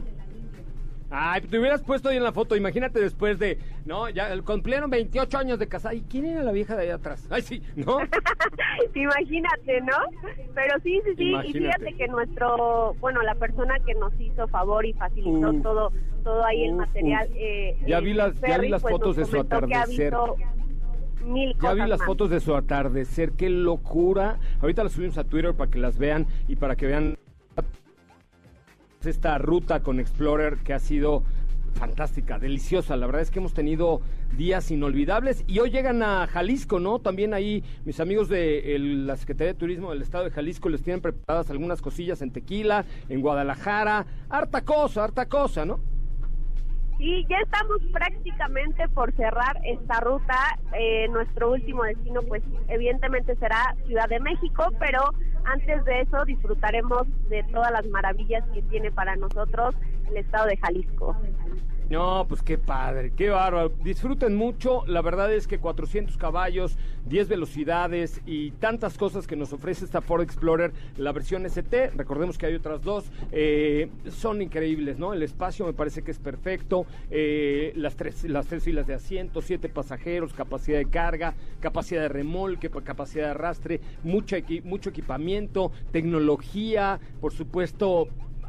Ay, 1.12 1.40
te 1.40 1.58
hubieras 1.58 1.82
puesto 1.82 2.08
ahí 2.08 2.16
en 2.18 2.22
la 2.22 2.30
foto, 2.30 2.54
imagínate 2.54 3.00
después 3.00 3.36
de, 3.40 3.58
¿no? 3.84 4.08
Ya 4.10 4.28
cumplieron 4.42 4.88
28 4.90 5.38
años 5.38 5.58
de 5.58 5.66
casada. 5.66 5.92
¿Y 5.92 6.02
quién 6.02 6.24
era 6.24 6.44
la 6.44 6.52
vieja 6.52 6.76
de 6.76 6.84
ahí 6.84 6.90
atrás? 6.90 7.26
Ay, 7.30 7.42
sí, 7.42 7.60
¿no? 7.74 7.98
Imagínate, 8.94 9.80
¿no? 9.80 9.96
Pero 10.54 10.76
sí, 10.84 11.00
sí, 11.04 11.10
sí. 11.16 11.32
Y 11.46 11.52
fíjate 11.52 11.94
que 11.94 12.06
nuestro, 12.06 12.94
bueno, 13.00 13.22
la 13.22 13.34
persona 13.34 13.74
que 13.84 13.94
nos 13.94 14.12
hizo 14.20 14.46
favor 14.48 14.86
y 14.86 14.92
facilitó 14.92 15.52
todo, 15.62 15.92
todo 16.22 16.44
ahí 16.44 16.64
el 16.66 16.74
material. 16.74 17.28
eh, 17.34 17.76
Ya 17.86 17.98
eh, 17.98 18.02
vi 18.02 18.12
las- 18.14 18.40
ya 18.40 18.58
vi 18.58 18.68
las 18.68 18.82
pues, 18.82 18.92
fotos 18.92 19.16
de 19.16 19.24
su 19.24 19.32
que 19.32 19.38
ha 19.38 19.40
atardecer. 19.40 19.88
visto 20.14 20.36
Mil 21.24 21.54
Ya 21.62 21.72
vi 21.74 21.80
las 21.86 21.98
más. 22.00 22.06
fotos 22.06 22.30
de 22.30 22.40
su 22.40 22.54
atardecer, 22.54 23.32
qué 23.32 23.50
locura. 23.50 24.38
Ahorita 24.60 24.82
las 24.84 24.92
subimos 24.92 25.18
a 25.18 25.24
Twitter 25.24 25.54
para 25.54 25.70
que 25.70 25.78
las 25.78 25.98
vean 25.98 26.26
y 26.48 26.56
para 26.56 26.76
que 26.76 26.86
vean 26.86 27.16
esta 29.04 29.38
ruta 29.38 29.80
con 29.80 29.98
Explorer 29.98 30.58
que 30.58 30.74
ha 30.74 30.78
sido 30.78 31.22
fantástica, 31.74 32.38
deliciosa. 32.38 32.96
La 32.96 33.06
verdad 33.06 33.22
es 33.22 33.30
que 33.30 33.38
hemos 33.38 33.54
tenido 33.54 34.00
días 34.36 34.70
inolvidables 34.70 35.44
y 35.46 35.58
hoy 35.60 35.70
llegan 35.70 36.02
a 36.02 36.26
Jalisco, 36.26 36.80
¿no? 36.80 36.98
También 36.98 37.32
ahí 37.32 37.62
mis 37.84 38.00
amigos 38.00 38.28
de 38.28 38.74
el- 38.74 39.06
la 39.06 39.16
Secretaría 39.16 39.52
de 39.54 39.58
Turismo 39.58 39.90
del 39.90 40.02
Estado 40.02 40.24
de 40.24 40.30
Jalisco 40.30 40.68
les 40.68 40.82
tienen 40.82 41.00
preparadas 41.00 41.50
algunas 41.50 41.80
cosillas 41.80 42.20
en 42.22 42.30
Tequila, 42.32 42.84
en 43.08 43.20
Guadalajara, 43.20 44.04
harta 44.28 44.62
cosa, 44.62 45.04
harta 45.04 45.26
cosa, 45.26 45.64
¿no? 45.64 45.80
Sí, 47.00 47.26
ya 47.30 47.38
estamos 47.38 47.78
prácticamente 47.94 48.86
por 48.90 49.10
cerrar 49.16 49.58
esta 49.64 50.00
ruta. 50.00 50.36
Eh, 50.78 51.08
nuestro 51.08 51.50
último 51.52 51.82
destino, 51.84 52.20
pues 52.28 52.42
evidentemente 52.68 53.34
será 53.36 53.74
Ciudad 53.86 54.06
de 54.10 54.20
México, 54.20 54.64
pero 54.78 55.08
antes 55.44 55.82
de 55.86 56.02
eso 56.02 56.22
disfrutaremos 56.26 57.06
de 57.30 57.42
todas 57.44 57.72
las 57.72 57.86
maravillas 57.86 58.44
que 58.52 58.60
tiene 58.64 58.92
para 58.92 59.16
nosotros 59.16 59.74
el 60.10 60.18
estado 60.18 60.48
de 60.48 60.58
Jalisco. 60.58 61.16
No, 61.90 62.24
pues 62.28 62.40
qué 62.42 62.56
padre, 62.56 63.12
qué 63.16 63.30
bárbaro. 63.30 63.70
Disfruten 63.82 64.36
mucho. 64.36 64.84
La 64.86 65.02
verdad 65.02 65.34
es 65.34 65.48
que 65.48 65.58
400 65.58 66.16
caballos, 66.18 66.78
10 67.06 67.26
velocidades 67.28 68.20
y 68.26 68.52
tantas 68.52 68.96
cosas 68.96 69.26
que 69.26 69.34
nos 69.34 69.52
ofrece 69.52 69.84
esta 69.86 70.00
Ford 70.00 70.22
Explorer, 70.22 70.72
la 70.96 71.10
versión 71.10 71.46
ST, 71.46 71.90
recordemos 71.96 72.38
que 72.38 72.46
hay 72.46 72.54
otras 72.54 72.80
dos, 72.82 73.10
eh, 73.32 73.90
son 74.08 74.40
increíbles, 74.40 75.00
¿no? 75.00 75.12
El 75.12 75.24
espacio 75.24 75.66
me 75.66 75.72
parece 75.72 76.02
que 76.02 76.12
es 76.12 76.20
perfecto. 76.20 76.86
eh, 77.10 77.72
las, 77.74 77.96
tres, 77.96 78.22
las 78.22 78.46
tres 78.46 78.62
filas 78.62 78.86
de 78.86 78.94
asientos, 78.94 79.44
siete 79.46 79.68
pasajeros, 79.68 80.32
capacidad 80.32 80.78
de 80.78 80.86
carga, 80.88 81.34
capacidad 81.58 82.02
de 82.02 82.08
remolque, 82.08 82.70
pa- 82.70 82.82
capacidad 82.82 83.24
de 83.24 83.30
arrastre, 83.32 83.80
mucho, 84.04 84.36
equi- 84.36 84.62
mucho 84.62 84.90
equipamiento, 84.90 85.72
tecnología, 85.90 87.00
por 87.20 87.32
supuesto 87.32 88.06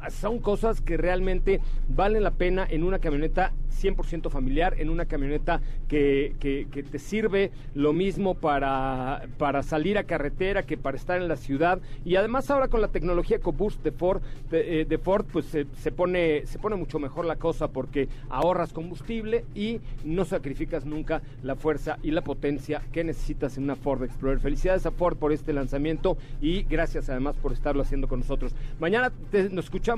son 0.10 0.40
cosas 0.40 0.82
que 0.82 0.98
realmente 0.98 1.62
valen 1.90 2.24
la 2.24 2.32
pena 2.32 2.66
en 2.70 2.84
una 2.84 3.00
camioneta 3.00 3.54
100% 3.82 4.30
familiar, 4.30 4.76
en 4.80 4.90
una 4.90 5.06
camioneta 5.06 5.62
que, 5.88 6.36
que- 6.40 6.68
te 6.84 7.00
sirve 7.00 7.52
lo 7.76 7.94
mismo 7.94 8.36
para, 8.36 9.28
para 9.38 9.64
salir 9.64 9.98
a 9.98 10.04
carretera 10.04 10.64
que 10.64 10.78
para 10.78 10.98
estar 10.98 11.22
en 11.22 11.28
la 11.28 11.36
ciudad. 11.38 11.80
Y 12.04 12.16
además 12.16 12.50
ahora 12.50 12.68
con 12.68 12.82
la 12.82 12.88
tecnología 12.90 13.38
EcoBoost 13.38 13.84
de 13.84 13.92
Ford, 13.92 14.22
eh, 14.52 14.86
de 14.88 14.98
Ford 14.98 15.26
pues 15.32 15.46
se, 15.46 15.68
se 15.78 15.92
pone, 15.92 16.46
se 16.48 16.60
pone 16.60 16.76
mucho 16.76 17.00
mejor 17.00 17.26
la 17.26 17.36
cosa 17.36 17.68
porque 17.70 18.10
ahorras 18.30 18.74
combustible 18.74 19.46
y 19.56 19.80
no 20.04 20.26
sacrificas 20.26 20.86
nunca 20.86 21.22
la 21.44 21.56
fuerza 21.56 21.98
y 22.04 22.12
la 22.12 22.22
potencia 22.24 22.82
que 22.92 23.04
necesitas 23.04 23.58
en 23.58 23.64
una 23.66 23.76
Ford 23.76 24.04
Explorer. 24.04 24.40
Felicidades 24.40 24.86
a 24.86 24.92
Ford 24.92 25.18
por 25.18 25.32
este 25.32 25.54
lanzamiento 25.54 26.18
y 26.42 26.64
gracias 26.64 27.10
además 27.10 27.36
por 27.38 27.54
estarlo 27.54 27.82
haciendo 27.84 28.08
con 28.08 28.20
nosotros. 28.20 28.54
Mañana 28.80 29.12
nos 29.52 29.66
escuchamos 29.66 29.91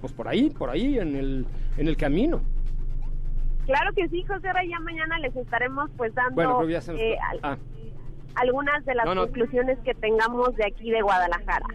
pues 0.00 0.12
por 0.12 0.28
ahí, 0.28 0.50
por 0.50 0.70
ahí 0.70 0.98
en 0.98 1.16
el, 1.16 1.46
en 1.76 1.88
el 1.88 1.96
camino. 1.96 2.40
Claro 3.66 3.92
que 3.94 4.08
sí, 4.08 4.22
José 4.22 4.52
Ra, 4.52 4.64
ya 4.64 4.78
mañana 4.80 5.18
les 5.18 5.34
estaremos 5.34 5.90
pues 5.96 6.14
dando 6.14 6.34
Bueno, 6.36 6.56
pero 6.58 6.70
ya 6.70 6.80
se 6.80 6.92
nos... 6.92 7.00
eh, 7.00 7.16
al- 7.30 7.40
Ah, 7.42 7.58
algunas 8.36 8.84
de 8.84 8.94
las 8.94 9.04
No, 9.06 9.14
no. 9.14 9.22
conclusiones 9.22 9.78
que 9.80 9.94
tengamos 9.94 10.54
de 10.56 10.66
aquí 10.66 10.90
de 10.90 11.02
Guadalajara. 11.02 11.66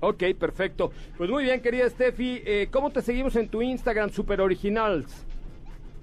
ok, 0.00 0.22
perfecto. 0.38 0.92
Pues 1.16 1.30
muy 1.30 1.44
bien, 1.44 1.60
querida 1.62 1.88
Steffi, 1.88 2.42
eh, 2.44 2.68
¿cómo 2.70 2.90
te 2.90 3.00
seguimos 3.00 3.36
en 3.36 3.48
tu 3.48 3.62
Instagram, 3.62 4.10
Super 4.10 4.40
Originals? 4.40 5.24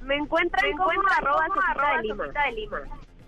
Me 0.04 0.16
encuentran 0.16 0.72
como 0.76 0.90
arroba 1.18 1.46
Sopita 2.08 2.46
de 2.46 2.52
Lima. 2.54 2.80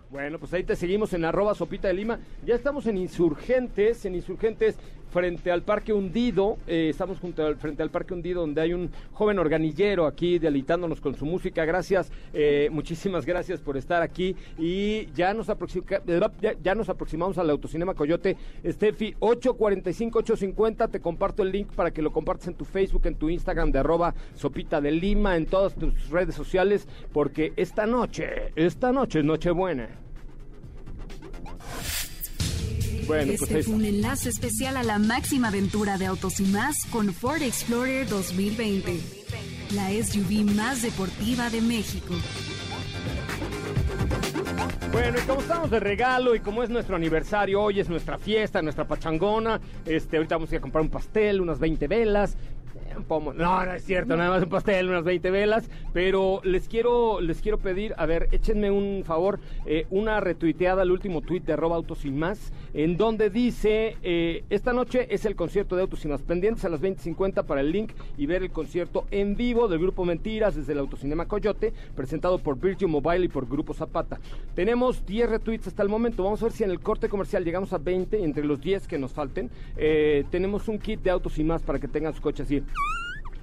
Bueno, 0.09 0.39
pues 0.39 0.53
ahí 0.53 0.63
te 0.63 0.75
seguimos 0.75 1.13
en 1.13 1.25
arroba 1.25 1.55
sopita 1.55 1.87
de 1.89 1.93
lima. 1.95 2.19
Ya 2.45 2.55
estamos 2.55 2.85
en 2.87 2.95
Insurgentes, 2.97 4.05
en 4.05 4.15
Insurgentes 4.15 4.77
frente 5.15 5.49
al 5.49 5.61
Parque 5.61 5.93
Hundido. 5.93 6.57
Eh, 6.67 6.89
estamos 6.89 7.19
junto 7.19 7.45
al, 7.45 7.55
frente 7.55 7.81
al 7.81 7.89
Parque 7.89 8.13
Hundido 8.13 8.41
donde 8.41 8.59
hay 8.59 8.73
un 8.73 8.91
joven 9.13 9.39
organillero 9.39 10.07
aquí 10.07 10.39
deleitándonos 10.39 10.99
con 10.99 11.15
su 11.15 11.25
música. 11.25 11.63
Gracias, 11.63 12.11
eh, 12.33 12.67
muchísimas 12.69 13.25
gracias 13.25 13.61
por 13.61 13.77
estar 13.77 14.01
aquí. 14.01 14.35
Y 14.59 15.05
ya 15.13 15.33
nos, 15.33 15.47
aproxima- 15.47 16.01
ya, 16.41 16.53
ya 16.61 16.75
nos 16.75 16.89
aproximamos 16.89 17.37
al 17.37 17.49
Autocinema 17.49 17.93
Coyote. 17.93 18.35
Steffi, 18.67 19.15
845-850, 19.21 20.89
te 20.91 20.99
comparto 20.99 21.43
el 21.43 21.51
link 21.53 21.71
para 21.71 21.91
que 21.91 22.01
lo 22.01 22.11
compartas 22.11 22.49
en 22.49 22.55
tu 22.55 22.65
Facebook, 22.65 23.05
en 23.05 23.15
tu 23.15 23.29
Instagram 23.29 23.71
de 23.71 23.79
arroba 23.79 24.13
sopita 24.33 24.81
de 24.81 24.91
lima, 24.91 25.37
en 25.37 25.45
todas 25.45 25.75
tus 25.75 26.09
redes 26.09 26.35
sociales, 26.35 26.89
porque 27.13 27.53
esta 27.55 27.85
noche, 27.85 28.51
esta 28.57 28.91
noche 28.91 29.19
es 29.19 29.25
Nochebuena. 29.25 30.04
Bueno, 33.07 33.27
pues 33.27 33.41
este 33.43 33.57
ahí 33.57 33.63
fue 33.63 33.75
un 33.75 33.85
enlace 33.85 34.29
especial 34.29 34.77
a 34.77 34.83
la 34.83 34.97
máxima 34.97 35.49
aventura 35.49 35.97
de 35.97 36.07
autos 36.07 36.39
y 36.39 36.45
más 36.45 36.85
con 36.87 37.13
Ford 37.13 37.41
Explorer 37.41 38.07
2020, 38.07 38.99
la 39.75 39.89
SUV 39.91 40.43
más 40.55 40.81
deportiva 40.81 41.49
de 41.49 41.61
México. 41.61 42.15
Bueno, 44.91 45.17
y 45.21 45.27
como 45.27 45.41
estamos 45.41 45.69
de 45.69 45.79
regalo 45.79 46.35
y 46.35 46.39
como 46.39 46.63
es 46.63 46.69
nuestro 46.69 46.95
aniversario, 46.95 47.61
hoy 47.61 47.79
es 47.79 47.89
nuestra 47.89 48.17
fiesta, 48.17 48.61
nuestra 48.61 48.87
pachangona, 48.87 49.59
este, 49.85 50.17
ahorita 50.17 50.35
vamos 50.35 50.51
a 50.51 50.55
ir 50.55 50.59
a 50.59 50.61
comprar 50.61 50.81
un 50.83 50.89
pastel, 50.89 51.41
unas 51.41 51.59
20 51.59 51.87
velas, 51.87 52.37
no, 53.09 53.33
no 53.33 53.73
es 53.73 53.83
cierto, 53.83 54.15
nada 54.15 54.29
más 54.29 54.43
un 54.43 54.49
pastel, 54.49 54.89
unas 54.89 55.03
20 55.03 55.31
velas, 55.31 55.69
pero 55.93 56.41
les 56.43 56.67
quiero, 56.67 57.21
les 57.21 57.41
quiero 57.41 57.57
pedir, 57.57 57.93
a 57.97 58.05
ver, 58.05 58.29
échenme 58.31 58.71
un 58.71 59.03
favor, 59.05 59.39
eh, 59.65 59.85
una 59.89 60.19
retuiteada 60.19 60.81
al 60.81 60.91
último 60.91 61.21
tuit 61.21 61.43
de 61.43 61.53
arroba 61.53 61.75
autos 61.75 61.99
sin 61.99 62.17
más, 62.17 62.51
en 62.73 62.97
donde 62.97 63.29
dice, 63.29 63.97
eh, 64.03 64.43
esta 64.49 64.73
noche 64.73 65.07
es 65.09 65.25
el 65.25 65.35
concierto 65.35 65.75
de 65.75 65.83
Autos 65.83 66.01
sin 66.01 66.11
más, 66.11 66.21
pendientes 66.21 66.65
a 66.65 66.69
las 66.69 66.81
20.50 66.81 67.43
para 67.45 67.61
el 67.61 67.71
link 67.71 67.93
y 68.17 68.25
ver 68.25 68.43
el 68.43 68.51
concierto 68.51 69.05
en 69.11 69.35
vivo 69.35 69.67
del 69.67 69.79
Grupo 69.79 70.03
Mentiras 70.05 70.55
desde 70.55 70.73
el 70.73 70.79
Autocinema 70.79 71.25
Coyote, 71.25 71.73
presentado 71.95 72.39
por 72.39 72.59
Virgin 72.59 72.89
Mobile 72.89 73.25
y 73.25 73.29
por 73.29 73.47
Grupo 73.47 73.73
Zapata. 73.73 74.19
Tenemos 74.55 75.05
10 75.05 75.29
retweets 75.29 75.67
hasta 75.67 75.83
el 75.83 75.89
momento, 75.89 76.23
vamos 76.23 76.41
a 76.41 76.45
ver 76.45 76.51
si 76.51 76.63
en 76.63 76.71
el 76.71 76.79
corte 76.79 77.07
comercial 77.09 77.45
llegamos 77.45 77.71
a 77.73 77.77
20, 77.77 78.23
entre 78.23 78.43
los 78.43 78.59
10 78.59 78.87
que 78.87 78.99
nos 78.99 79.13
falten, 79.13 79.49
eh, 79.77 80.25
tenemos 80.29 80.67
un 80.67 80.79
kit 80.79 81.01
de 81.01 81.11
Autos 81.11 81.37
y 81.39 81.43
más 81.43 81.61
para 81.61 81.79
que 81.79 81.87
tengan 81.87 82.13
su 82.13 82.21
coche 82.21 82.43
así 82.43 82.61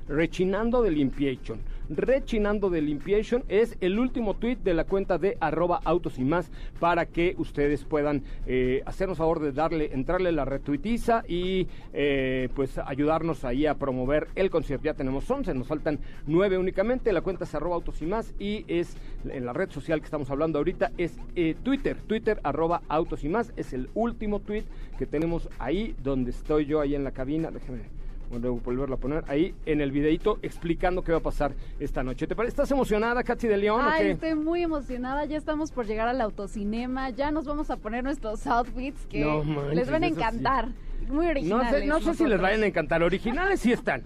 rechinando 0.09 0.83
de 0.83 0.91
limpiation. 0.91 1.61
Rechinando 1.89 2.71
de 2.71 2.81
limpiation 2.81 3.45
es 3.49 3.77
el 3.81 3.99
último 3.99 4.35
tweet 4.35 4.57
de 4.57 4.73
la 4.73 4.85
cuenta 4.85 5.19
de 5.19 5.37
arroba 5.41 5.81
autos 5.85 6.19
y 6.19 6.25
más 6.25 6.51
para 6.81 7.07
que 7.07 7.35
ustedes 7.39 7.85
puedan 7.85 8.23
eh, 8.47 8.83
hacernos 8.87 9.19
favor 9.19 9.41
de 9.41 9.53
darle, 9.53 9.91
entrarle 9.93 10.33
la 10.33 10.45
retuitiza 10.45 11.23
y 11.27 11.67
eh, 11.93 12.49
pues 12.55 12.79
ayudarnos 12.79 13.45
ahí 13.45 13.67
a 13.67 13.75
promover 13.75 14.29
el 14.37 14.49
concierto. 14.49 14.85
Ya 14.85 14.95
tenemos 14.95 15.31
11, 15.31 15.55
nos 15.55 15.67
faltan 15.67 15.99
9 16.27 16.57
únicamente. 16.57 17.13
La 17.13 17.21
cuenta 17.21 17.45
es 17.45 17.55
arroba 17.55 17.75
autos 17.75 18.01
y 18.01 18.07
más 18.07 18.33
y 18.39 18.65
es 18.69 18.97
en 19.29 19.45
la 19.45 19.53
red 19.53 19.71
social 19.71 20.01
que 20.01 20.07
estamos 20.07 20.31
hablando 20.31 20.59
ahorita 20.59 20.93
es 20.99 21.19
eh, 21.35 21.57
Twitter, 21.63 21.97
Twitter 22.07 22.41
arroba 22.43 22.83
autos 22.89 23.25
y 23.25 23.29
más. 23.29 23.53
Es 23.57 23.73
el 23.73 23.91
último 23.95 24.41
tweet 24.41 24.65
que 24.99 25.07
tenemos 25.07 25.49
ahí 25.59 25.95
donde 26.03 26.31
estoy 26.31 26.67
yo 26.67 26.81
ahí 26.81 26.95
en 26.95 27.05
la 27.05 27.11
cabina. 27.11 27.51
Déjeme 27.51 28.02
bueno, 28.33 28.55
volverlo 28.65 28.95
a 28.95 28.99
poner 28.99 29.25
ahí 29.29 29.55
en 29.67 29.83
el 29.83 29.93
videito 29.93 30.39
explicando 30.41 31.05
qué 31.05 31.13
va 31.13 31.19
a 31.19 31.23
pasar 31.23 31.53
esta 31.79 32.03
noche. 32.03 32.27
¿Te 32.27 32.35
parece? 32.35 32.53
¿Estás 32.53 32.71
emocionada, 32.71 33.23
Katy 33.23 33.47
de 33.47 33.59
León? 33.59 33.83
o 33.85 33.89
Ay, 33.89 34.05
qué? 34.05 34.11
estoy 34.13 34.35
muy 34.35 34.63
emocionada. 34.63 35.27
Ya 35.27 35.37
estamos 35.37 35.71
por 35.71 35.85
llegar 35.87 36.09
al 36.09 36.19
autocinema. 36.21 37.11
Ya 37.11 37.31
nos 37.31 37.45
vamos 37.45 37.71
a 37.71 37.77
poner 37.77 38.03
nuestros 38.03 38.47
outfits 38.47 39.05
que 39.07 39.21
No 39.21 39.45
manches, 39.45 39.75
les 39.75 39.91
van 39.91 40.05
a 40.05 40.09
sí. 40.09 40.15
encantar. 40.15 40.69
Muy 41.09 41.27
No 41.27 41.31
originales. 41.31 41.81
sé, 41.81 41.87
no 41.87 42.01
sé 42.01 42.15
si 42.15 42.25
les 42.27 42.41
vayan 42.41 42.63
a 42.63 42.67
encantar. 42.67 43.03
Originales 43.03 43.61
sí 43.61 43.71
están. 43.73 44.03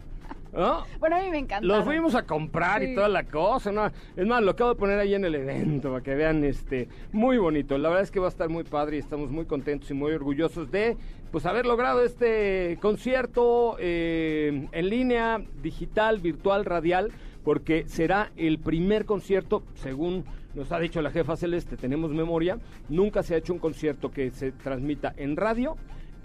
¿No? 0.53 0.85
Bueno, 0.99 1.17
a 1.17 1.21
mí 1.21 1.31
me 1.31 1.39
encanta. 1.39 1.65
Los 1.67 1.85
fuimos 1.85 2.15
a 2.17 2.23
comprar 2.25 2.83
y 2.83 2.95
toda 2.95 3.09
la 3.09 3.25
cosa, 3.25 3.71
¿no? 3.71 3.87
Es 4.17 4.27
más, 4.27 4.43
lo 4.43 4.53
acabo 4.53 4.71
de 4.71 4.77
poner 4.77 4.99
ahí 4.99 5.15
en 5.15 5.25
el 5.25 5.35
evento 5.37 5.91
para 5.91 6.03
que 6.03 6.15
vean, 6.15 6.43
este, 6.45 6.89
muy 7.13 7.37
bonito. 7.39 7.77
La 7.79 7.91
verdad 7.91 8.03
es 8.03 8.11
que 8.11 8.19
va 8.19 8.27
a 8.27 8.31
estar 8.31 8.49
muy 8.49 8.65
padre 8.65 8.97
y 8.97 9.01
estamos 9.01 9.31
muy 9.31 9.45
contentos 9.45 9.91
y 9.91 9.95
muy 9.95 10.13
orgullosos 10.13 10.71
de, 10.73 10.97
pues, 11.37 11.45
haber 11.45 11.67
logrado 11.67 12.03
este 12.03 12.79
concierto 12.81 13.77
eh, 13.79 14.69
en 14.73 14.89
línea, 14.89 15.45
digital, 15.63 16.19
virtual, 16.19 16.65
radial, 16.65 17.13
porque 17.45 17.85
será 17.89 18.33
el 18.39 18.59
primer 18.59 19.05
concierto, 19.05 19.63
según 19.75 20.25
nos 20.55 20.73
ha 20.73 20.79
dicho 20.79 21.03
la 21.03 21.11
jefa 21.11 21.37
Celeste, 21.37 21.77
tenemos 21.77 22.11
memoria, 22.11 22.59
nunca 22.89 23.23
se 23.23 23.35
ha 23.35 23.37
hecho 23.37 23.53
un 23.53 23.59
concierto 23.59 24.11
que 24.11 24.31
se 24.31 24.51
transmita 24.51 25.13
en 25.19 25.37
radio 25.37 25.77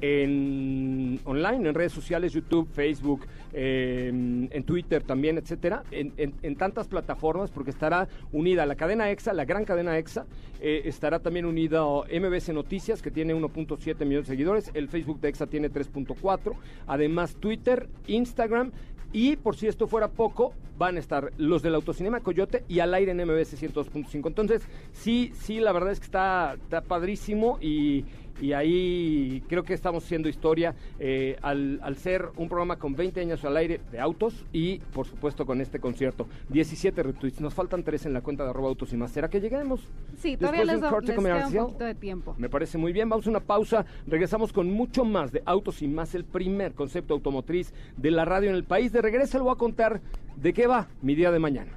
en 0.01 1.19
online, 1.25 1.69
en 1.69 1.75
redes 1.75 1.93
sociales, 1.93 2.33
YouTube, 2.33 2.67
Facebook, 2.73 3.27
eh, 3.53 4.07
en 4.09 4.63
Twitter 4.63 5.03
también, 5.03 5.37
etcétera, 5.37 5.83
en, 5.91 6.55
tantas 6.55 6.87
plataformas, 6.87 7.51
porque 7.51 7.71
estará 7.71 8.07
unida 8.31 8.65
la 8.65 8.75
cadena 8.75 9.09
EXA, 9.09 9.33
la 9.33 9.45
gran 9.45 9.63
cadena 9.63 9.97
EXA, 9.97 10.25
eh, 10.59 10.81
estará 10.85 11.19
también 11.19 11.45
unida 11.45 11.81
MBC 11.83 12.49
Noticias, 12.53 13.01
que 13.01 13.11
tiene 13.11 13.35
1.7 13.35 14.05
millones 14.05 14.27
de 14.27 14.33
seguidores, 14.33 14.71
el 14.73 14.89
Facebook 14.89 15.21
de 15.21 15.29
EXA 15.29 15.47
tiene 15.47 15.71
3.4, 15.71 16.53
además 16.87 17.35
Twitter, 17.39 17.87
Instagram, 18.07 18.71
y 19.13 19.35
por 19.35 19.55
si 19.55 19.67
esto 19.67 19.87
fuera 19.87 20.07
poco, 20.07 20.53
van 20.77 20.95
a 20.95 20.99
estar 20.99 21.31
los 21.37 21.61
del 21.61 21.75
Autocinema 21.75 22.21
Coyote 22.21 22.63
y 22.67 22.79
al 22.79 22.93
aire 22.93 23.11
en 23.11 23.17
MBS 23.17 23.61
102.5. 23.61 24.27
Entonces, 24.27 24.63
sí, 24.93 25.31
sí, 25.35 25.59
la 25.59 25.73
verdad 25.73 25.91
es 25.91 25.99
que 25.99 26.05
está 26.05 26.57
padrísimo 26.87 27.59
y, 27.61 28.05
y 28.39 28.53
ahí 28.53 29.43
creo 29.47 29.63
que 29.63 29.73
estamos 29.73 30.03
haciendo 30.03 30.29
historia 30.29 30.75
eh, 30.99 31.37
al, 31.41 31.79
al 31.83 31.97
ser 31.97 32.29
un 32.37 32.47
programa 32.47 32.77
con 32.77 32.95
20 32.95 33.21
años 33.21 33.43
al 33.45 33.57
aire 33.57 33.81
de 33.91 33.99
autos 33.99 34.45
y, 34.53 34.79
por 34.79 35.05
supuesto, 35.05 35.45
con 35.45 35.61
este 35.61 35.79
concierto. 35.79 36.27
17 36.49 37.03
retweets. 37.03 37.41
Nos 37.41 37.53
faltan 37.53 37.83
3 37.83 38.07
en 38.07 38.13
la 38.13 38.21
cuenta 38.21 38.43
de 38.43 38.49
arroba 38.49 38.69
autos 38.69 38.93
y 38.93 38.97
más. 38.97 39.11
¿Será 39.11 39.29
que 39.29 39.39
lleguemos? 39.39 39.81
Sí, 40.17 40.37
todavía 40.37 40.61
Después 40.61 40.81
de 40.81 40.81
les, 40.81 40.91
corte 40.91 41.07
les 41.15 41.23
queda 41.23 41.45
un 41.45 41.65
poquito 41.67 41.85
de 41.85 41.95
tiempo. 41.95 42.35
Me 42.37 42.49
parece 42.49 42.77
muy 42.77 42.93
bien. 42.93 43.09
Vamos 43.09 43.27
a 43.27 43.29
una 43.29 43.39
pausa. 43.39 43.85
Regresamos 44.07 44.53
con 44.53 44.71
mucho 44.71 45.05
más 45.05 45.31
de 45.31 45.41
Autos 45.45 45.81
y 45.81 45.87
más, 45.87 46.15
el 46.15 46.25
primer 46.25 46.73
concepto 46.73 47.13
automotriz 47.13 47.73
de 47.97 48.11
la 48.11 48.25
radio 48.25 48.49
en 48.49 48.55
el 48.55 48.63
país. 48.63 48.91
De 48.91 49.01
regreso 49.01 49.37
le 49.37 49.43
voy 49.43 49.53
a 49.53 49.57
contar 49.57 50.01
de 50.35 50.53
qué 50.53 50.67
va 50.67 50.87
mi 51.01 51.15
día 51.15 51.31
de 51.31 51.39
mañana. 51.39 51.71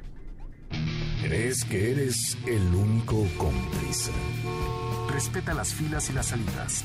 ¿Crees 1.23 1.65
que 1.65 1.93
eres 1.93 2.37
el 2.47 2.75
único 2.75 3.25
con 3.39 3.55
prisa? 3.71 4.13
Respeta 5.15 5.55
las 5.55 5.73
filas 5.73 6.11
y 6.11 6.12
las 6.12 6.27
salidas. 6.27 6.85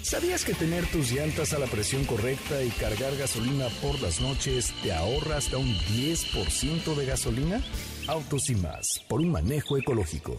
¿Sabías 0.00 0.42
que 0.46 0.54
tener 0.54 0.86
tus 0.86 1.12
llantas 1.12 1.52
a 1.52 1.58
la 1.58 1.66
presión 1.66 2.06
correcta 2.06 2.62
y 2.62 2.70
cargar 2.70 3.14
gasolina 3.18 3.66
por 3.82 4.00
las 4.00 4.22
noches 4.22 4.72
te 4.82 4.94
ahorra 4.94 5.36
hasta 5.36 5.58
un 5.58 5.68
10% 5.68 6.94
de 6.94 7.04
gasolina? 7.04 7.60
Autos 8.08 8.48
y 8.48 8.54
más, 8.54 8.86
por 9.06 9.20
un 9.20 9.30
manejo 9.30 9.76
ecológico. 9.76 10.34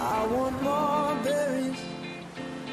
I 0.00 0.26
want 0.32 0.62
more 0.62 1.14
berries 1.22 1.99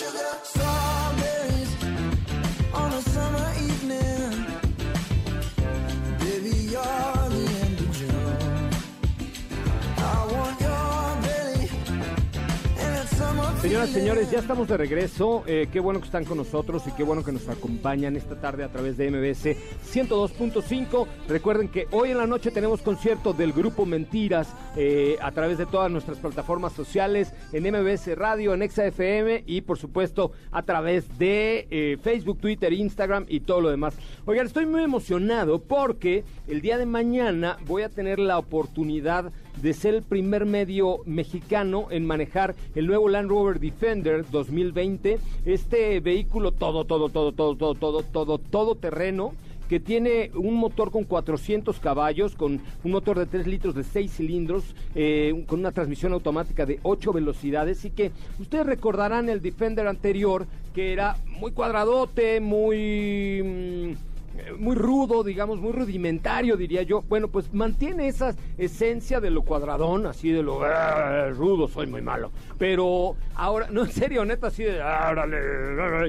sugar. 0.00 0.40
So 0.44 0.99
Señoras 13.80 13.98
señores, 13.98 14.30
ya 14.30 14.40
estamos 14.40 14.68
de 14.68 14.76
regreso. 14.76 15.42
Eh, 15.46 15.66
qué 15.72 15.80
bueno 15.80 16.00
que 16.00 16.04
están 16.04 16.26
con 16.26 16.36
nosotros 16.36 16.82
y 16.86 16.90
qué 16.92 17.02
bueno 17.02 17.24
que 17.24 17.32
nos 17.32 17.48
acompañan 17.48 18.14
esta 18.14 18.38
tarde 18.38 18.62
a 18.62 18.68
través 18.68 18.98
de 18.98 19.10
MBS 19.10 19.56
102.5. 19.90 21.06
Recuerden 21.26 21.68
que 21.68 21.86
hoy 21.90 22.10
en 22.10 22.18
la 22.18 22.26
noche 22.26 22.50
tenemos 22.50 22.82
concierto 22.82 23.32
del 23.32 23.54
grupo 23.54 23.86
Mentiras 23.86 24.54
eh, 24.76 25.16
a 25.22 25.32
través 25.32 25.56
de 25.56 25.64
todas 25.64 25.90
nuestras 25.90 26.18
plataformas 26.18 26.74
sociales, 26.74 27.32
en 27.54 27.62
MBS 27.72 28.14
Radio, 28.18 28.52
en 28.52 28.60
ExaFM 28.60 29.44
y 29.46 29.62
por 29.62 29.78
supuesto 29.78 30.32
a 30.52 30.62
través 30.62 31.18
de 31.18 31.66
eh, 31.70 31.96
Facebook, 32.02 32.38
Twitter, 32.38 32.74
Instagram 32.74 33.24
y 33.28 33.40
todo 33.40 33.62
lo 33.62 33.70
demás. 33.70 33.94
Oigan, 34.26 34.44
estoy 34.44 34.66
muy 34.66 34.82
emocionado 34.82 35.58
porque 35.58 36.24
el 36.48 36.60
día 36.60 36.76
de 36.76 36.84
mañana 36.84 37.56
voy 37.64 37.80
a 37.80 37.88
tener 37.88 38.18
la 38.18 38.36
oportunidad 38.36 39.24
de 39.24 39.32
ser 39.72 39.94
el 39.94 40.02
primer 40.02 40.46
medio 40.46 40.98
mexicano 41.06 41.88
en 41.90 42.06
manejar 42.06 42.54
el 42.74 42.86
nuevo 42.86 43.08
Land 43.08 43.30
Rover 43.30 43.60
Defender 43.60 44.24
2020. 44.30 45.18
Este 45.44 46.00
vehículo 46.00 46.52
todo, 46.52 46.84
todo, 46.84 47.08
todo, 47.08 47.32
todo, 47.32 47.54
todo, 47.56 47.74
todo, 47.74 48.02
todo, 48.02 48.38
todo 48.38 48.74
terreno 48.74 49.32
que 49.70 49.78
tiene 49.78 50.32
un 50.34 50.54
motor 50.54 50.90
con 50.90 51.04
400 51.04 51.78
caballos, 51.78 52.34
con 52.34 52.60
un 52.82 52.90
motor 52.90 53.16
de 53.20 53.26
3 53.26 53.46
litros 53.46 53.72
de 53.76 53.84
6 53.84 54.10
cilindros, 54.12 54.74
eh, 54.96 55.44
con 55.46 55.60
una 55.60 55.70
transmisión 55.70 56.12
automática 56.12 56.66
de 56.66 56.80
8 56.82 57.12
velocidades 57.12 57.84
y 57.84 57.90
que 57.90 58.10
ustedes 58.40 58.66
recordarán 58.66 59.28
el 59.28 59.40
Defender 59.40 59.86
anterior 59.86 60.48
que 60.74 60.92
era 60.92 61.16
muy 61.24 61.52
cuadradote, 61.52 62.40
muy... 62.40 63.96
muy 64.58 64.76
rudo, 64.76 65.22
digamos, 65.24 65.60
muy 65.60 65.72
rudimentario, 65.72 66.56
diría 66.56 66.82
yo. 66.82 67.02
Bueno, 67.02 67.28
pues 67.28 67.52
mantiene 67.52 68.08
esa 68.08 68.34
esencia 68.58 69.20
de 69.20 69.30
lo 69.30 69.42
cuadradón, 69.42 70.06
así 70.06 70.30
de 70.30 70.42
lo 70.42 70.62
"Ah, 70.62 71.28
rudo, 71.30 71.68
soy 71.68 71.86
muy 71.86 72.02
malo. 72.02 72.30
Pero 72.58 73.16
ahora, 73.34 73.68
no, 73.70 73.82
en 73.84 73.90
serio, 73.92 74.24
neta, 74.24 74.48
así 74.48 74.64
de, 74.64 74.80
"Ah, 74.82 75.14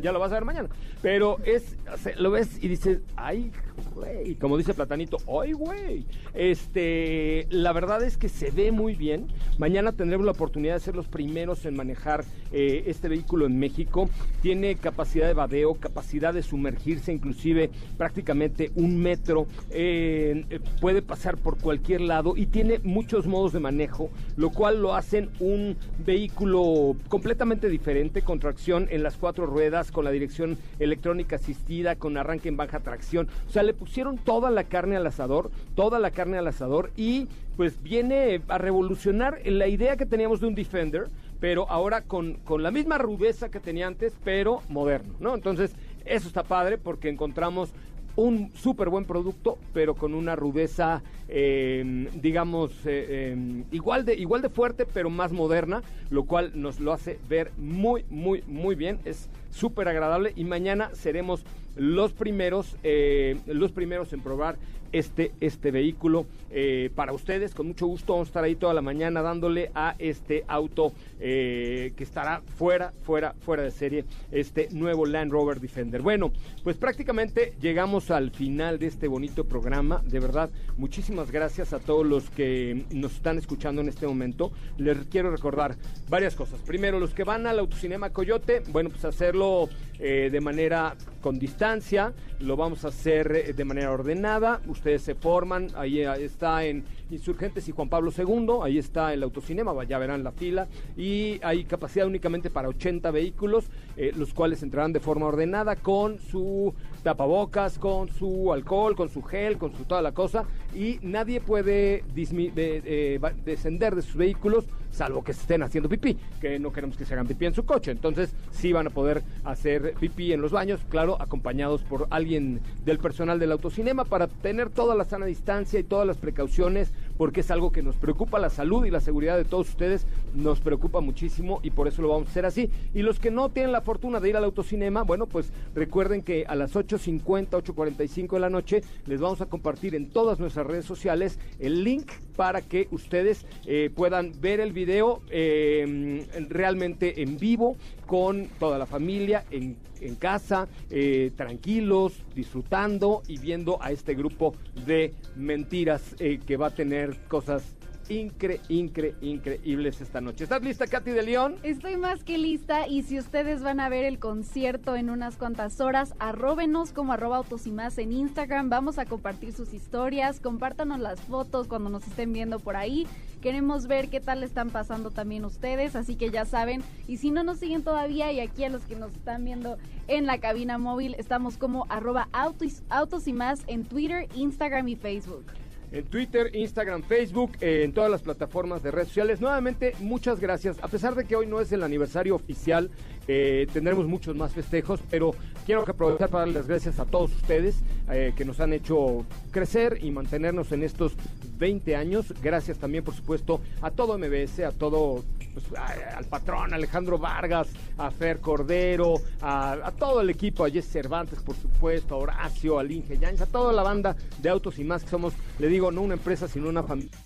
ya 0.01 0.11
lo 0.11 0.19
vas 0.19 0.31
a 0.31 0.35
ver 0.35 0.45
mañana. 0.45 0.69
Pero 1.01 1.37
es, 1.45 1.75
lo 2.17 2.29
ves 2.31 2.57
y 2.63 2.67
dices, 2.67 2.99
ay, 3.15 3.51
güey, 3.89 4.35
como 4.35 4.57
dice 4.57 4.73
Platanito, 4.73 5.17
ay, 5.41 5.53
güey. 5.53 6.05
Este, 6.33 7.47
la 7.49 7.73
verdad 7.73 8.03
es 8.03 8.17
que 8.17 8.29
se 8.29 8.51
ve 8.51 8.71
muy 8.71 8.95
bien. 8.95 9.27
Mañana 9.57 9.91
tendremos 9.91 10.25
la 10.25 10.31
oportunidad 10.31 10.75
de 10.75 10.79
ser 10.79 10.95
los 10.95 11.07
primeros 11.07 11.65
en 11.65 11.75
manejar 11.75 12.23
eh, 12.51 12.83
este 12.87 13.07
vehículo 13.07 13.45
en 13.45 13.57
México. 13.59 14.09
Tiene 14.41 14.75
capacidad 14.75 15.27
de 15.27 15.33
vadeo, 15.33 15.75
capacidad 15.75 16.33
de 16.33 16.43
sumergirse, 16.43 17.11
inclusive 17.11 17.69
prácticamente 17.97 18.71
un 18.75 19.01
metro. 19.01 19.47
Eh, 19.69 20.45
eh, 20.49 20.59
puede 20.79 21.01
pasar 21.01 21.37
por 21.37 21.57
cualquier 21.57 22.01
lado 22.01 22.35
y 22.35 22.47
tiene 22.47 22.79
muchos 22.83 23.27
modos 23.27 23.53
de 23.53 23.59
manejo, 23.59 24.09
lo 24.37 24.49
cual 24.49 24.81
lo 24.81 24.95
hacen 24.95 25.29
un 25.39 25.77
vehículo 26.05 26.95
completamente 27.07 27.69
diferente, 27.69 28.21
con 28.21 28.39
tracción 28.39 28.87
en 28.91 29.03
las 29.03 29.17
cuatro 29.17 29.45
ruedas, 29.45 29.91
con 29.91 30.05
la 30.05 30.11
dirección 30.11 30.57
electrónica 30.79 31.37
asistida, 31.37 31.95
con 31.95 32.17
arranque 32.17 32.49
en 32.49 32.57
baja 32.57 32.79
tracción. 32.79 33.27
O 33.47 33.51
sea, 33.51 33.63
le 33.71 33.77
pusieron 33.77 34.17
toda 34.17 34.51
la 34.51 34.65
carne 34.65 34.97
al 34.97 35.07
asador, 35.07 35.49
toda 35.75 35.97
la 35.97 36.11
carne 36.11 36.37
al 36.37 36.45
asador 36.45 36.91
y 36.97 37.29
pues 37.55 37.81
viene 37.81 38.41
a 38.49 38.57
revolucionar 38.57 39.39
la 39.45 39.69
idea 39.69 39.95
que 39.95 40.05
teníamos 40.05 40.41
de 40.41 40.47
un 40.47 40.55
Defender, 40.55 41.07
pero 41.39 41.69
ahora 41.69 42.01
con, 42.01 42.33
con 42.43 42.63
la 42.63 42.71
misma 42.71 42.97
rudeza 42.97 43.49
que 43.49 43.61
tenía 43.61 43.87
antes, 43.87 44.13
pero 44.25 44.61
moderno, 44.67 45.13
¿no? 45.21 45.35
Entonces, 45.35 45.73
eso 46.03 46.27
está 46.27 46.43
padre 46.43 46.77
porque 46.77 47.07
encontramos 47.07 47.69
un 48.17 48.51
súper 48.55 48.89
buen 48.89 49.05
producto, 49.05 49.57
pero 49.73 49.95
con 49.95 50.13
una 50.13 50.35
rudeza, 50.35 51.01
eh, 51.29 52.09
digamos, 52.13 52.73
eh, 52.83 53.63
igual, 53.71 54.03
de, 54.03 54.15
igual 54.15 54.41
de 54.41 54.49
fuerte, 54.49 54.85
pero 54.85 55.09
más 55.09 55.31
moderna, 55.31 55.81
lo 56.09 56.25
cual 56.25 56.51
nos 56.55 56.81
lo 56.81 56.91
hace 56.91 57.19
ver 57.29 57.51
muy, 57.57 58.03
muy, 58.09 58.43
muy 58.47 58.75
bien. 58.75 58.99
Es 59.05 59.29
súper 59.49 59.87
agradable 59.87 60.33
y 60.35 60.43
mañana 60.43 60.89
seremos 60.93 61.45
los 61.75 62.13
primeros, 62.13 62.75
eh, 62.83 63.37
los 63.47 63.71
primeros 63.71 64.13
en 64.13 64.21
probar 64.21 64.57
este, 64.91 65.31
este 65.39 65.71
vehículo 65.71 66.25
eh, 66.49 66.89
para 66.95 67.13
ustedes. 67.13 67.53
Con 67.53 67.67
mucho 67.67 67.85
gusto 67.87 68.13
vamos 68.13 68.27
a 68.27 68.29
estar 68.29 68.43
ahí 68.43 68.55
toda 68.55 68.73
la 68.73 68.81
mañana 68.81 69.21
dándole 69.21 69.71
a 69.73 69.95
este 69.99 70.43
auto 70.47 70.93
eh, 71.19 71.93
que 71.95 72.03
estará 72.03 72.41
fuera, 72.57 72.93
fuera, 73.03 73.33
fuera 73.39 73.63
de 73.63 73.71
serie, 73.71 74.05
este 74.31 74.69
nuevo 74.71 75.05
Land 75.05 75.31
Rover 75.31 75.59
Defender. 75.59 76.01
Bueno, 76.01 76.31
pues 76.63 76.77
prácticamente 76.77 77.53
llegamos 77.61 78.11
al 78.11 78.31
final 78.31 78.79
de 78.79 78.87
este 78.87 79.07
bonito 79.07 79.45
programa. 79.45 80.01
De 80.05 80.19
verdad, 80.19 80.49
muchísimas 80.77 81.31
gracias 81.31 81.73
a 81.73 81.79
todos 81.79 82.05
los 82.05 82.29
que 82.29 82.85
nos 82.91 83.13
están 83.13 83.37
escuchando 83.37 83.81
en 83.81 83.89
este 83.89 84.07
momento. 84.07 84.51
Les 84.77 84.97
quiero 85.05 85.31
recordar 85.31 85.77
varias 86.09 86.35
cosas. 86.35 86.59
Primero, 86.61 86.99
los 86.99 87.13
que 87.13 87.23
van 87.23 87.47
al 87.47 87.59
Autocinema 87.59 88.11
Coyote, 88.11 88.61
bueno, 88.69 88.89
pues 88.89 89.05
hacerlo 89.05 89.69
eh, 90.01 90.29
de 90.31 90.41
manera 90.41 90.95
con 91.21 91.39
distancia, 91.39 92.13
lo 92.39 92.57
vamos 92.57 92.83
a 92.83 92.89
hacer 92.89 93.31
eh, 93.31 93.53
de 93.53 93.65
manera 93.65 93.91
ordenada, 93.91 94.59
ustedes 94.67 95.03
se 95.03 95.15
forman, 95.15 95.67
ahí 95.75 96.01
eh, 96.01 96.25
está 96.25 96.65
en 96.65 96.83
Insurgentes 97.11 97.67
y 97.67 97.71
Juan 97.71 97.89
Pablo 97.89 98.11
II, 98.17 98.61
ahí 98.63 98.77
está 98.77 99.13
el 99.13 99.23
autocinema, 99.23 99.71
ya 99.83 99.99
verán 99.99 100.23
la 100.23 100.31
fila, 100.31 100.67
y 100.97 101.39
hay 101.43 101.63
capacidad 101.65 102.07
únicamente 102.07 102.49
para 102.49 102.69
80 102.69 103.11
vehículos, 103.11 103.65
eh, 103.95 104.11
los 104.15 104.33
cuales 104.33 104.63
entrarán 104.63 104.93
de 104.93 104.99
forma 104.99 105.27
ordenada 105.27 105.75
con 105.75 106.19
su 106.19 106.73
tapabocas, 107.03 107.77
con 107.77 108.09
su 108.09 108.51
alcohol, 108.51 108.95
con 108.95 109.09
su 109.09 109.21
gel, 109.21 109.57
con 109.57 109.75
su 109.75 109.85
toda 109.85 110.01
la 110.01 110.13
cosa, 110.13 110.45
y 110.73 110.99
nadie 111.01 111.41
puede 111.41 112.03
eh, 112.15 113.19
descender 113.45 113.95
de 113.95 114.01
sus 114.01 114.15
vehículos 114.15 114.65
salvo 114.91 115.23
que 115.23 115.31
estén 115.31 115.63
haciendo 115.63 115.89
pipí, 115.89 116.17
que 116.39 116.59
no 116.59 116.71
queremos 116.71 116.97
que 116.97 117.05
se 117.05 117.13
hagan 117.13 117.27
pipí 117.27 117.45
en 117.45 117.53
su 117.53 117.65
coche. 117.65 117.91
Entonces, 117.91 118.33
sí 118.51 118.71
van 118.73 118.87
a 118.87 118.89
poder 118.89 119.23
hacer 119.43 119.93
pipí 119.99 120.33
en 120.33 120.41
los 120.41 120.51
baños, 120.51 120.81
claro, 120.89 121.17
acompañados 121.19 121.81
por 121.83 122.07
alguien 122.09 122.59
del 122.85 122.99
personal 122.99 123.39
del 123.39 123.51
autocinema 123.53 124.05
para 124.05 124.27
tener 124.27 124.69
toda 124.69 124.95
la 124.95 125.05
sana 125.05 125.25
distancia 125.25 125.79
y 125.79 125.83
todas 125.83 126.05
las 126.05 126.17
precauciones, 126.17 126.91
porque 127.17 127.41
es 127.41 127.51
algo 127.51 127.71
que 127.71 127.81
nos 127.81 127.95
preocupa, 127.95 128.39
la 128.39 128.49
salud 128.49 128.85
y 128.85 128.91
la 128.91 129.01
seguridad 129.01 129.37
de 129.37 129.45
todos 129.45 129.69
ustedes 129.69 130.05
nos 130.33 130.59
preocupa 130.59 131.01
muchísimo 131.01 131.59
y 131.63 131.71
por 131.71 131.87
eso 131.87 132.01
lo 132.01 132.09
vamos 132.09 132.27
a 132.27 132.31
hacer 132.31 132.45
así. 132.45 132.69
Y 132.93 133.01
los 133.01 133.19
que 133.19 133.31
no 133.31 133.49
tienen 133.49 133.71
la 133.71 133.81
fortuna 133.81 134.19
de 134.19 134.29
ir 134.29 134.37
al 134.37 134.43
autocinema, 134.43 135.03
bueno, 135.03 135.25
pues 135.25 135.51
recuerden 135.75 136.21
que 136.21 136.45
a 136.47 136.55
las 136.55 136.75
8.50, 136.75 137.49
8.45 137.49 138.33
de 138.33 138.39
la 138.39 138.49
noche 138.49 138.81
les 139.05 139.19
vamos 139.19 139.41
a 139.41 139.45
compartir 139.45 139.95
en 139.95 140.09
todas 140.09 140.39
nuestras 140.39 140.65
redes 140.65 140.85
sociales 140.85 141.39
el 141.59 141.83
link 141.83 142.11
para 142.35 142.61
que 142.61 142.87
ustedes 142.91 143.45
eh, 143.65 143.89
puedan 143.93 144.33
ver 144.39 144.59
el 144.59 144.73
video 144.73 145.21
eh, 145.29 146.25
realmente 146.49 147.21
en 147.21 147.37
vivo 147.37 147.77
con 148.05 148.47
toda 148.59 148.77
la 148.77 148.85
familia 148.85 149.45
en, 149.51 149.77
en 150.01 150.15
casa, 150.15 150.67
eh, 150.89 151.31
tranquilos, 151.35 152.13
disfrutando 152.35 153.23
y 153.27 153.39
viendo 153.39 153.81
a 153.81 153.91
este 153.91 154.15
grupo 154.15 154.53
de 154.85 155.13
mentiras 155.35 156.15
eh, 156.19 156.39
que 156.45 156.57
va 156.57 156.67
a 156.67 156.75
tener 156.75 157.15
cosas 157.27 157.63
incre, 158.11 158.59
incre, 158.69 159.15
increíbles 159.21 160.01
esta 160.01 160.21
noche. 160.21 160.43
¿Estás 160.43 160.61
lista, 160.61 160.87
Katy 160.87 161.11
de 161.11 161.23
León? 161.23 161.55
Estoy 161.63 161.97
más 161.97 162.23
que 162.23 162.37
lista 162.37 162.87
y 162.87 163.03
si 163.03 163.17
ustedes 163.17 163.61
van 163.63 163.79
a 163.79 163.89
ver 163.89 164.05
el 164.05 164.19
concierto 164.19 164.95
en 164.95 165.09
unas 165.09 165.37
cuantas 165.37 165.79
horas, 165.79 166.13
arróbenos 166.19 166.91
como 166.91 167.13
arroba 167.13 167.37
autos 167.37 167.67
y 167.67 167.71
más 167.71 167.97
en 167.97 168.11
Instagram, 168.11 168.69
vamos 168.69 168.97
a 168.97 169.05
compartir 169.05 169.53
sus 169.53 169.73
historias, 169.73 170.39
compártanos 170.39 170.99
las 170.99 171.19
fotos 171.21 171.67
cuando 171.67 171.89
nos 171.89 172.07
estén 172.07 172.33
viendo 172.33 172.59
por 172.59 172.75
ahí, 172.75 173.07
queremos 173.41 173.87
ver 173.87 174.09
qué 174.09 174.19
tal 174.19 174.43
están 174.43 174.69
pasando 174.69 175.11
también 175.11 175.45
ustedes, 175.45 175.95
así 175.95 176.15
que 176.15 176.29
ya 176.29 176.45
saben, 176.45 176.83
y 177.07 177.17
si 177.17 177.31
no 177.31 177.43
nos 177.43 177.59
siguen 177.59 177.83
todavía 177.83 178.31
y 178.31 178.39
aquí 178.39 178.63
a 178.63 178.69
los 178.69 178.83
que 178.83 178.95
nos 178.95 179.13
están 179.13 179.43
viendo 179.45 179.77
en 180.07 180.25
la 180.25 180.39
cabina 180.39 180.77
móvil, 180.77 181.15
estamos 181.17 181.57
como 181.57 181.85
arroba 181.89 182.27
autos 182.31 183.27
y 183.27 183.33
más 183.33 183.63
en 183.67 183.85
Twitter, 183.85 184.27
Instagram 184.35 184.87
y 184.89 184.95
Facebook. 184.95 185.45
En 185.91 186.05
Twitter, 186.05 186.55
Instagram, 186.55 187.03
Facebook, 187.03 187.51
eh, 187.59 187.83
en 187.83 187.93
todas 187.93 188.09
las 188.09 188.21
plataformas 188.21 188.81
de 188.81 188.91
redes 188.91 189.09
sociales. 189.09 189.41
Nuevamente, 189.41 189.93
muchas 189.99 190.39
gracias. 190.39 190.77
A 190.81 190.87
pesar 190.87 191.15
de 191.15 191.25
que 191.25 191.35
hoy 191.35 191.47
no 191.47 191.59
es 191.59 191.71
el 191.71 191.83
aniversario 191.83 192.35
oficial, 192.35 192.89
eh, 193.27 193.67
tendremos 193.71 194.07
muchos 194.07 194.35
más 194.35 194.53
festejos, 194.53 194.99
pero 195.09 195.35
quiero 195.65 195.81
aprovechar 195.81 196.29
para 196.29 196.45
darles 196.45 196.67
gracias 196.67 196.99
a 196.99 197.05
todos 197.05 197.33
ustedes 197.35 197.75
eh, 198.09 198.33
que 198.35 198.45
nos 198.45 198.59
han 198.59 198.73
hecho 198.73 199.25
crecer 199.51 199.99
y 200.01 200.11
mantenernos 200.11 200.71
en 200.71 200.83
estos 200.83 201.13
20 201.57 201.95
años. 201.95 202.33
Gracias 202.41 202.77
también, 202.77 203.03
por 203.03 203.13
supuesto, 203.13 203.61
a 203.81 203.91
todo 203.91 204.17
MBS, 204.17 204.61
a 204.61 204.71
todo, 204.71 205.23
pues, 205.53 205.65
al 205.77 206.25
patrón 206.25 206.73
Alejandro 206.73 207.17
Vargas, 207.17 207.69
a 207.97 208.11
Fer 208.11 208.39
Cordero, 208.39 209.15
a, 209.41 209.91
todo 209.97 210.21
el 210.21 210.29
equipo, 210.29 210.65
a 210.65 210.69
Jess 210.69 210.89
Cervantes, 210.89 211.39
por 211.41 211.55
supuesto, 211.55 212.15
a 212.15 212.17
Horacio, 212.17 212.79
a 212.79 212.83
Inge 212.83 213.17
Yáñez, 213.17 213.41
a 213.41 213.45
toda 213.45 213.73
la 213.73 213.83
banda 213.83 214.15
de 214.39 214.49
Autos 214.49 214.79
y 214.79 214.83
más, 214.83 215.03
que 215.03 215.09
somos, 215.09 215.33
le 215.59 215.67
digo, 215.67 215.91
no 215.91 216.01
una 216.01 216.13
empresa, 216.13 216.47
sino 216.47 216.69
una 216.69 216.83
familia 216.83 217.17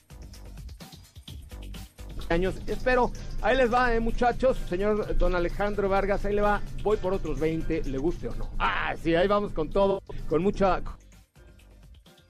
años. 2.30 2.56
Espero, 2.68 3.12
ahí 3.42 3.56
les 3.58 3.72
va, 3.72 3.94
eh, 3.94 4.00
muchachos, 4.00 4.58
señor 4.70 5.18
don 5.18 5.36
Alejandro 5.36 5.90
Vargas, 5.90 6.26
ahí 6.26 6.34
le 6.34 6.42
va, 6.42 6.62
voy 6.84 6.98
por 6.98 7.14
otros 7.14 7.40
20, 7.40 7.84
le 7.84 7.98
guste 7.98 8.30
o 8.30 8.36
no. 8.36 8.50
Ah, 8.60 8.96
sí, 9.02 9.16
ahí 9.16 9.28
vamos 9.28 9.52
con 9.52 9.70
todo, 9.70 10.02
con 10.28 10.42
mucha 10.42 10.82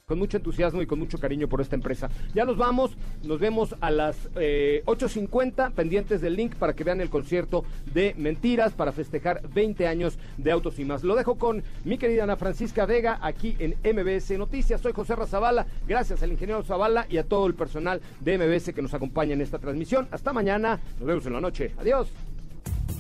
con 0.06 0.20
mucho 0.20 0.38
entusiasmo 0.38 0.84
y 0.84 0.86
con 0.86 1.00
mucho 1.00 1.18
cariño 1.18 1.48
por 1.48 1.62
esta 1.62 1.76
empresa. 1.76 2.12
Ya 2.36 2.46
nos 2.46 2.58
vamos, 2.58 2.96
nos 3.24 3.40
vemos 3.40 3.76
a 3.82 3.90
las 3.90 4.30
eh, 4.36 4.84
8.50, 4.86 5.72
pendientes 5.72 6.22
del 6.22 6.36
link 6.36 6.54
para 6.56 6.74
que 6.74 6.84
vean 6.84 7.02
el 7.02 7.10
concierto 7.10 7.66
de 7.92 8.14
Mentiras 8.16 8.74
para 8.74 8.92
festejar 8.92 9.42
20 9.50 9.88
años 9.88 10.20
de 10.38 10.52
Autos 10.52 10.78
y 10.78 10.86
más. 10.86 11.04
Lo 11.04 11.16
dejo 11.16 11.40
con 11.40 11.64
mi 11.86 11.98
querida 11.98 12.24
Ana 12.24 12.36
Francisca 12.36 12.86
Vega 12.86 13.18
aquí 13.20 13.58
en 13.58 13.78
MBS 13.84 14.38
Noticias. 14.38 14.80
Soy 14.80 14.94
José 14.94 15.16
Razabala, 15.16 15.66
gracias 15.88 16.22
al 16.22 16.32
ingeniero 16.32 16.62
Zavala 16.62 17.08
y 17.10 17.18
a 17.18 17.24
todo 17.24 17.48
el 17.48 17.56
personal 17.56 18.00
de 18.20 18.38
MBS 18.38 18.76
que 18.76 18.84
nos 18.84 18.94
acompaña 18.94 19.34
en 19.34 19.42
esta 19.42 19.58
transmisión. 19.58 20.08
Hasta 20.12 20.34
mañana, 20.34 20.80
nos 21.00 21.08
vemos 21.08 21.26
en 21.26 21.34
la 21.34 21.42
noche. 21.42 21.74
Adiós. 21.80 22.14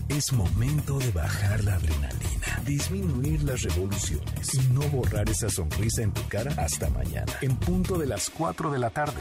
Es 0.08 0.32
momento 0.32 1.00
de 1.00 1.12
bajar 1.12 1.64
la 1.64 1.76
adrenalina, 1.76 2.62
disminuir 2.66 3.44
las 3.44 3.64
revoluciones 3.64 4.54
y 4.54 4.60
no 4.72 4.82
borrar 4.82 5.28
esa 5.30 5.50
sonrisa 5.50 6.04
en 6.04 6.12
tu 6.12 6.22
cara 6.28 6.54
hasta 6.58 6.90
mañana, 6.92 7.34
en 7.42 7.56
punto 7.56 7.98
de 7.98 8.06
las 8.06 8.30
4 8.30 8.72
de 8.72 8.80
la 8.80 8.92
tarde, 8.92 9.20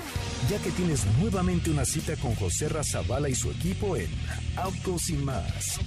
ya 0.51 0.59
que 0.59 0.70
tienes 0.70 1.07
nuevamente 1.18 1.70
una 1.70 1.86
cita 1.86 2.16
con 2.16 2.34
José 2.34 2.68
Razabala 2.68 3.30
y 3.30 3.34
su 3.34 3.51
equipo 3.51 3.97
en 3.97 4.09
Autos 4.57 5.09
y 5.09 5.14
más. 5.14 5.80